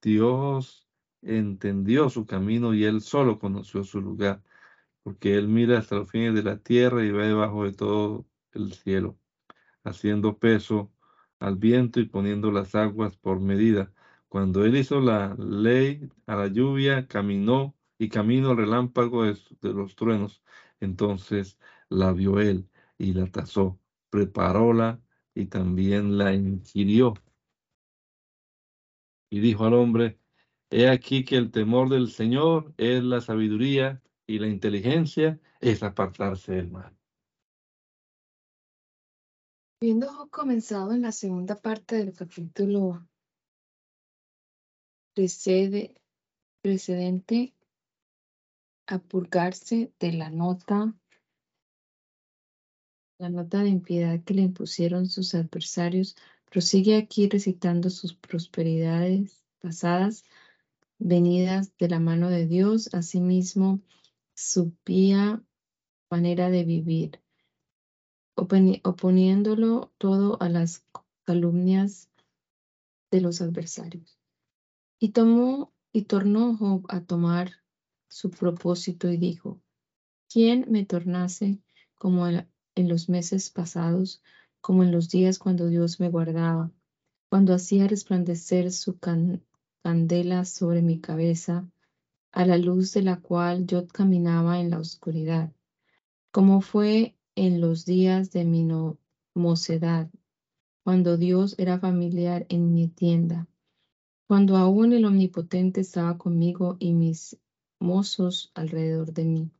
Dios 0.02 0.88
entendió 1.22 2.10
su 2.10 2.26
camino 2.26 2.74
y 2.74 2.84
él 2.84 3.00
solo 3.00 3.38
conoció 3.38 3.84
su 3.84 4.00
lugar 4.00 4.42
porque 5.08 5.36
Él 5.36 5.48
mira 5.48 5.78
hasta 5.78 5.96
los 5.96 6.10
fines 6.10 6.34
de 6.34 6.42
la 6.42 6.58
tierra 6.58 7.02
y 7.02 7.10
va 7.10 7.24
debajo 7.24 7.64
de 7.64 7.72
todo 7.72 8.26
el 8.52 8.74
cielo, 8.74 9.18
haciendo 9.84 10.38
peso 10.38 10.92
al 11.40 11.56
viento 11.56 12.00
y 12.00 12.04
poniendo 12.06 12.52
las 12.52 12.74
aguas 12.74 13.16
por 13.16 13.40
medida. 13.40 13.90
Cuando 14.28 14.66
Él 14.66 14.76
hizo 14.76 15.00
la 15.00 15.34
ley 15.38 16.10
a 16.26 16.36
la 16.36 16.48
lluvia, 16.48 17.06
caminó 17.08 17.74
y 17.98 18.08
camino 18.08 18.50
al 18.50 18.56
relámpago 18.58 19.24
de, 19.24 19.36
de 19.60 19.72
los 19.72 19.96
truenos. 19.96 20.42
Entonces 20.80 21.58
la 21.88 22.12
vio 22.12 22.40
él 22.40 22.68
y 22.96 23.12
la 23.12 23.26
tasó, 23.26 23.80
preparóla 24.10 25.02
y 25.34 25.46
también 25.46 26.18
la 26.18 26.34
ingirió. 26.34 27.14
Y 29.30 29.40
dijo 29.40 29.64
al 29.64 29.74
hombre, 29.74 30.20
he 30.70 30.88
aquí 30.88 31.24
que 31.24 31.36
el 31.36 31.50
temor 31.50 31.88
del 31.88 32.08
Señor 32.08 32.74
es 32.76 33.02
la 33.02 33.20
sabiduría 33.20 34.02
y 34.26 34.38
la 34.38 34.48
inteligencia 34.48 35.40
es 35.60 35.82
apartarse 35.82 36.52
del 36.52 36.70
mal. 36.70 36.96
Viendo 39.80 40.28
comenzado 40.30 40.92
en 40.92 41.02
la 41.02 41.12
segunda 41.12 41.54
parte 41.54 41.96
del 41.96 42.12
capítulo 42.12 43.06
precede, 45.14 45.94
precedente 46.60 47.54
a 48.88 48.98
purgarse 48.98 49.92
de 50.00 50.12
la 50.12 50.30
nota, 50.30 50.94
la 53.18 53.28
nota 53.28 53.62
de 53.62 53.68
impiedad 53.68 54.24
que 54.24 54.32
le 54.32 54.42
impusieron 54.42 55.06
sus 55.06 55.34
adversarios, 55.34 56.16
prosigue 56.50 56.96
aquí 56.96 57.28
recitando 57.28 57.90
sus 57.90 58.14
prosperidades 58.14 59.44
pasadas, 59.60 60.24
venidas 60.98 61.76
de 61.76 61.88
la 61.88 62.00
mano 62.00 62.30
de 62.30 62.46
Dios, 62.46 62.94
asimismo 62.94 63.80
su 64.34 64.72
pía 64.84 65.42
manera 66.10 66.48
de 66.48 66.64
vivir, 66.64 67.20
oponiéndolo 68.34 69.92
todo 69.98 70.40
a 70.40 70.48
las 70.48 70.82
calumnias 71.24 72.08
de 73.10 73.20
los 73.20 73.42
adversarios. 73.42 74.18
Y 74.98 75.10
tomó 75.10 75.72
y 75.92 76.02
tornó 76.02 76.56
Job 76.56 76.86
a 76.88 77.02
tomar 77.02 77.52
su 78.08 78.30
propósito 78.30 79.08
y 79.10 79.16
dijo, 79.16 79.60
¿quién 80.28 80.66
me 80.68 80.84
tornase 80.84 81.58
como 81.94 82.26
en 82.26 82.88
los 82.88 83.08
meses 83.08 83.50
pasados, 83.50 84.22
como 84.60 84.82
en 84.82 84.92
los 84.92 85.08
días 85.08 85.38
cuando 85.38 85.68
Dios 85.68 86.00
me 86.00 86.08
guardaba, 86.08 86.70
cuando 87.28 87.54
hacía 87.54 87.86
resplandecer 87.86 88.72
su 88.72 88.98
candela 89.82 90.44
sobre 90.44 90.82
mi 90.82 91.00
cabeza, 91.00 91.68
a 92.32 92.44
la 92.44 92.58
luz 92.58 92.92
de 92.92 93.02
la 93.02 93.20
cual 93.20 93.66
yo 93.66 93.86
caminaba 93.88 94.60
en 94.60 94.70
la 94.70 94.78
oscuridad, 94.78 95.52
como 96.30 96.60
fue 96.60 97.16
en 97.34 97.60
los 97.60 97.84
días 97.84 98.30
de 98.30 98.44
mi 98.44 98.66
mocedad, 99.34 100.10
cuando 100.84 101.16
Dios 101.16 101.54
era 101.58 101.78
familiar 101.78 102.46
en 102.48 102.72
mi 102.72 102.88
tienda, 102.88 103.46
cuando 104.26 104.56
aún 104.56 104.92
el 104.92 105.04
Omnipotente 105.04 105.80
estaba 105.80 106.18
conmigo 106.18 106.76
y 106.78 106.92
mis 106.92 107.38
mozos 107.78 108.50
alrededor 108.54 109.12
de 109.12 109.24
mí. 109.24 109.50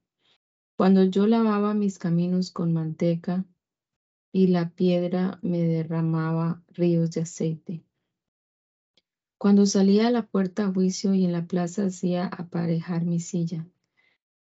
Cuando 0.77 1.05
yo 1.05 1.27
lavaba 1.27 1.75
mis 1.75 1.99
caminos 1.99 2.51
con 2.51 2.73
manteca 2.73 3.45
y 4.33 4.49
la 4.49 4.71
piedra 4.71 5.39
me 5.43 5.63
derramaba 5.63 6.63
ríos 6.69 7.11
de 7.13 7.23
aceite. 7.23 7.83
Cuando 9.39 9.67
salía 9.67 10.09
a 10.09 10.11
la 10.11 10.27
puerta 10.27 10.67
a 10.67 10.73
juicio 10.73 11.15
y 11.15 11.25
en 11.25 11.33
la 11.33 11.47
plaza 11.47 11.87
hacía 11.87 12.27
aparejar 12.27 13.05
mi 13.05 13.21
silla. 13.21 13.67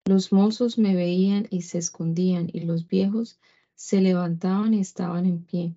Los 0.05 0.33
mozos 0.33 0.77
me 0.77 0.95
veían 0.95 1.47
y 1.49 1.61
se 1.61 1.77
escondían, 1.77 2.49
y 2.51 2.61
los 2.61 2.87
viejos 2.87 3.39
se 3.75 4.01
levantaban 4.01 4.73
y 4.73 4.79
estaban 4.79 5.25
en 5.25 5.45
pie. 5.45 5.75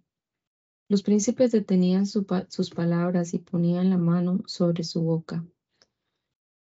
Los 0.89 1.03
príncipes 1.03 1.53
detenían 1.53 2.07
sus 2.07 2.71
palabras 2.75 3.35
y 3.35 3.39
ponían 3.39 3.91
la 3.91 3.99
mano 3.99 4.43
sobre 4.47 4.83
su 4.83 5.03
boca. 5.03 5.45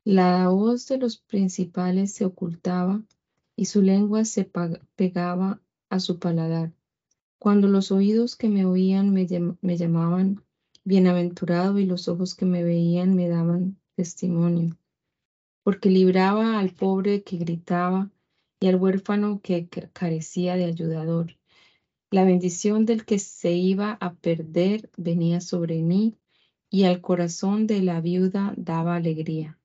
La 0.06 0.50
voz 0.50 0.86
de 0.88 0.98
los 0.98 1.16
principales 1.16 2.12
se 2.12 2.26
ocultaba 2.26 3.02
y 3.56 3.64
su 3.64 3.80
lengua 3.80 4.26
se 4.26 4.44
pegaba 4.96 5.62
a 5.88 5.98
su 5.98 6.18
paladar. 6.18 6.74
Cuando 7.38 7.68
los 7.68 7.90
oídos 7.90 8.36
que 8.36 8.50
me 8.50 8.66
oían 8.66 9.14
me, 9.14 9.26
llamaban 9.26 10.44
bienaventurado 10.84 11.78
y 11.78 11.86
los 11.86 12.08
ojos 12.08 12.34
que 12.34 12.44
me 12.44 12.62
veían 12.62 13.14
me 13.14 13.30
daban 13.30 13.78
testimonio, 13.96 14.76
porque 15.62 15.88
libraba 15.88 16.58
al 16.58 16.68
pobre 16.68 17.22
que 17.22 17.38
gritaba 17.38 18.10
y 18.60 18.66
al 18.66 18.76
huérfano 18.76 19.40
que 19.42 19.68
carecía 19.94 20.54
de 20.56 20.66
ayudador. 20.66 21.38
La 22.10 22.24
bendición 22.24 22.84
del 22.84 23.06
que 23.06 23.18
se 23.18 23.52
iba 23.52 23.96
a 24.02 24.12
perder 24.12 24.90
venía 24.98 25.40
sobre 25.40 25.80
mí 25.80 26.18
y 26.68 26.84
al 26.84 27.00
corazón 27.00 27.66
de 27.66 27.80
la 27.80 28.02
viuda 28.02 28.52
daba 28.58 28.96
alegría. 28.96 29.58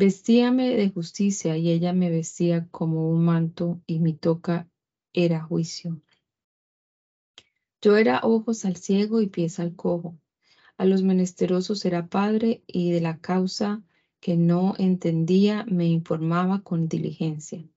Vestíame 0.00 0.76
de 0.76 0.88
justicia 0.88 1.58
y 1.58 1.70
ella 1.70 1.92
me 1.92 2.08
vestía 2.08 2.66
como 2.70 3.10
un 3.10 3.22
manto 3.22 3.82
y 3.86 3.98
mi 3.98 4.14
toca 4.14 4.66
era 5.12 5.42
juicio. 5.42 6.00
Yo 7.82 7.98
era 7.98 8.20
ojos 8.22 8.64
al 8.64 8.76
ciego 8.76 9.20
y 9.20 9.26
pies 9.26 9.60
al 9.60 9.76
cojo. 9.76 10.18
A 10.78 10.86
los 10.86 11.02
menesterosos 11.02 11.84
era 11.84 12.08
padre 12.08 12.64
y 12.66 12.92
de 12.92 13.02
la 13.02 13.20
causa 13.20 13.84
que 14.20 14.38
no 14.38 14.72
entendía 14.78 15.66
me 15.68 15.86
informaba 15.88 16.62
con 16.62 16.88
diligencia. 16.88 17.68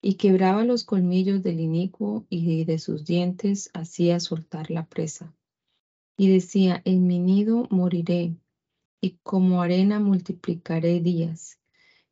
Y 0.00 0.14
quebraba 0.14 0.64
los 0.64 0.84
colmillos 0.84 1.42
del 1.42 1.60
inicuo 1.60 2.24
y 2.30 2.64
de 2.64 2.78
sus 2.78 3.04
dientes 3.04 3.68
hacía 3.74 4.18
soltar 4.18 4.70
la 4.70 4.86
presa. 4.86 5.34
Y 6.16 6.30
decía, 6.30 6.80
en 6.86 7.06
mi 7.06 7.18
nido 7.18 7.66
moriré 7.68 8.34
y 9.00 9.18
como 9.22 9.62
arena 9.62 9.98
multiplicaré 10.00 11.00
días. 11.00 11.58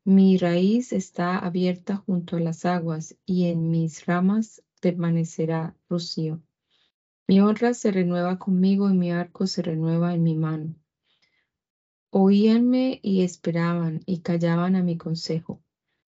Mi 0.05 0.39
raíz 0.39 0.93
está 0.93 1.39
abierta 1.39 1.97
junto 1.97 2.37
a 2.37 2.41
las 2.41 2.65
aguas 2.65 3.17
y 3.27 3.47
en 3.47 3.71
mis 3.71 4.07
ramas 4.07 4.63
permanecerá 4.81 5.77
rocío. 5.89 6.41
Mi 7.27 7.41
honra 7.41 7.75
se 7.75 7.91
renueva 7.91 8.39
conmigo 8.39 8.89
y 8.89 8.95
mi 8.95 9.13
arco 9.13 9.47
se 9.47 9.61
renueva 9.61 10.15
en 10.15 10.23
mi 10.23 10.35
mano. 10.35 10.75
Oíanme 12.11 13.01
y 13.03 13.21
esperaban 13.21 14.01
y 14.07 14.21
callaban 14.21 14.77
a 14.77 14.83
mi 14.83 14.97
consejo. 14.97 15.63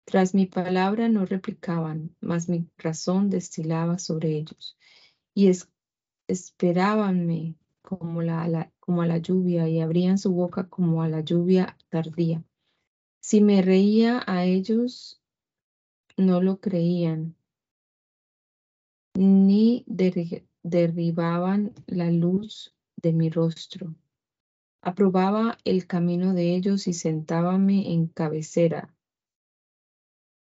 Tras 0.06 0.36
mi 0.36 0.46
palabra 0.46 1.10
no 1.10 1.26
replicaban, 1.26 2.16
mas 2.22 2.48
mi 2.50 2.70
razón 2.78 3.32
destilaba 3.32 3.98
sobre 3.98 4.38
ellos. 4.38 4.78
Y 5.34 5.48
es, 5.48 5.70
esperábanme 6.28 7.56
como, 7.82 8.22
la, 8.22 8.72
como 8.88 9.02
a 9.02 9.06
la 9.06 9.18
lluvia 9.18 9.68
y 9.68 9.82
abrían 9.82 10.18
su 10.18 10.32
boca 10.32 10.70
como 10.70 11.04
a 11.04 11.10
la 11.10 11.20
lluvia 11.20 11.78
tardía. 11.90 12.42
Si 13.20 13.42
me 13.42 13.62
reía 13.62 14.24
a 14.26 14.46
ellos, 14.46 15.22
no 16.16 16.42
lo 16.42 16.62
creían, 16.62 17.36
ni 19.14 19.84
derribaban 20.64 21.74
la 21.86 22.10
luz 22.12 22.74
de 22.96 23.12
mi 23.12 23.30
rostro. 23.30 23.94
Aprobaba 24.82 25.58
el 25.66 25.86
camino 25.86 26.34
de 26.34 26.56
ellos 26.56 26.88
y 26.88 26.94
sentábame 26.94 27.92
en 27.92 28.08
cabecera. 28.08 28.96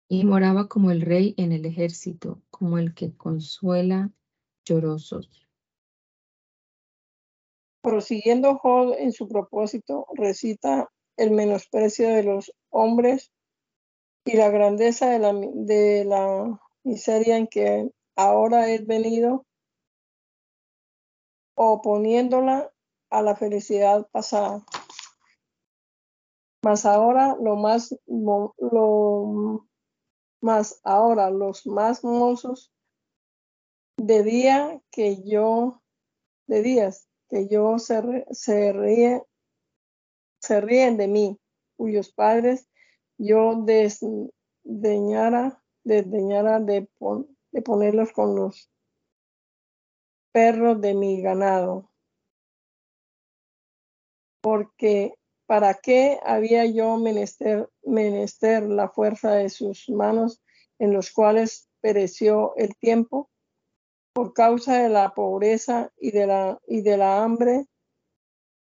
Y 0.07 0.26
moraba 0.26 0.68
como 0.68 0.91
el 0.91 1.01
rey 1.01 1.33
en 1.39 1.53
el 1.53 1.64
ejército, 1.64 2.43
como 2.51 2.76
el 2.76 2.93
que 2.93 3.16
consuela 3.16 4.12
llorosos. 4.66 5.47
Prosiguiendo 7.89 8.59
Job 8.59 8.97
en 8.99 9.12
su 9.12 9.26
propósito, 9.26 10.07
recita 10.12 10.91
el 11.16 11.30
menosprecio 11.30 12.11
de 12.11 12.22
los 12.22 12.53
hombres 12.68 13.32
y 14.26 14.36
la 14.36 14.51
grandeza 14.51 15.09
de 15.09 16.05
la, 16.05 16.61
miseria 16.84 17.39
en 17.39 17.47
que 17.47 17.91
ahora 18.14 18.68
es 18.68 18.86
venido, 18.86 19.47
oponiéndola 21.55 22.70
a 23.09 23.22
la 23.22 23.36
felicidad 23.36 24.07
pasada. 24.12 24.66
Mas 26.62 26.84
ahora 26.84 27.39
lo 27.41 27.57
más 27.57 27.99
lo 28.07 29.66
más 30.43 30.78
ahora 30.84 31.30
los 31.30 31.66
más 31.66 32.05
mozos 32.05 32.70
de 33.97 34.22
día 34.24 34.78
que 34.91 35.22
yo 35.24 35.80
de 36.49 36.61
días 36.61 37.07
que 37.29 37.49
yo 37.49 37.79
se, 37.79 38.26
se 38.31 38.72
ríe 38.72 39.22
se 40.41 40.61
ríen 40.61 40.97
de 40.97 41.09
mí, 41.09 41.39
cuyos 41.76 42.12
padres 42.12 42.68
yo 43.18 43.64
desdeñara, 43.64 45.62
desdeñara 45.85 46.61
de, 46.61 46.89
de 47.51 47.62
ponerlos 47.62 48.12
con 48.12 48.37
los 48.37 48.70
perros 50.33 50.81
de 50.81 50.95
mi 50.95 51.20
ganado. 51.20 51.91
Porque 54.41 55.14
¿para 55.47 55.74
qué 55.74 56.20
había 56.24 56.64
yo 56.66 56.97
menester, 56.99 57.68
menester 57.83 58.62
la 58.62 58.89
fuerza 58.89 59.33
de 59.33 59.49
sus 59.49 59.89
manos 59.89 60.41
en 60.79 60.93
los 60.93 61.11
cuales 61.11 61.68
pereció 61.81 62.55
el 62.57 62.76
tiempo? 62.76 63.31
Por 64.12 64.32
causa 64.32 64.82
de 64.82 64.88
la 64.88 65.14
pobreza 65.14 65.92
y 65.96 66.11
de 66.11 66.26
la, 66.26 66.59
y 66.66 66.82
de 66.82 66.96
la 66.96 67.22
hambre 67.22 67.66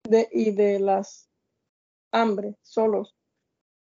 de, 0.03 0.27
y 0.31 0.51
de 0.51 0.79
las 0.79 1.29
hambre 2.11 2.55
solos. 2.61 3.15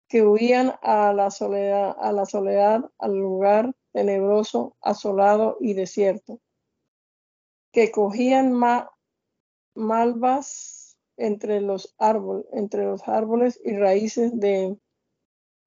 que 0.08 0.22
huían 0.22 0.74
a 0.82 1.12
la 1.12 1.30
soledad, 1.30 1.94
a 2.00 2.12
la 2.12 2.24
soledad, 2.24 2.90
al 2.98 3.14
lugar 3.14 3.74
tenebroso, 3.92 4.76
asolado 4.80 5.58
y 5.60 5.74
desierto, 5.74 6.40
que 7.72 7.90
cogían 7.90 8.52
malvas 9.74 10.96
entre 11.18 11.60
los 11.60 11.94
árboles, 11.98 12.46
entre 12.52 12.84
los 12.84 13.06
árboles 13.06 13.60
y 13.62 13.76
raíces 13.76 14.38
de 14.38 14.78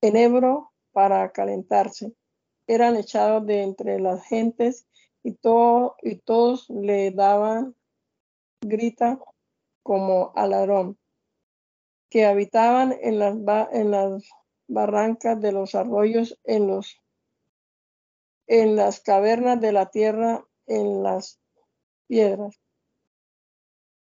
enebro 0.01 0.71
para 0.91 1.32
calentarse. 1.32 2.13
Eran 2.67 2.95
echados 2.95 3.45
de 3.45 3.61
entre 3.61 3.99
las 3.99 4.23
gentes 4.25 4.88
y, 5.24 5.34
todo, 5.34 5.95
y 6.01 6.17
todos 6.17 6.69
le 6.69 7.11
daban 7.11 7.76
grita 8.61 9.19
como 9.84 10.32
alarón 10.36 10.97
que 12.11 12.26
habitaban 12.26 12.93
en 13.01 13.19
las, 13.19 13.36
en 13.72 13.89
las 13.89 14.30
barrancas 14.67 15.39
de 15.39 15.53
los 15.53 15.76
arroyos, 15.76 16.38
en, 16.43 16.67
los, 16.67 16.97
en 18.47 18.76
las 18.76 18.99
cavernas 18.99 19.61
de 19.61 19.72
la 19.72 19.89
tierra, 19.89 20.45
en 20.67 21.03
las 21.03 21.39
piedras, 22.07 22.59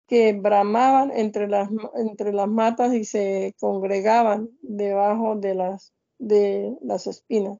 que 0.06 0.34
bramaban 0.34 1.10
entre 1.12 1.48
las, 1.48 1.70
entre 1.94 2.34
las 2.34 2.46
matas 2.46 2.92
y 2.92 3.06
se 3.06 3.54
congregaban 3.58 4.50
debajo 4.60 5.36
de 5.36 5.54
las, 5.54 5.94
de 6.18 6.76
las 6.82 7.06
espinas. 7.06 7.58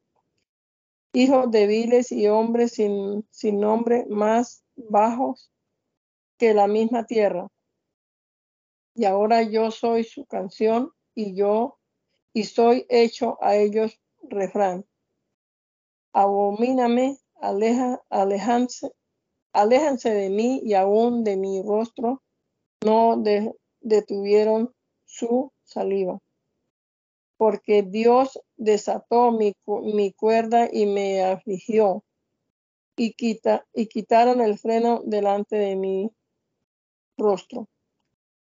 Hijos 1.14 1.50
débiles 1.50 2.12
y 2.12 2.28
hombres 2.28 2.72
sin, 2.72 3.24
nombre 3.60 4.04
más 4.10 4.64
bajos 4.76 5.50
que 6.38 6.52
la 6.52 6.66
misma 6.66 7.06
tierra 7.06 7.48
y 8.94 9.04
ahora 9.04 9.42
yo 9.42 9.70
soy 9.70 10.04
su 10.04 10.24
canción 10.26 10.92
y 11.14 11.34
yo 11.34 11.78
y 12.32 12.44
soy 12.44 12.86
hecho 12.88 13.38
a 13.42 13.56
ellos 13.56 14.00
refrán. 14.22 14.84
Abomíname, 16.12 17.18
aleja, 17.40 18.00
alejanse, 18.08 18.90
de 20.10 20.30
mí 20.30 20.60
y 20.64 20.74
aún 20.74 21.24
de 21.24 21.36
mi 21.36 21.62
rostro 21.62 22.22
no 22.84 23.22
detuvieron 23.80 24.72
su 25.04 25.52
saliva. 25.64 26.18
Porque 27.36 27.82
Dios 27.82 28.40
desató 28.56 29.32
mi, 29.32 29.54
mi 29.66 30.12
cuerda 30.12 30.68
y 30.72 30.86
me 30.86 31.24
afligió 31.24 32.04
y, 32.96 33.12
quita, 33.14 33.66
y 33.72 33.86
quitaron 33.86 34.40
el 34.40 34.58
freno 34.58 35.02
delante 35.04 35.56
de 35.56 35.76
mi 35.76 36.10
rostro. 37.16 37.68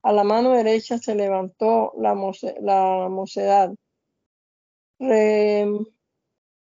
A 0.03 0.13
la 0.13 0.25
mano 0.25 0.53
derecha 0.53 0.99
se 0.99 1.15
levantó 1.15 1.93
la, 1.99 2.15
mocedad. 2.15 3.75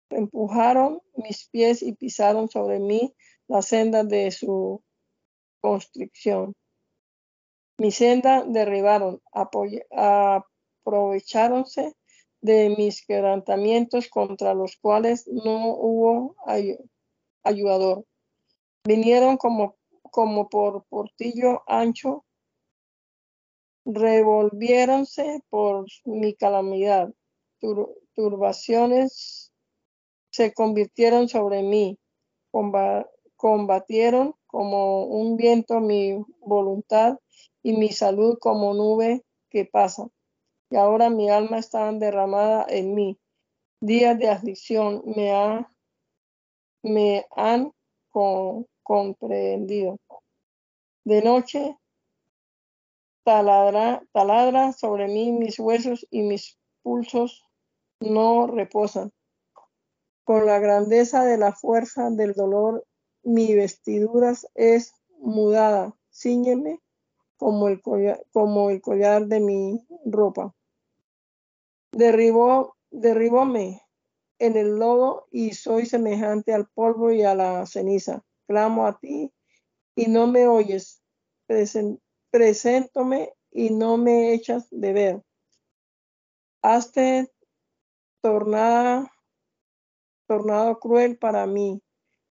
empujaron 0.10 1.02
mis 1.16 1.47
pies 1.49 1.82
y 1.84 1.93
pisaron 1.93 2.49
sobre 2.49 2.80
mí 2.80 3.16
la 3.47 3.62
senda 3.62 4.04
de 4.04 4.32
su 4.32 4.84
constricción. 5.62 6.54
Mi 7.78 7.91
senda 7.91 8.43
derribaron, 8.43 9.22
aprovecháronse 10.82 11.93
de 12.41 12.75
mis 12.77 13.05
quebrantamientos 13.05 14.09
contra 14.09 14.53
los 14.53 14.77
cuales 14.77 15.27
no 15.27 15.75
hubo 15.75 16.36
ayudador. 17.43 18.05
Vinieron 18.84 19.38
como, 19.38 19.77
como 20.01 20.49
por 20.49 20.84
portillo 20.86 21.63
ancho 21.67 22.25
revolviéronse 23.86 25.43
por 25.49 25.86
mi 26.05 26.34
calamidad. 26.36 27.13
turbaciones 28.13 29.51
se 30.32 30.53
convirtieron 30.53 31.29
sobre 31.29 31.61
mí, 31.61 31.99
combatieron 33.36 34.36
como 34.47 35.05
un 35.05 35.38
viento 35.38 35.79
mi 35.79 36.17
voluntad 36.39 37.19
y 37.63 37.73
mi 37.73 37.89
salud 37.91 38.38
como 38.39 38.73
nube 38.73 39.23
que 39.49 39.65
pasa. 39.65 40.09
Y 40.72 40.78
ahora 40.78 41.09
mi 41.09 41.30
alma 41.30 41.57
está 41.57 41.91
derramada 41.91 42.65
en 42.69 42.95
mí. 42.95 43.19
Días 43.82 44.17
de 44.17 44.30
aflicción 44.30 45.03
me, 45.05 45.34
ha, 45.34 45.69
me 46.82 47.26
han 47.36 47.74
comprendido. 48.82 49.99
De 51.03 51.22
noche 51.22 51.78
taladra, 53.24 54.01
taladra 54.13 54.72
sobre 54.72 55.07
mí 55.07 55.34
mis 55.34 55.59
huesos 55.59 56.07
y 56.09 56.22
mis 56.22 56.57
pulsos 56.84 57.43
no 57.99 58.47
reposan. 58.47 59.11
Con 60.24 60.45
la 60.45 60.59
grandeza 60.59 61.26
de 61.26 61.38
la 61.38 61.51
fuerza 61.51 62.09
del 62.11 62.34
dolor, 62.34 62.86
mi 63.24 63.53
vestidura 63.55 64.34
es 64.55 64.93
mudada. 65.19 65.93
Cíñeme 66.13 66.80
como 67.36 67.67
el 67.67 67.82
collar, 67.82 68.24
como 68.32 68.69
el 68.69 68.82
collar 68.82 69.26
de 69.28 69.39
mi 69.41 69.86
ropa. 70.05 70.53
Derribó, 71.92 72.78
derribóme 72.89 73.82
en 74.39 74.58
el 74.58 74.78
lodo 74.78 75.28
y 75.32 75.54
soy 75.54 75.86
semejante 75.86 76.54
al 76.54 76.68
polvo 76.68 77.12
y 77.12 77.24
a 77.24 77.36
la 77.36 77.66
ceniza. 77.66 78.24
Clamo 78.48 78.88
a 78.88 78.98
ti 79.00 79.32
y 79.96 80.08
no 80.08 80.28
me 80.28 80.48
oyes 80.48 81.02
preséntome 82.32 83.34
y 83.52 83.70
no 83.72 83.98
me 83.98 84.34
echas 84.34 84.68
de 84.72 84.94
ver. 84.94 85.24
Hazte 86.62 87.32
tornada, 88.22 89.12
tornado 90.28 90.80
cruel 90.80 91.18
para 91.18 91.46
mí. 91.46 91.82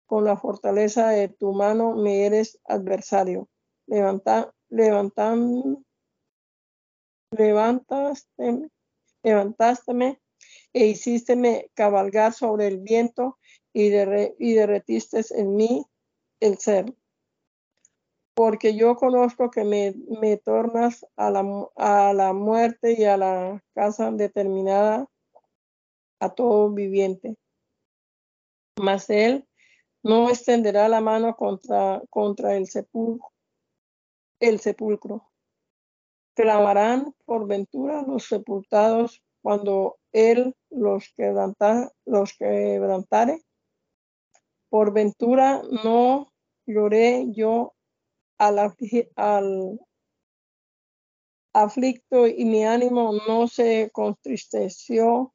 Con 0.06 0.26
la 0.26 0.38
fortaleza 0.38 1.10
de 1.10 1.30
tu 1.30 1.54
mano 1.54 1.96
me 1.96 2.26
eres 2.26 2.60
adversario. 2.66 3.50
Levanta, 3.88 4.54
levantan, 4.70 5.84
levantaste, 7.32 8.70
levantásteme 9.26 10.22
e 10.74 10.86
hicísteme 10.88 11.70
cabalgar 11.74 12.32
sobre 12.34 12.68
el 12.68 12.78
viento 12.80 13.38
y, 13.74 13.88
y 14.40 14.54
derretiste 14.54 15.22
en 15.32 15.56
mí 15.56 15.86
el 16.40 16.58
ser 16.58 16.94
porque 18.36 18.76
yo 18.76 18.96
conozco 18.98 19.50
que 19.50 19.64
me, 19.64 20.38
tornas 20.38 21.08
a 21.16 21.32
la, 21.32 22.34
muerte 22.34 22.94
y 22.98 23.06
a 23.06 23.18
la 23.18 23.64
casa 23.74 24.12
determinada 24.12 25.08
a 26.20 26.30
todo 26.30 26.70
viviente. 26.70 27.38
Mas 28.78 29.10
él 29.10 29.48
no 30.04 30.30
extenderá 30.30 30.90
la 30.90 31.00
mano 31.00 31.36
contra, 31.38 32.02
el, 32.58 32.68
el 34.42 34.60
sepulcro. 34.60 35.32
Clamarán 36.36 37.16
por 37.26 37.48
ventura 37.48 38.04
los 38.04 38.26
sepultados 38.26 39.24
cuando 39.42 39.98
él 40.12 40.56
los, 40.70 41.14
los 42.06 42.38
quebrantare. 42.38 43.42
Por 44.70 44.94
ventura 44.94 45.62
no 45.84 46.32
lloré 46.66 47.26
yo 47.32 47.74
al, 48.38 48.60
aflicto 51.54 52.28
y 52.28 52.44
mi 52.44 52.66
ánimo 52.66 53.14
no 53.28 53.48
se 53.48 53.90
contristeció 53.94 55.34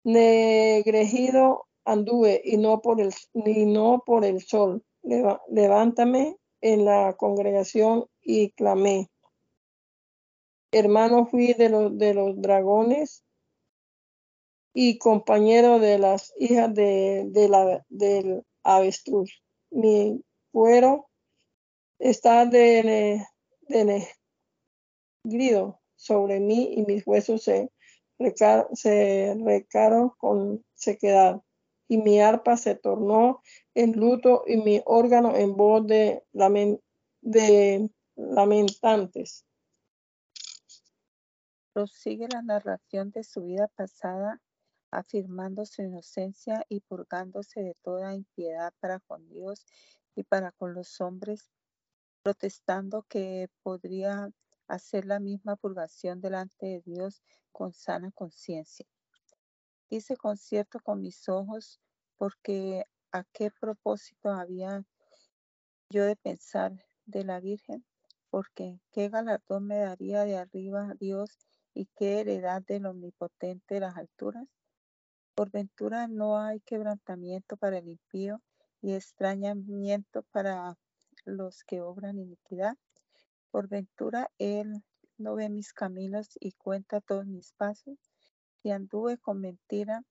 negregido 0.06 1.66
anduve 1.84 2.42
y 2.46 2.58
no 2.58 2.82
por 2.82 3.02
el, 3.02 3.12
ni 3.34 3.66
no 3.66 4.04
por 4.06 4.24
el 4.24 4.42
sol. 4.42 4.86
Levántame 5.02 6.38
en 6.62 6.86
la 6.86 7.16
congregación 7.18 8.06
y 8.22 8.52
clamé. 8.52 9.10
Hermano 10.72 11.26
fui 11.26 11.54
de 11.54 11.70
los, 11.70 11.98
de 11.98 12.14
los 12.14 12.42
dragones 12.42 13.24
y 14.78 14.98
compañero 14.98 15.80
de 15.80 15.98
las 15.98 16.34
hijas 16.38 16.76
de, 16.76 17.48
la, 17.50 17.86
del 17.88 18.44
avestruz. 18.62 19.42
Mi 19.72 20.22
cuero 20.52 21.08
está 21.98 22.46
de, 22.46 23.26
de, 23.70 24.12
negrido 25.24 25.80
sobre 25.96 26.42
mí 26.42 26.74
y 26.76 26.86
mis 26.86 27.08
huesos 27.08 27.42
se 27.44 27.72
se 28.74 29.38
recaro 29.46 30.16
con 30.18 30.64
sequedad. 30.74 31.42
y 31.88 31.98
mi 31.98 32.20
arpa 32.20 32.58
se 32.58 32.76
tornó 32.76 33.42
en 33.76 33.94
luto 33.94 34.44
y 34.48 34.58
mi 34.58 34.82
órgano 34.86 35.36
en 35.36 35.56
voz 35.56 35.86
de, 35.88 36.24
de 37.22 37.90
lamentantes. 38.16 39.46
Prosigue 41.74 42.28
la 42.30 42.42
narración 42.42 43.12
de 43.12 43.24
su 43.24 43.44
vida 43.44 43.70
pasada, 43.76 44.42
afirmando 44.92 45.66
su 45.66 45.82
inocencia 45.82 46.66
y 46.70 46.80
purgándose 46.82 47.62
de 47.62 47.76
toda 47.82 48.16
impiedad 48.16 48.74
para 48.80 49.00
con 49.00 49.28
Dios 49.30 49.66
y 50.16 50.24
para 50.24 50.52
con 50.52 50.74
los 50.74 51.02
hombres, 51.02 51.52
protestando 52.24 53.04
que 53.04 53.50
podría 53.64 54.30
hacer 54.68 55.06
la 55.06 55.20
misma 55.20 55.56
purgación 55.56 56.22
delante 56.22 56.66
de 56.66 56.82
Dios 56.82 57.22
con 57.52 57.74
sana 57.74 58.12
conciencia. 58.12 58.86
Hice 59.90 60.18
concierto 60.18 60.80
con 60.80 61.02
mis 61.02 61.30
ojos 61.30 61.80
porque 62.18 62.86
a 63.12 63.24
qué 63.32 63.52
propósito 63.52 64.30
había 64.30 64.84
yo 65.90 66.04
de 66.04 66.16
pensar 66.16 66.74
de 67.06 67.24
la 67.24 67.40
Virgen, 67.40 67.86
porque 68.30 68.80
qué 68.92 69.10
galardón 69.10 69.68
me 69.68 69.78
daría 69.78 70.24
de 70.24 70.38
arriba 70.38 70.94
Dios 71.00 71.38
y 71.74 71.86
qué 71.96 72.22
heredad 72.22 72.62
del 72.64 72.88
omnipotente 72.88 73.80
las 73.80 73.96
alturas. 73.96 74.48
Por 75.36 75.52
ventura 75.52 76.08
no 76.08 76.40
hay 76.40 76.62
quebrantamiento 76.62 77.58
para 77.58 77.80
el 77.80 77.90
impío 77.90 78.42
y 78.82 78.94
extrañamiento 78.94 80.24
para 80.32 80.78
los 81.26 81.66
que 81.66 81.82
obran 81.82 82.20
iniquidad. 82.20 82.78
Por 83.52 83.68
ventura 83.68 84.32
Él 84.38 84.82
no 85.18 85.36
ve 85.36 85.50
mis 85.50 85.74
caminos 85.74 86.30
y 86.40 86.54
cuenta 86.54 87.02
todos 87.02 87.26
mis 87.26 87.52
pasos. 87.52 88.00
Si 88.62 88.72
anduve 88.72 89.18
con 89.18 89.42
mentira, 89.42 90.04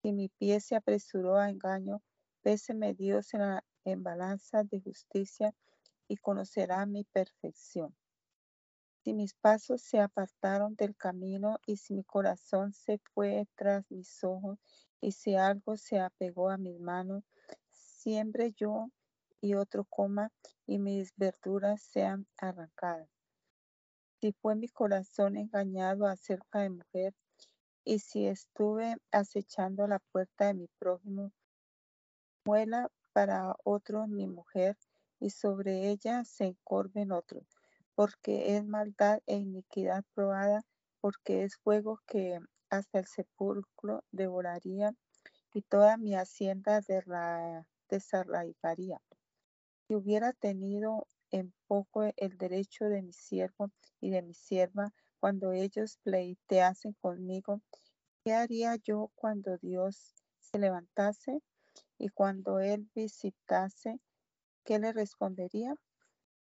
si 0.00 0.14
mi 0.14 0.30
pie 0.30 0.58
se 0.60 0.74
apresuró 0.74 1.36
a 1.36 1.50
engaño, 1.50 2.00
péseme 2.40 2.94
Dios 2.94 3.34
en, 3.34 3.40
la, 3.40 3.64
en 3.84 4.02
balanza 4.02 4.64
de 4.64 4.80
justicia 4.80 5.54
y 6.08 6.16
conocerá 6.16 6.86
mi 6.86 7.04
perfección. 7.04 7.94
Si 9.04 9.14
mis 9.14 9.34
pasos 9.34 9.82
se 9.82 9.98
apartaron 9.98 10.76
del 10.76 10.96
camino 10.96 11.58
y 11.66 11.76
si 11.76 11.92
mi 11.92 12.04
corazón 12.04 12.72
se 12.72 12.98
fue 13.12 13.48
tras 13.56 13.90
mis 13.90 14.22
ojos 14.22 14.60
y 15.00 15.10
si 15.10 15.34
algo 15.34 15.76
se 15.76 15.98
apegó 15.98 16.50
a 16.50 16.56
mis 16.56 16.78
manos, 16.78 17.24
siembre 17.68 18.52
yo 18.52 18.90
y 19.40 19.54
otro 19.54 19.84
coma 19.84 20.30
y 20.66 20.78
mis 20.78 21.12
verduras 21.16 21.82
sean 21.82 22.28
arrancadas. 22.36 23.08
Si 24.20 24.32
fue 24.32 24.54
mi 24.54 24.68
corazón 24.68 25.36
engañado 25.36 26.06
acerca 26.06 26.60
de 26.60 26.70
mujer, 26.70 27.12
y 27.84 27.98
si 27.98 28.28
estuve 28.28 28.96
acechando 29.10 29.88
la 29.88 29.98
puerta 29.98 30.46
de 30.46 30.54
mi 30.54 30.68
prójimo, 30.78 31.32
muela 32.44 32.88
para 33.12 33.56
otro 33.64 34.06
mi 34.06 34.28
mujer, 34.28 34.78
y 35.18 35.30
sobre 35.30 35.90
ella 35.90 36.24
se 36.24 36.44
encorven 36.44 37.10
otros, 37.10 37.44
porque 37.94 38.56
es 38.56 38.64
maldad 38.64 39.20
e 39.26 39.36
iniquidad 39.36 40.04
probada, 40.14 40.62
porque 41.00 41.44
es 41.44 41.56
fuego 41.56 42.00
que 42.06 42.38
hasta 42.70 42.98
el 42.98 43.06
sepulcro 43.06 44.04
devoraría, 44.10 44.94
y 45.54 45.62
toda 45.62 45.96
mi 45.98 46.14
hacienda 46.14 46.80
desarraigaría 47.88 48.98
si 49.86 49.94
hubiera 49.94 50.32
tenido 50.32 51.06
en 51.30 51.52
poco 51.66 52.04
el 52.16 52.38
derecho 52.38 52.86
de 52.86 53.02
mi 53.02 53.12
siervo 53.12 53.70
y 54.00 54.10
de 54.10 54.22
mi 54.22 54.34
sierva 54.34 54.92
cuando 55.20 55.52
ellos 55.52 55.98
pleiteasen 56.02 56.94
conmigo, 57.00 57.60
¿qué 58.24 58.32
haría 58.32 58.76
yo 58.76 59.10
cuando 59.14 59.58
Dios 59.58 60.14
se 60.38 60.58
levantase 60.58 61.40
y 61.98 62.08
cuando 62.08 62.58
Él 62.58 62.90
visitase? 62.94 64.00
¿Qué 64.64 64.78
le 64.78 64.92
respondería? 64.92 65.74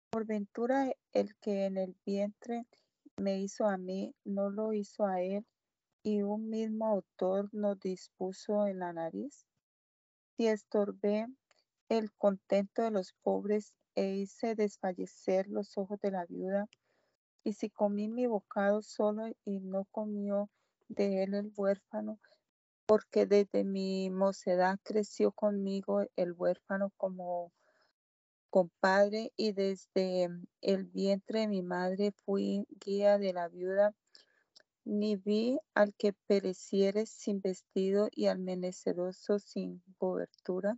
Por 0.09 0.25
ventura 0.25 0.91
el 1.13 1.35
que 1.37 1.65
en 1.65 1.77
el 1.77 1.95
vientre 2.05 2.65
me 3.17 3.39
hizo 3.39 3.65
a 3.65 3.77
mí, 3.77 4.15
no 4.25 4.49
lo 4.49 4.73
hizo 4.73 5.05
a 5.05 5.21
Él, 5.21 5.45
y 6.03 6.23
un 6.23 6.49
mismo 6.49 6.87
autor 6.87 7.49
nos 7.53 7.79
dispuso 7.79 8.65
en 8.67 8.79
la 8.79 8.93
nariz. 8.93 9.45
Si 10.35 10.47
estorbé 10.47 11.27
el 11.89 12.11
contento 12.13 12.83
de 12.83 12.91
los 12.91 13.13
pobres 13.23 13.73
e 13.95 14.15
hice 14.15 14.55
desfallecer 14.55 15.47
los 15.47 15.77
ojos 15.77 15.99
de 16.01 16.11
la 16.11 16.25
viuda. 16.25 16.69
Y 17.43 17.53
si 17.53 17.69
comí 17.69 18.07
mi 18.07 18.27
bocado 18.27 18.81
solo 18.81 19.27
y 19.43 19.59
no 19.59 19.85
comió 19.91 20.49
de 20.87 21.23
él 21.23 21.33
el 21.33 21.51
huérfano, 21.55 22.19
porque 22.85 23.25
desde 23.25 23.63
mi 23.63 24.09
mocedad 24.09 24.79
creció 24.83 25.31
conmigo 25.31 26.01
el 26.15 26.31
huérfano 26.31 26.91
como 26.97 27.51
compadre 28.49 29.31
y 29.35 29.51
desde 29.53 30.29
el 30.61 30.85
vientre 30.85 31.41
de 31.41 31.47
mi 31.47 31.61
madre 31.61 32.11
fui 32.25 32.65
guía 32.83 33.17
de 33.17 33.33
la 33.33 33.47
viuda, 33.47 33.93
ni 34.85 35.15
vi 35.15 35.59
al 35.73 35.93
que 35.93 36.13
pereciere 36.13 37.05
sin 37.05 37.41
vestido 37.41 38.09
y 38.11 38.27
al 38.27 38.39
menesteroso 38.39 39.39
sin 39.39 39.83
cobertura 39.97 40.77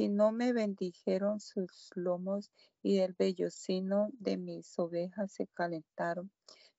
si 0.00 0.08
no 0.08 0.32
me 0.32 0.52
bendijeron 0.52 1.40
sus 1.40 1.90
lomos 1.94 2.50
y 2.82 3.00
el 3.00 3.12
vellocino 3.12 4.08
de 4.14 4.38
mis 4.38 4.78
ovejas 4.78 5.32
se 5.32 5.46
calentaron, 5.48 6.30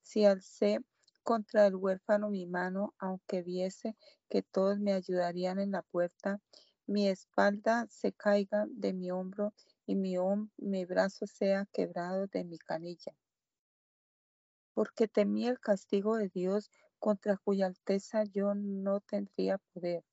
si 0.02 0.26
alcé 0.26 0.80
contra 1.22 1.68
el 1.68 1.76
huérfano 1.76 2.32
mi 2.32 2.48
mano, 2.48 2.96
aunque 2.98 3.44
viese 3.44 3.96
que 4.28 4.42
todos 4.42 4.80
me 4.80 4.94
ayudarían 4.94 5.60
en 5.60 5.72
la 5.72 5.84
puerta, 5.84 6.40
mi 6.88 7.08
espalda 7.08 7.86
se 7.90 8.12
caiga 8.12 8.66
de 8.70 8.94
mi 8.94 9.12
hombro 9.12 9.54
y 9.86 9.96
mi, 9.96 10.16
mi 10.58 10.86
brazo 10.86 11.28
sea 11.28 11.66
quebrado 11.72 12.28
de 12.28 12.44
mi 12.44 12.58
canilla. 12.58 13.14
Porque 14.74 15.08
temí 15.08 15.48
el 15.48 15.60
castigo 15.60 16.18
de 16.18 16.30
Dios 16.30 16.70
contra 17.00 17.38
cuya 17.38 17.68
alteza 17.68 18.24
yo 18.24 18.54
no 18.56 19.02
tendría 19.02 19.58
poder. 19.74 20.04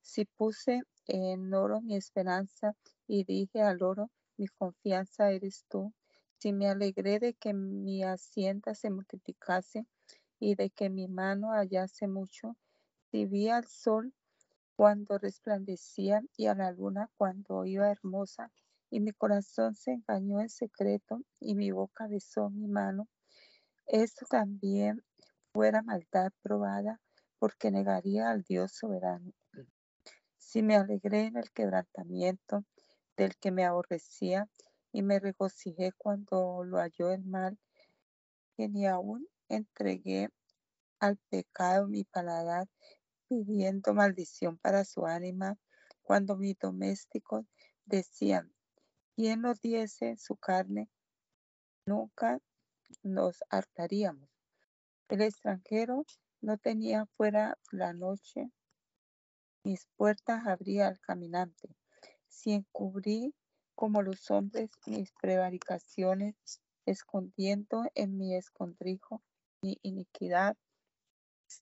Si 0.00 0.24
puse 0.24 0.82
en 1.06 1.52
oro 1.52 1.80
mi 1.80 1.96
esperanza 1.96 2.76
y 3.06 3.24
dije 3.24 3.60
al 3.62 3.82
oro, 3.82 4.10
mi 4.36 4.46
confianza 4.48 5.30
eres 5.30 5.64
tú. 5.68 5.92
Si 6.38 6.52
me 6.52 6.68
alegré 6.68 7.18
de 7.18 7.34
que 7.34 7.54
mi 7.54 8.04
hacienda 8.04 8.74
se 8.74 8.90
multiplicase 8.90 9.86
y 10.38 10.54
de 10.54 10.70
que 10.70 10.90
mi 10.90 11.08
mano 11.08 11.52
hallase 11.52 12.06
mucho, 12.06 12.56
si 13.10 13.26
vi 13.26 13.48
al 13.48 13.66
sol 13.66 14.12
cuando 14.76 15.18
resplandecía 15.18 16.22
y 16.36 16.46
a 16.46 16.54
la 16.54 16.72
luna 16.72 17.10
cuando 17.16 17.64
iba 17.64 17.90
hermosa, 17.90 18.50
y 18.90 19.00
mi 19.00 19.12
corazón 19.12 19.74
se 19.74 19.92
engañó 19.92 20.40
en 20.40 20.48
secreto 20.48 21.20
y 21.40 21.54
mi 21.54 21.70
boca 21.70 22.06
besó 22.06 22.50
mi 22.50 22.66
mano, 22.66 23.08
esto 23.86 24.24
también 24.28 25.04
fuera 25.52 25.82
maldad 25.82 26.32
probada, 26.42 27.00
porque 27.38 27.70
negaría 27.70 28.30
al 28.30 28.42
Dios 28.42 28.72
soberano. 28.72 29.32
Si 30.38 30.62
me 30.62 30.76
alegré 30.76 31.26
en 31.26 31.36
el 31.36 31.50
quebrantamiento 31.52 32.64
del 33.16 33.36
que 33.36 33.50
me 33.50 33.64
aborrecía 33.64 34.48
y 34.92 35.02
me 35.02 35.18
regocijé 35.18 35.92
cuando 35.98 36.64
lo 36.64 36.78
halló 36.78 37.10
el 37.10 37.24
mal, 37.24 37.58
que 38.56 38.68
ni 38.68 38.86
aún 38.86 39.28
entregué 39.48 40.28
al 41.00 41.18
pecado 41.28 41.88
mi 41.88 42.04
paladar, 42.04 42.68
pidiendo 43.28 43.92
maldición 43.94 44.56
para 44.58 44.84
su 44.84 45.04
ánima, 45.06 45.58
cuando 46.02 46.36
mis 46.36 46.56
domésticos 46.58 47.44
decían, 47.84 48.53
¿quién 49.16 49.42
nos 49.42 49.60
diese 49.60 50.16
su 50.16 50.36
carne? 50.36 50.88
Nunca 51.86 52.40
nos 53.02 53.42
hartaríamos. 53.50 54.28
El 55.08 55.22
extranjero 55.22 56.04
no 56.40 56.58
tenía 56.58 57.06
fuera 57.16 57.58
la 57.70 57.92
noche 57.92 58.50
mis 59.64 59.86
puertas 59.96 60.46
abría 60.46 60.88
al 60.88 61.00
caminante. 61.00 61.74
Si 62.28 62.52
encubrí 62.52 63.34
como 63.74 64.02
los 64.02 64.30
hombres 64.30 64.70
mis 64.86 65.10
prevaricaciones, 65.12 66.34
escondiendo 66.84 67.84
en 67.94 68.18
mi 68.18 68.34
escondrijo 68.36 69.22
mi 69.62 69.78
iniquidad, 69.82 70.56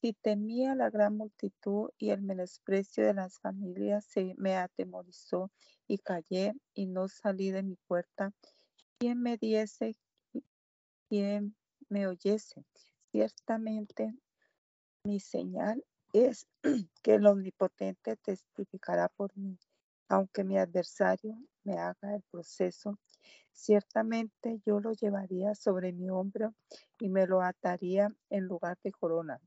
si 0.01 0.15
temía 0.15 0.75
la 0.75 0.91
gran 0.91 1.17
multitud 1.17 1.91
y 1.99 2.11
el 2.11 2.23
menosprecio 2.23 3.05
de 3.05 3.15
las 3.15 3.39
familias 3.41 4.05
se 4.05 4.35
me 4.39 4.57
atemorizó 4.57 5.51
y 5.87 5.99
callé 5.99 6.55
y 6.75 6.87
no 6.87 7.09
salí 7.09 7.51
de 7.51 7.63
mi 7.63 7.77
puerta, 7.87 8.33
¿quién 8.99 9.21
me 9.21 9.37
diese, 9.37 9.97
quién 11.09 11.57
me 11.89 12.07
oyese? 12.07 12.65
Ciertamente 13.11 14.15
mi 15.05 15.21
señal 15.21 15.85
es 16.13 16.47
que 17.03 17.15
el 17.15 17.27
omnipotente 17.27 18.17
testificará 18.17 19.09
por 19.09 19.37
mí, 19.37 19.59
aunque 20.09 20.45
mi 20.45 20.59
adversario 20.59 21.37
me 21.65 21.79
haga 21.79 22.15
el 22.15 22.23
proceso. 22.31 22.99
Ciertamente 23.53 24.61
yo 24.65 24.81
lo 24.81 24.93
llevaría 24.93 25.55
sobre 25.55 25.93
mi 25.93 26.09
hombro 26.09 26.55
y 26.99 27.09
me 27.09 27.27
lo 27.27 27.43
ataría 27.43 28.09
en 28.31 28.45
lugar 28.45 28.79
de 28.83 28.93
corona. 28.93 29.41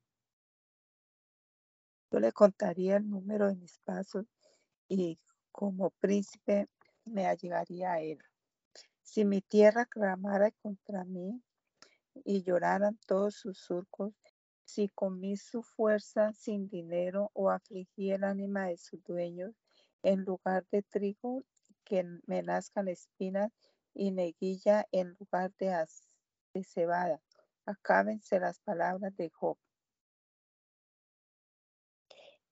Yo 2.12 2.20
le 2.20 2.32
contaría 2.32 2.98
el 2.98 3.10
número 3.10 3.48
de 3.48 3.56
mis 3.56 3.80
pasos 3.80 4.26
y 4.88 5.20
como 5.52 5.92
príncipe 5.92 6.68
me 7.06 7.26
allegaría 7.26 7.94
a 7.94 8.02
él. 8.02 8.20
Si 9.02 9.26
mi 9.26 9.42
tierra 9.42 9.86
clamara 9.86 10.52
contra 10.52 11.04
mí 11.04 11.42
y 12.24 12.44
lloraran 12.44 12.98
todos 13.06 13.36
sus 13.36 13.60
surcos, 13.60 14.14
si 14.66 14.90
comí 14.90 15.38
su 15.38 15.62
fuerza 15.62 16.34
sin 16.34 16.68
dinero 16.68 17.30
o 17.34 17.52
afligí 17.52 18.12
el 18.12 18.24
ánima 18.24 18.68
de 18.68 18.78
sus 18.78 19.04
dueños, 19.04 19.54
en 20.04 20.24
lugar 20.24 20.66
de 20.72 20.82
trigo 20.84 21.44
que 21.84 22.04
me 22.26 22.42
nazcan 22.42 22.88
espinas 22.88 23.52
y 23.94 24.12
neguilla 24.12 24.88
en 24.92 25.16
lugar 25.20 25.54
de, 25.60 25.86
de 26.54 26.64
cebada. 26.64 27.22
Acábense 27.66 28.40
las 28.40 28.60
palabras 28.60 29.16
de 29.16 29.30
Job. 29.30 29.58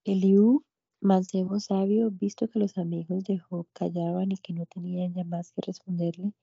Eliú, 0.06 0.66
mancebo 1.00 1.62
sabio, 1.62 2.12
visto 2.12 2.50
que 2.50 2.60
los 2.60 2.78
amigos 2.78 3.24
de 3.24 3.40
Job 3.40 3.66
callaban 3.72 4.34
y 4.34 4.38
que 4.38 4.52
no 4.52 4.66
tenían 4.66 5.14
ya 5.14 5.24
más 5.24 5.54
que 5.54 5.62
responderle, 5.62 6.34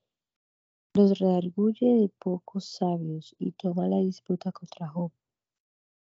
los 0.95 1.19
redarguye 1.19 1.87
de 1.95 2.09
pocos 2.09 2.65
sabios 2.65 3.37
y 3.39 3.53
toma 3.53 3.87
la 3.87 3.99
disputa 3.99 4.51
contra 4.51 4.89
Job. 4.89 5.13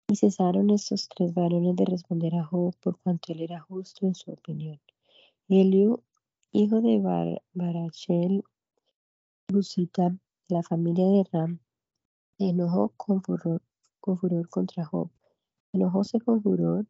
Y 0.08 0.18
cesaron 0.18 0.70
estos 0.70 1.10
tres 1.10 1.34
varones 1.34 1.76
de 1.76 1.86
responder 1.86 2.36
a 2.36 2.46
Job 2.46 2.76
por 2.80 3.00
cuanto 3.00 3.34
él 3.34 3.42
era 3.42 3.60
justo 3.60 4.06
en 4.06 4.14
su 4.14 4.30
opinión. 4.30 4.80
Eliú, 5.50 6.04
hijo 6.52 6.80
de 6.82 7.00
Bar 7.00 7.42
Barachel, 7.54 8.44
Busita, 9.52 10.16
la 10.48 10.62
familia 10.62 11.08
de 11.08 11.24
Ram, 11.32 11.60
enojó 12.38 12.90
con 12.90 13.24
furor, 13.24 13.64
con 14.00 14.20
furor 14.20 14.48
contra 14.48 14.86
Job. 14.86 15.10
Enojóse 15.74 16.20
con 16.20 16.44
furor 16.44 16.86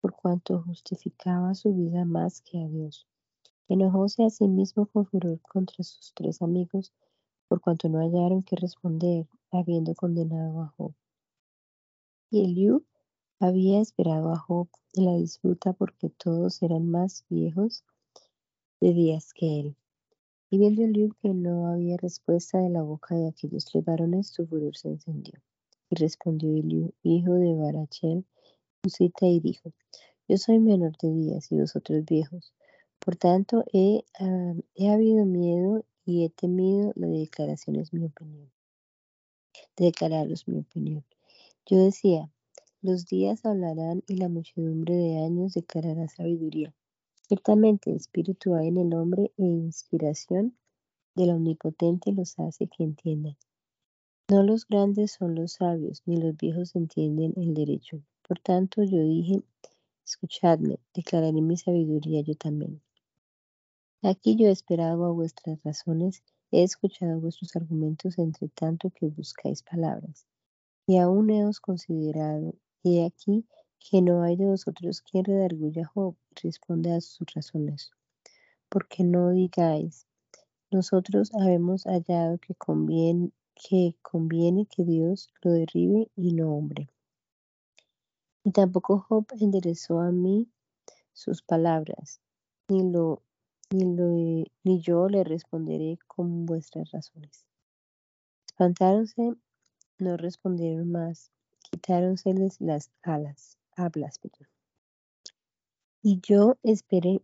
por 0.00 0.14
cuanto 0.14 0.62
justificaba 0.62 1.54
su 1.54 1.74
vida 1.74 2.04
más 2.04 2.40
que 2.40 2.58
a 2.58 2.68
Dios. 2.68 3.06
Enojóse 3.68 4.24
a 4.24 4.30
sí 4.30 4.48
mismo 4.48 4.86
con 4.86 5.06
furor 5.06 5.40
contra 5.42 5.84
sus 5.84 6.12
tres 6.14 6.42
amigos 6.42 6.92
por 7.50 7.60
cuanto 7.60 7.88
no 7.88 7.98
hallaron 7.98 8.44
que 8.44 8.54
responder, 8.54 9.26
habiendo 9.50 9.94
condenado 9.96 10.62
a 10.62 10.68
Job. 10.76 10.94
Y 12.30 12.44
Eliú 12.44 12.84
había 13.40 13.80
esperado 13.80 14.30
a 14.32 14.38
Job 14.38 14.68
en 14.94 15.06
la 15.06 15.16
disputa 15.16 15.72
porque 15.72 16.10
todos 16.10 16.62
eran 16.62 16.88
más 16.88 17.24
viejos 17.28 17.84
de 18.80 18.92
días 18.92 19.32
que 19.34 19.60
él. 19.60 19.76
Y 20.48 20.58
viendo 20.58 20.82
Eliú 20.82 21.12
que 21.20 21.34
no 21.34 21.66
había 21.66 21.96
respuesta 21.96 22.58
de 22.58 22.70
la 22.70 22.82
boca 22.82 23.16
de 23.16 23.28
aquellos 23.28 23.64
tres 23.64 23.84
varones, 23.84 24.28
su 24.28 24.46
furor 24.46 24.76
se 24.76 24.90
encendió. 24.90 25.40
Y 25.90 25.96
respondió 25.96 26.54
Eliú, 26.54 26.94
hijo 27.02 27.34
de 27.34 27.54
Barachel, 27.56 28.24
Y 28.82 29.40
dijo, 29.40 29.74
yo 30.26 30.38
soy 30.38 30.58
menor 30.58 30.96
de 30.96 31.12
días 31.12 31.52
y 31.52 31.56
vosotros 31.56 32.02
viejos. 32.06 32.54
Por 32.98 33.14
tanto, 33.14 33.62
he, 33.74 34.06
ah, 34.18 34.54
he 34.74 34.88
habido 34.88 35.26
miedo 35.26 35.84
y 36.06 36.24
he 36.24 36.30
temido 36.30 36.92
la 36.96 37.06
declaración 37.06 37.76
es 37.76 37.92
mi 37.92 38.06
opinión. 38.06 38.50
Declararos 39.76 40.48
mi 40.48 40.60
opinión. 40.60 41.04
Yo 41.66 41.76
decía, 41.84 42.30
los 42.80 43.04
días 43.04 43.44
hablarán 43.44 44.02
y 44.06 44.16
la 44.16 44.30
muchedumbre 44.30 44.94
de 44.94 45.18
años 45.18 45.52
declarará 45.52 46.08
sabiduría. 46.08 46.74
Ciertamente, 47.28 47.94
espíritu 47.94 48.54
hay 48.54 48.68
en 48.68 48.78
el 48.78 48.94
hombre 48.94 49.30
e 49.36 49.44
inspiración 49.44 50.56
del 51.14 51.30
omnipotente 51.30 52.12
los 52.12 52.38
hace 52.38 52.66
que 52.66 52.82
entiendan. 52.82 53.36
No 54.30 54.42
los 54.42 54.66
grandes 54.66 55.12
son 55.12 55.34
los 55.34 55.52
sabios, 55.52 56.02
ni 56.06 56.16
los 56.16 56.34
viejos 56.34 56.74
entienden 56.74 57.34
el 57.36 57.52
derecho. 57.52 58.02
Por 58.30 58.38
tanto, 58.38 58.84
yo 58.84 59.02
dije, 59.02 59.42
escuchadme, 60.06 60.78
declararé 60.94 61.42
mi 61.42 61.56
sabiduría 61.56 62.20
yo 62.20 62.36
también. 62.36 62.80
Aquí 64.02 64.36
yo 64.36 64.46
he 64.46 64.52
esperado 64.52 65.04
a 65.06 65.10
vuestras 65.10 65.60
razones, 65.64 66.22
he 66.52 66.62
escuchado 66.62 67.18
vuestros 67.18 67.56
argumentos 67.56 68.20
entre 68.20 68.46
tanto 68.46 68.90
que 68.90 69.08
buscáis 69.08 69.64
palabras. 69.64 70.28
Y 70.86 70.98
aún 70.98 71.28
he 71.30 71.44
os 71.44 71.58
considerado, 71.58 72.54
y 72.84 73.00
aquí 73.00 73.44
que 73.80 74.00
no 74.00 74.22
hay 74.22 74.36
de 74.36 74.46
vosotros 74.46 75.02
quien 75.02 75.24
redarguya 75.24 75.82
a 75.82 75.88
Job 75.88 76.14
y 76.30 76.46
responde 76.46 76.92
a 76.92 77.00
sus 77.00 77.26
razones. 77.34 77.90
Porque 78.68 79.02
no 79.02 79.30
digáis, 79.30 80.06
nosotros 80.70 81.34
habemos 81.34 81.82
hallado 81.82 82.38
que 82.38 82.54
conviene 82.54 83.32
que 83.56 84.84
Dios 84.84 85.30
lo 85.42 85.50
derribe 85.50 86.12
y 86.14 86.32
no 86.32 86.54
hombre. 86.54 86.90
Y 88.44 88.52
tampoco 88.52 89.00
Job 89.00 89.26
enderezó 89.38 90.00
a 90.00 90.10
mí 90.10 90.48
sus 91.12 91.42
palabras, 91.42 92.20
ni 92.68 92.82
lo 92.90 93.22
ni, 93.72 94.80
yo 94.80 95.08
le 95.08 95.22
responderé 95.22 95.98
con 96.06 96.44
vuestras 96.44 96.90
razones. 96.90 97.44
Espantáronse, 98.46 99.34
no 99.98 100.16
respondieron 100.16 100.90
más, 100.90 101.30
quitáronsele 101.70 102.48
las 102.58 102.90
alas, 103.02 103.58
hablas, 103.76 104.18
perdón. 104.18 104.48
Y 106.02 106.20
yo 106.20 106.56
esperé 106.62 107.22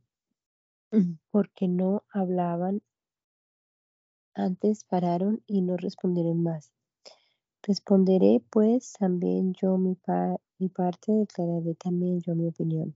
porque 1.33 1.67
no 1.67 2.05
hablaban, 2.11 2.83
antes 4.35 4.85
pararon 4.85 5.43
y 5.47 5.63
no 5.63 5.77
respondieron 5.77 6.43
más. 6.43 6.76
Responderé 7.67 8.41
pues 8.49 8.93
también 8.93 9.53
yo 9.61 9.77
mi, 9.77 9.99
mi 10.61 10.69
parte, 10.69 11.11
declararé 11.11 11.75
también 11.75 12.21
yo 12.21 12.37
mi 12.37 12.47
opinión, 12.47 12.95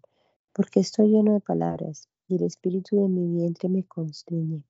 porque 0.53 0.79
estoy 0.79 1.09
lleno 1.09 1.33
de 1.33 1.41
palabras 1.41 2.09
y 2.29 2.37
el 2.37 2.45
espíritu 2.45 3.03
de 3.03 3.09
mi 3.09 3.27
vientre 3.27 3.69
me 3.69 3.83
constriñe. 3.83 4.63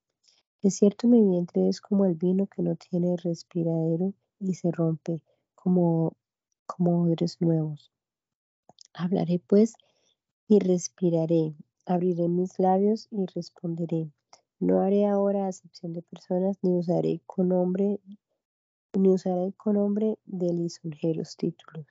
De 0.63 0.71
cierto 0.71 1.07
mi 1.07 1.21
vientre 1.21 1.69
es 1.69 1.81
como 1.81 2.05
el 2.05 2.15
vino 2.15 2.47
que 2.47 2.63
no 2.63 2.75
tiene 2.77 3.15
respiradero 3.15 4.15
y 4.39 4.55
se 4.55 4.71
rompe 4.71 5.21
como, 5.53 6.13
como 6.65 7.03
odres 7.03 7.39
nuevos. 7.39 7.91
Hablaré 8.95 9.37
pues 9.37 9.75
y 10.47 10.57
respiraré, 10.57 11.53
abriré 11.85 12.27
mis 12.27 12.57
labios 12.57 13.07
y 13.11 13.27
responderé. 13.35 14.09
No 14.59 14.81
haré 14.81 15.05
ahora 15.05 15.45
acepción 15.45 15.93
de 15.93 16.01
personas, 16.01 16.57
ni 16.63 16.71
usaré 16.71 17.21
con 17.27 17.49
nombre, 17.49 17.99
ni 18.93 19.09
usaré 19.09 19.53
con 19.53 19.75
nombre 19.75 20.17
de 20.25 20.53
lisonjeros 20.53 21.35
títulos 21.37 21.85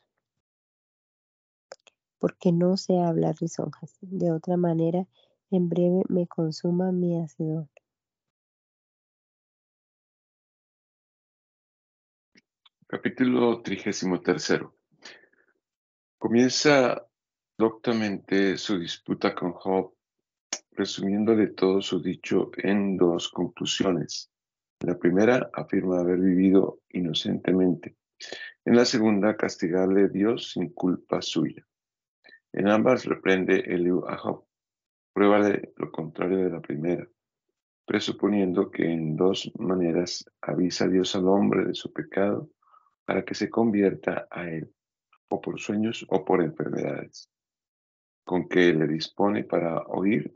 porque 2.21 2.53
no 2.53 2.77
sé 2.77 2.99
hablar 3.01 3.35
lisonjas. 3.41 3.99
De 4.03 4.31
otra 4.31 4.57
manera, 4.57 5.09
en 5.51 5.69
breve 5.69 6.03
me 6.09 6.29
consuma 6.29 6.93
mi 6.93 7.19
hacedor. 7.19 7.67
Capítulo 12.87 13.63
trigésimo 13.63 14.21
tercero. 14.21 14.77
Comienza 16.19 17.07
doctamente 17.57 18.59
su 18.59 18.79
disputa 18.79 19.35
con 19.35 19.53
Job, 19.53 19.95
resumiéndole 20.73 21.49
todo 21.49 21.81
su 21.81 22.03
dicho 22.03 22.51
en 22.59 22.97
dos 22.97 23.31
conclusiones. 23.31 24.31
La 24.81 24.99
primera 24.99 25.51
afirma 25.53 26.01
haber 26.01 26.19
vivido 26.19 26.81
inocentemente. 26.91 27.97
En 28.65 28.77
la 28.77 28.85
segunda, 28.85 29.37
castigarle 29.37 30.05
a 30.05 30.09
Dios 30.09 30.53
sin 30.53 30.71
culpa 30.71 31.23
suya. 31.23 31.67
En 32.53 32.69
ambas 32.69 33.05
reprende 33.05 33.61
Eliú 33.61 34.05
a 34.09 34.17
Job 34.17 34.45
prueba 35.13 35.43
de 35.43 35.73
lo 35.77 35.91
contrario 35.91 36.39
de 36.39 36.51
la 36.51 36.61
primera, 36.61 37.07
presuponiendo 37.85 38.71
que 38.71 38.85
en 38.85 39.17
dos 39.17 39.53
maneras 39.59 40.25
avisa 40.41 40.89
Dios 40.89 41.15
al 41.15 41.29
hombre 41.29 41.65
de 41.65 41.75
su 41.75 41.93
pecado 41.93 42.49
para 43.05 43.25
que 43.25 43.35
se 43.35 43.51
convierta 43.51 44.29
a 44.31 44.49
él, 44.49 44.73
o 45.29 45.41
por 45.41 45.61
sueños 45.61 46.07
o 46.09 46.25
por 46.25 46.43
enfermedades, 46.43 47.29
con 48.25 48.49
que 48.49 48.73
le 48.73 48.87
dispone 48.87 49.45
para 49.45 49.83
oír 49.89 50.33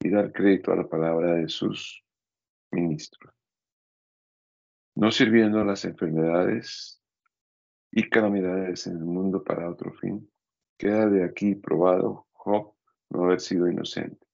y 0.00 0.08
dar 0.08 0.32
crédito 0.32 0.72
a 0.72 0.76
la 0.76 0.88
palabra 0.88 1.34
de 1.34 1.48
sus 1.48 2.04
ministros, 2.70 3.35
no 4.96 5.10
sirviendo 5.10 5.62
las 5.62 5.84
enfermedades 5.84 7.02
y 7.92 8.08
calamidades 8.08 8.86
en 8.86 8.96
el 8.96 9.04
mundo 9.04 9.44
para 9.44 9.70
otro 9.70 9.92
fin. 9.92 10.28
Queda 10.78 11.06
de 11.06 11.22
aquí 11.22 11.54
probado 11.54 12.26
Job 12.32 12.74
no 13.10 13.24
haber 13.24 13.40
sido 13.40 13.68
inocente, 13.68 14.26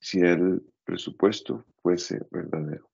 si 0.00 0.20
el 0.20 0.62
presupuesto 0.84 1.64
fuese 1.82 2.24
verdadero. 2.30 2.88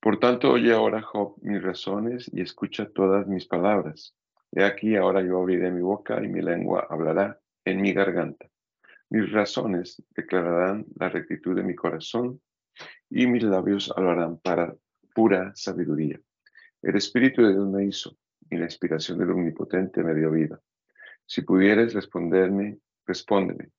Por 0.00 0.18
tanto, 0.18 0.52
oye 0.52 0.72
ahora, 0.72 1.02
Job, 1.02 1.36
mis 1.42 1.62
razones 1.62 2.30
y 2.32 2.40
escucha 2.40 2.88
todas 2.88 3.26
mis 3.26 3.46
palabras. 3.46 4.14
He 4.52 4.64
aquí, 4.64 4.96
ahora 4.96 5.22
yo 5.22 5.38
abriré 5.38 5.70
mi 5.70 5.82
boca 5.82 6.24
y 6.24 6.28
mi 6.28 6.40
lengua 6.40 6.86
hablará 6.88 7.38
en 7.64 7.82
mi 7.82 7.92
garganta. 7.92 8.48
Mis 9.10 9.30
razones 9.30 10.02
declararán 10.10 10.86
la 10.94 11.08
rectitud 11.08 11.54
de 11.56 11.64
mi 11.64 11.74
corazón 11.74 12.40
y 13.08 13.26
mis 13.26 13.42
labios 13.42 13.92
hablarán 13.96 14.38
para 14.38 14.74
pura 15.14 15.52
sabiduría. 15.54 16.20
El 16.82 16.96
Espíritu 16.96 17.42
de 17.42 17.52
Dios 17.52 17.68
me 17.68 17.84
hizo 17.84 18.16
y 18.48 18.56
la 18.56 18.64
inspiración 18.64 19.18
del 19.18 19.30
Omnipotente 19.30 20.02
me 20.02 20.14
dio 20.14 20.30
vida. 20.30 20.60
Si 21.26 21.42
pudieres 21.42 21.94
responderme, 21.94 22.78
respóndeme. 23.06 23.70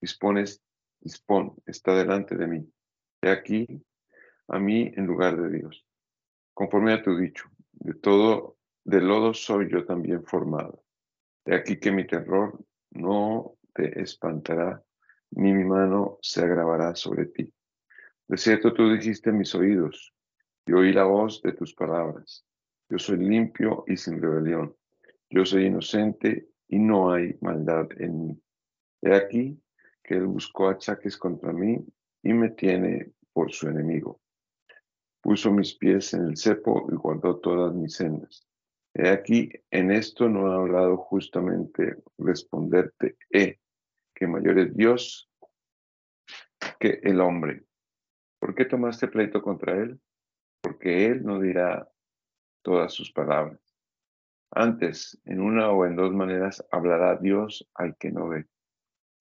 dispones, 0.00 0.62
dispón, 1.00 1.54
está 1.66 1.94
delante 1.94 2.36
de 2.36 2.46
mí. 2.46 2.72
He 3.22 3.30
aquí 3.30 3.66
a 4.48 4.58
mí 4.58 4.92
en 4.94 5.06
lugar 5.06 5.40
de 5.40 5.58
Dios. 5.58 5.86
Conforme 6.52 6.92
a 6.92 7.02
tu 7.02 7.16
dicho, 7.16 7.44
de 7.72 7.94
todo, 7.94 8.58
de 8.84 9.00
lodo 9.00 9.34
soy 9.34 9.70
yo 9.70 9.84
también 9.84 10.24
formado. 10.24 10.84
He 11.44 11.54
aquí 11.54 11.78
que 11.78 11.90
mi 11.90 12.06
terror 12.06 12.58
no 12.90 13.56
te 13.72 14.00
espantará, 14.00 14.82
ni 15.30 15.52
mi 15.52 15.64
mano 15.64 16.18
se 16.22 16.42
agravará 16.42 16.94
sobre 16.94 17.26
ti. 17.26 17.52
De 18.28 18.36
cierto 18.36 18.72
tú 18.72 18.90
dijiste 18.90 19.32
mis 19.32 19.54
oídos, 19.54 20.14
y 20.66 20.72
oí 20.72 20.92
la 20.92 21.04
voz 21.04 21.42
de 21.42 21.52
tus 21.52 21.74
palabras. 21.74 22.44
Yo 22.88 22.98
soy 22.98 23.18
limpio 23.18 23.84
y 23.86 23.96
sin 23.96 24.20
rebelión. 24.20 24.74
Yo 25.28 25.44
soy 25.44 25.66
inocente 25.66 26.48
y 26.68 26.78
no 26.78 27.12
hay 27.12 27.36
maldad 27.40 27.88
en 27.98 28.26
mí. 28.26 28.42
He 29.02 29.14
aquí 29.14 29.60
que 30.02 30.14
él 30.14 30.26
buscó 30.26 30.68
achaques 30.68 31.16
contra 31.16 31.52
mí 31.52 31.84
y 32.22 32.32
me 32.32 32.50
tiene 32.50 33.12
por 33.32 33.52
su 33.52 33.68
enemigo. 33.68 34.20
Puso 35.20 35.50
mis 35.50 35.74
pies 35.74 36.14
en 36.14 36.28
el 36.28 36.36
cepo 36.36 36.86
y 36.90 36.94
guardó 36.94 37.38
todas 37.40 37.74
mis 37.74 37.94
sendas. 37.94 38.46
He 38.94 39.08
aquí, 39.08 39.50
en 39.70 39.90
esto 39.90 40.28
no 40.28 40.52
ha 40.52 40.56
hablado 40.56 40.96
justamente 40.96 41.96
responderte, 42.16 43.16
he, 43.30 43.58
que 44.14 44.26
mayor 44.26 44.58
es 44.58 44.76
Dios 44.76 45.28
que 46.78 47.00
el 47.02 47.20
hombre. 47.20 47.63
¿Por 48.44 48.54
qué 48.54 48.66
tomaste 48.66 49.08
pleito 49.08 49.40
contra 49.40 49.74
él? 49.74 49.98
Porque 50.60 51.06
él 51.06 51.24
no 51.24 51.40
dirá 51.40 51.88
todas 52.60 52.92
sus 52.92 53.10
palabras. 53.10 53.58
Antes, 54.50 55.18
en 55.24 55.40
una 55.40 55.70
o 55.70 55.86
en 55.86 55.96
dos 55.96 56.12
maneras, 56.12 56.62
hablará 56.70 57.16
Dios 57.16 57.66
al 57.72 57.96
que 57.96 58.12
no 58.12 58.28
ve. 58.28 58.44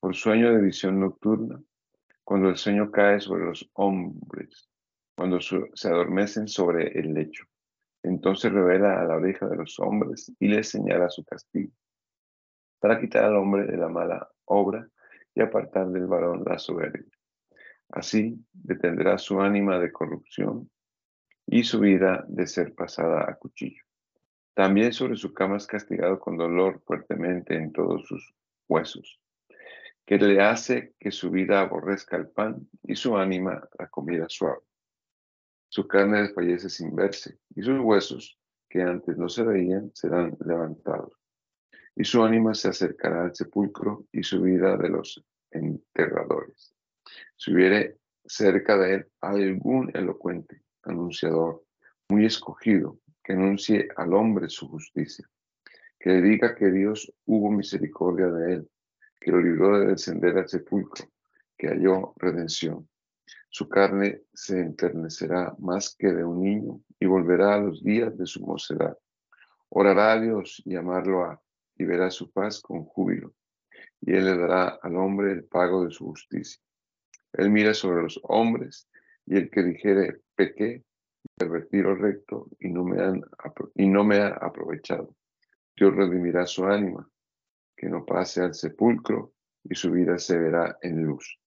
Por 0.02 0.14
sueño 0.14 0.54
de 0.54 0.62
visión 0.62 1.00
nocturna, 1.00 1.64
cuando 2.26 2.50
el 2.50 2.58
sueño 2.58 2.92
cae 2.92 3.22
sobre 3.22 3.46
los 3.46 3.72
hombres, 3.76 4.70
cuando 5.16 5.40
se 5.40 5.88
adormecen 5.88 6.50
sobre 6.50 6.90
el 7.00 7.14
lecho. 7.14 7.46
Entonces 8.04 8.52
revela 8.52 9.00
a 9.00 9.06
la 9.06 9.16
oreja 9.16 9.48
de 9.48 9.56
los 9.56 9.80
hombres 9.80 10.34
y 10.38 10.50
les 10.50 10.68
señala 10.68 11.10
su 11.10 11.24
castigo, 11.24 11.72
para 12.78 13.00
quitar 13.00 13.24
al 13.24 13.38
hombre 13.38 13.68
de 13.68 13.78
la 13.78 13.88
mala 13.88 14.30
obra 14.44 14.86
y 15.34 15.40
apartar 15.40 15.88
del 15.92 16.08
varón 16.08 16.44
la 16.46 16.60
soberbia. 16.60 17.06
Así 17.94 18.44
detendrá 18.54 19.20
su 19.20 19.40
ánima 19.40 19.78
de 19.78 19.92
corrupción 19.92 20.68
y 21.46 21.64
su 21.64 21.80
vida 21.80 22.26
de 22.28 22.48
ser 22.48 22.74
pasada 22.74 23.30
a 23.30 23.36
cuchillo. 23.36 23.84
También 24.56 24.94
sobre 24.94 25.16
su 25.16 25.32
cama 25.32 25.58
es 25.58 25.68
castigado 25.68 26.20
con 26.20 26.36
dolor 26.36 26.82
fuertemente 26.88 27.56
en 27.56 27.72
todos 27.72 28.08
sus 28.08 28.34
huesos, 28.68 29.22
que 30.08 30.18
le 30.18 30.42
hace 30.42 30.96
que 31.00 31.12
su 31.12 31.30
vida 31.30 31.62
aborrezca 31.62 32.18
el 32.18 32.30
pan 32.30 32.68
y 32.82 32.96
su 32.96 33.16
ánima 33.16 33.70
la 33.78 33.88
comida 33.88 34.26
suave. 34.28 34.64
Su 35.70 35.88
carne 35.88 36.24
desfallece 36.24 36.70
sin 36.70 36.96
verse 36.96 37.38
y 37.54 37.62
sus 37.62 37.80
huesos, 37.80 38.40
que 38.70 38.82
antes 38.82 39.18
no 39.20 39.30
se 39.30 39.44
veían, 39.44 39.92
serán 39.94 40.36
levantados. 40.44 41.14
Y 41.96 42.06
su 42.06 42.24
ánima 42.24 42.56
se 42.56 42.70
acercará 42.70 43.26
al 43.26 43.36
sepulcro 43.36 44.08
y 44.12 44.24
su 44.24 44.42
vida 44.42 44.78
de 44.78 44.90
los 44.90 45.24
enterradores. 45.52 46.74
Si 47.36 47.54
hubiere 47.54 47.98
cerca 48.26 48.78
de 48.78 48.96
él 48.96 49.08
algún 49.22 49.92
elocuente, 49.94 50.62
anunciador, 50.84 51.64
muy 52.10 52.26
escogido, 52.26 53.00
que 53.24 53.34
anuncie 53.34 53.88
al 53.96 54.14
hombre 54.14 54.50
su 54.50 54.68
justicia, 54.68 55.28
que 56.00 56.10
le 56.10 56.22
diga 56.22 56.56
que 56.56 56.70
Dios 56.72 57.14
hubo 57.26 57.50
misericordia 57.50 58.28
de 58.28 58.54
él, 58.54 58.70
que 59.20 59.32
lo 59.32 59.42
libró 59.42 59.80
de 59.80 59.88
descender 59.88 60.38
al 60.38 60.50
sepulcro, 60.50 61.06
que 61.58 61.68
halló 61.68 62.14
redención. 62.18 62.88
Su 63.50 63.70
carne 63.70 64.24
se 64.34 64.60
enternecerá 64.60 65.56
más 65.60 65.96
que 65.98 66.12
de 66.12 66.26
un 66.26 66.42
niño 66.42 66.82
y 67.00 67.06
volverá 67.06 67.56
a 67.56 67.60
los 67.60 67.84
días 67.84 68.18
de 68.18 68.26
su 68.26 68.42
mocedad. 68.46 68.98
Orará 69.70 70.14
a 70.14 70.20
Dios 70.20 70.62
y 70.66 70.76
amarlo 70.76 71.24
a, 71.24 71.42
y 71.78 71.86
verá 71.86 72.12
su 72.12 72.32
paz 72.32 72.62
con 72.62 72.84
júbilo, 72.84 73.34
y 74.02 74.14
él 74.14 74.26
le 74.26 74.38
dará 74.38 74.80
al 74.82 74.98
hombre 74.98 75.32
el 75.32 75.46
pago 75.46 75.86
de 75.86 75.92
su 75.92 76.06
justicia. 76.06 76.62
Él 77.34 77.50
mira 77.50 77.74
sobre 77.74 78.04
los 78.04 78.20
hombres, 78.24 78.88
y 79.26 79.38
el 79.38 79.50
que 79.50 79.64
dijere, 79.64 80.22
pequé, 80.36 80.84
pervertí 81.36 81.78
lo 81.78 81.96
recto 81.96 82.48
y 82.60 82.70
no 82.70 82.84
me, 82.84 83.02
han, 83.02 83.24
ha 84.24 84.46
aprovechado. 84.46 85.16
Dios 85.76 85.96
redimirá 85.96 86.46
su 86.46 86.66
ánima, 86.66 87.10
que 87.76 87.88
no 87.88 88.06
pase 88.06 88.42
al 88.42 88.54
sepulcro 88.54 89.34
y 89.64 89.76
su 89.76 89.92
vida 89.92 90.20
se 90.20 90.38
verá 90.38 90.78
en 90.82 91.04
luz. 91.04 91.40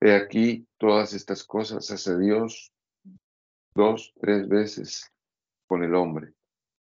He 0.00 0.14
aquí 0.14 0.66
todas 0.78 1.12
estas 1.12 1.44
cosas 1.44 1.90
hace 1.90 2.18
Dios 2.18 2.72
dos, 3.74 4.12
tres 4.20 4.48
veces 4.48 5.12
con 5.66 5.82
el 5.82 5.94
hombre, 5.94 6.32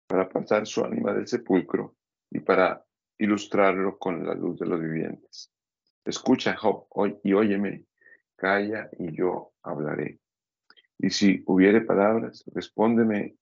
para 0.07 0.25
apartar 0.25 0.67
su 0.67 0.85
ánima 0.85 1.13
del 1.13 1.27
sepulcro 1.27 1.97
y 2.31 2.41
para 2.41 2.85
ilustrarlo 3.19 3.99
con 3.99 4.27
la 4.27 4.35
luz 4.35 4.59
de 4.59 4.67
los 4.67 4.81
vivientes. 4.81 5.51
Escucha, 6.05 6.57
Job, 6.57 6.87
y 7.23 7.33
óyeme, 7.33 7.85
calla 8.39 8.89
y 8.99 9.15
yo 9.15 9.53
hablaré. 9.63 10.21
Y 10.99 11.11
si 11.11 11.43
hubiere 11.47 11.83
palabras, 11.83 12.45
respóndeme, 12.55 13.37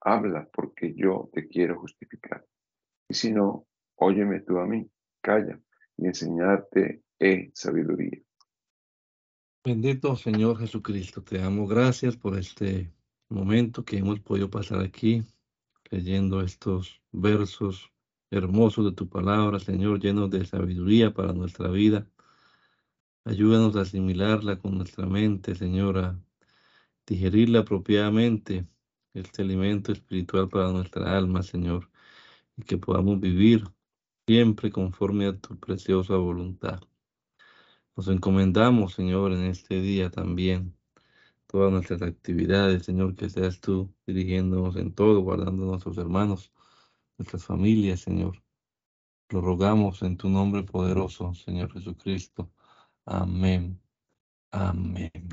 habla, 0.00 0.48
porque 0.52 0.94
yo 0.94 1.28
te 1.32 1.48
quiero 1.48 1.78
justificar. 1.80 2.46
Y 3.08 3.14
si 3.14 3.32
no, 3.32 3.66
óyeme 3.96 4.40
tú 4.40 4.58
a 4.58 4.66
mí, 4.66 4.88
calla, 5.20 5.60
y 5.96 6.06
enseñarte 6.06 7.02
he 7.18 7.50
sabiduría. 7.52 8.18
Bendito 9.64 10.16
Señor 10.16 10.58
Jesucristo, 10.58 11.22
te 11.22 11.42
amo. 11.42 11.66
Gracias 11.66 12.16
por 12.16 12.38
este 12.38 12.92
momento 13.28 13.84
que 13.84 13.98
hemos 13.98 14.20
podido 14.20 14.48
pasar 14.48 14.80
aquí, 14.80 15.24
leyendo 15.90 16.40
estos 16.42 17.02
versos 17.10 17.92
hermosos 18.30 18.84
de 18.84 18.92
tu 18.92 19.08
palabra, 19.08 19.58
Señor, 19.58 20.00
llenos 20.00 20.30
de 20.30 20.44
sabiduría 20.44 21.12
para 21.12 21.32
nuestra 21.32 21.68
vida. 21.70 22.06
Ayúdanos 23.28 23.76
a 23.76 23.82
asimilarla 23.82 24.58
con 24.58 24.78
nuestra 24.78 25.04
mente, 25.04 25.54
Señora, 25.54 26.18
digerirla 27.06 27.58
apropiadamente, 27.58 28.66
este 29.12 29.42
alimento 29.42 29.92
espiritual 29.92 30.48
para 30.48 30.72
nuestra 30.72 31.14
alma, 31.14 31.42
Señor, 31.42 31.90
y 32.56 32.62
que 32.62 32.78
podamos 32.78 33.20
vivir 33.20 33.64
siempre 34.26 34.70
conforme 34.70 35.26
a 35.26 35.38
tu 35.38 35.58
preciosa 35.58 36.16
voluntad. 36.16 36.80
Nos 37.96 38.08
encomendamos, 38.08 38.94
Señor, 38.94 39.32
en 39.34 39.44
este 39.44 39.82
día 39.82 40.10
también 40.10 40.74
todas 41.46 41.70
nuestras 41.70 42.00
actividades, 42.00 42.86
Señor, 42.86 43.14
que 43.14 43.28
seas 43.28 43.60
tú 43.60 43.92
dirigiéndonos 44.06 44.76
en 44.76 44.94
todo, 44.94 45.20
guardando 45.20 45.64
a 45.64 45.66
nuestros 45.72 45.98
hermanos, 45.98 46.50
nuestras 47.18 47.44
familias, 47.44 48.00
Señor. 48.00 48.42
Lo 49.28 49.42
rogamos 49.42 50.00
en 50.00 50.16
tu 50.16 50.30
nombre 50.30 50.62
poderoso, 50.62 51.34
Señor 51.34 51.70
Jesucristo. 51.74 52.50
Amén. 53.08 53.80
Amén. 54.52 55.24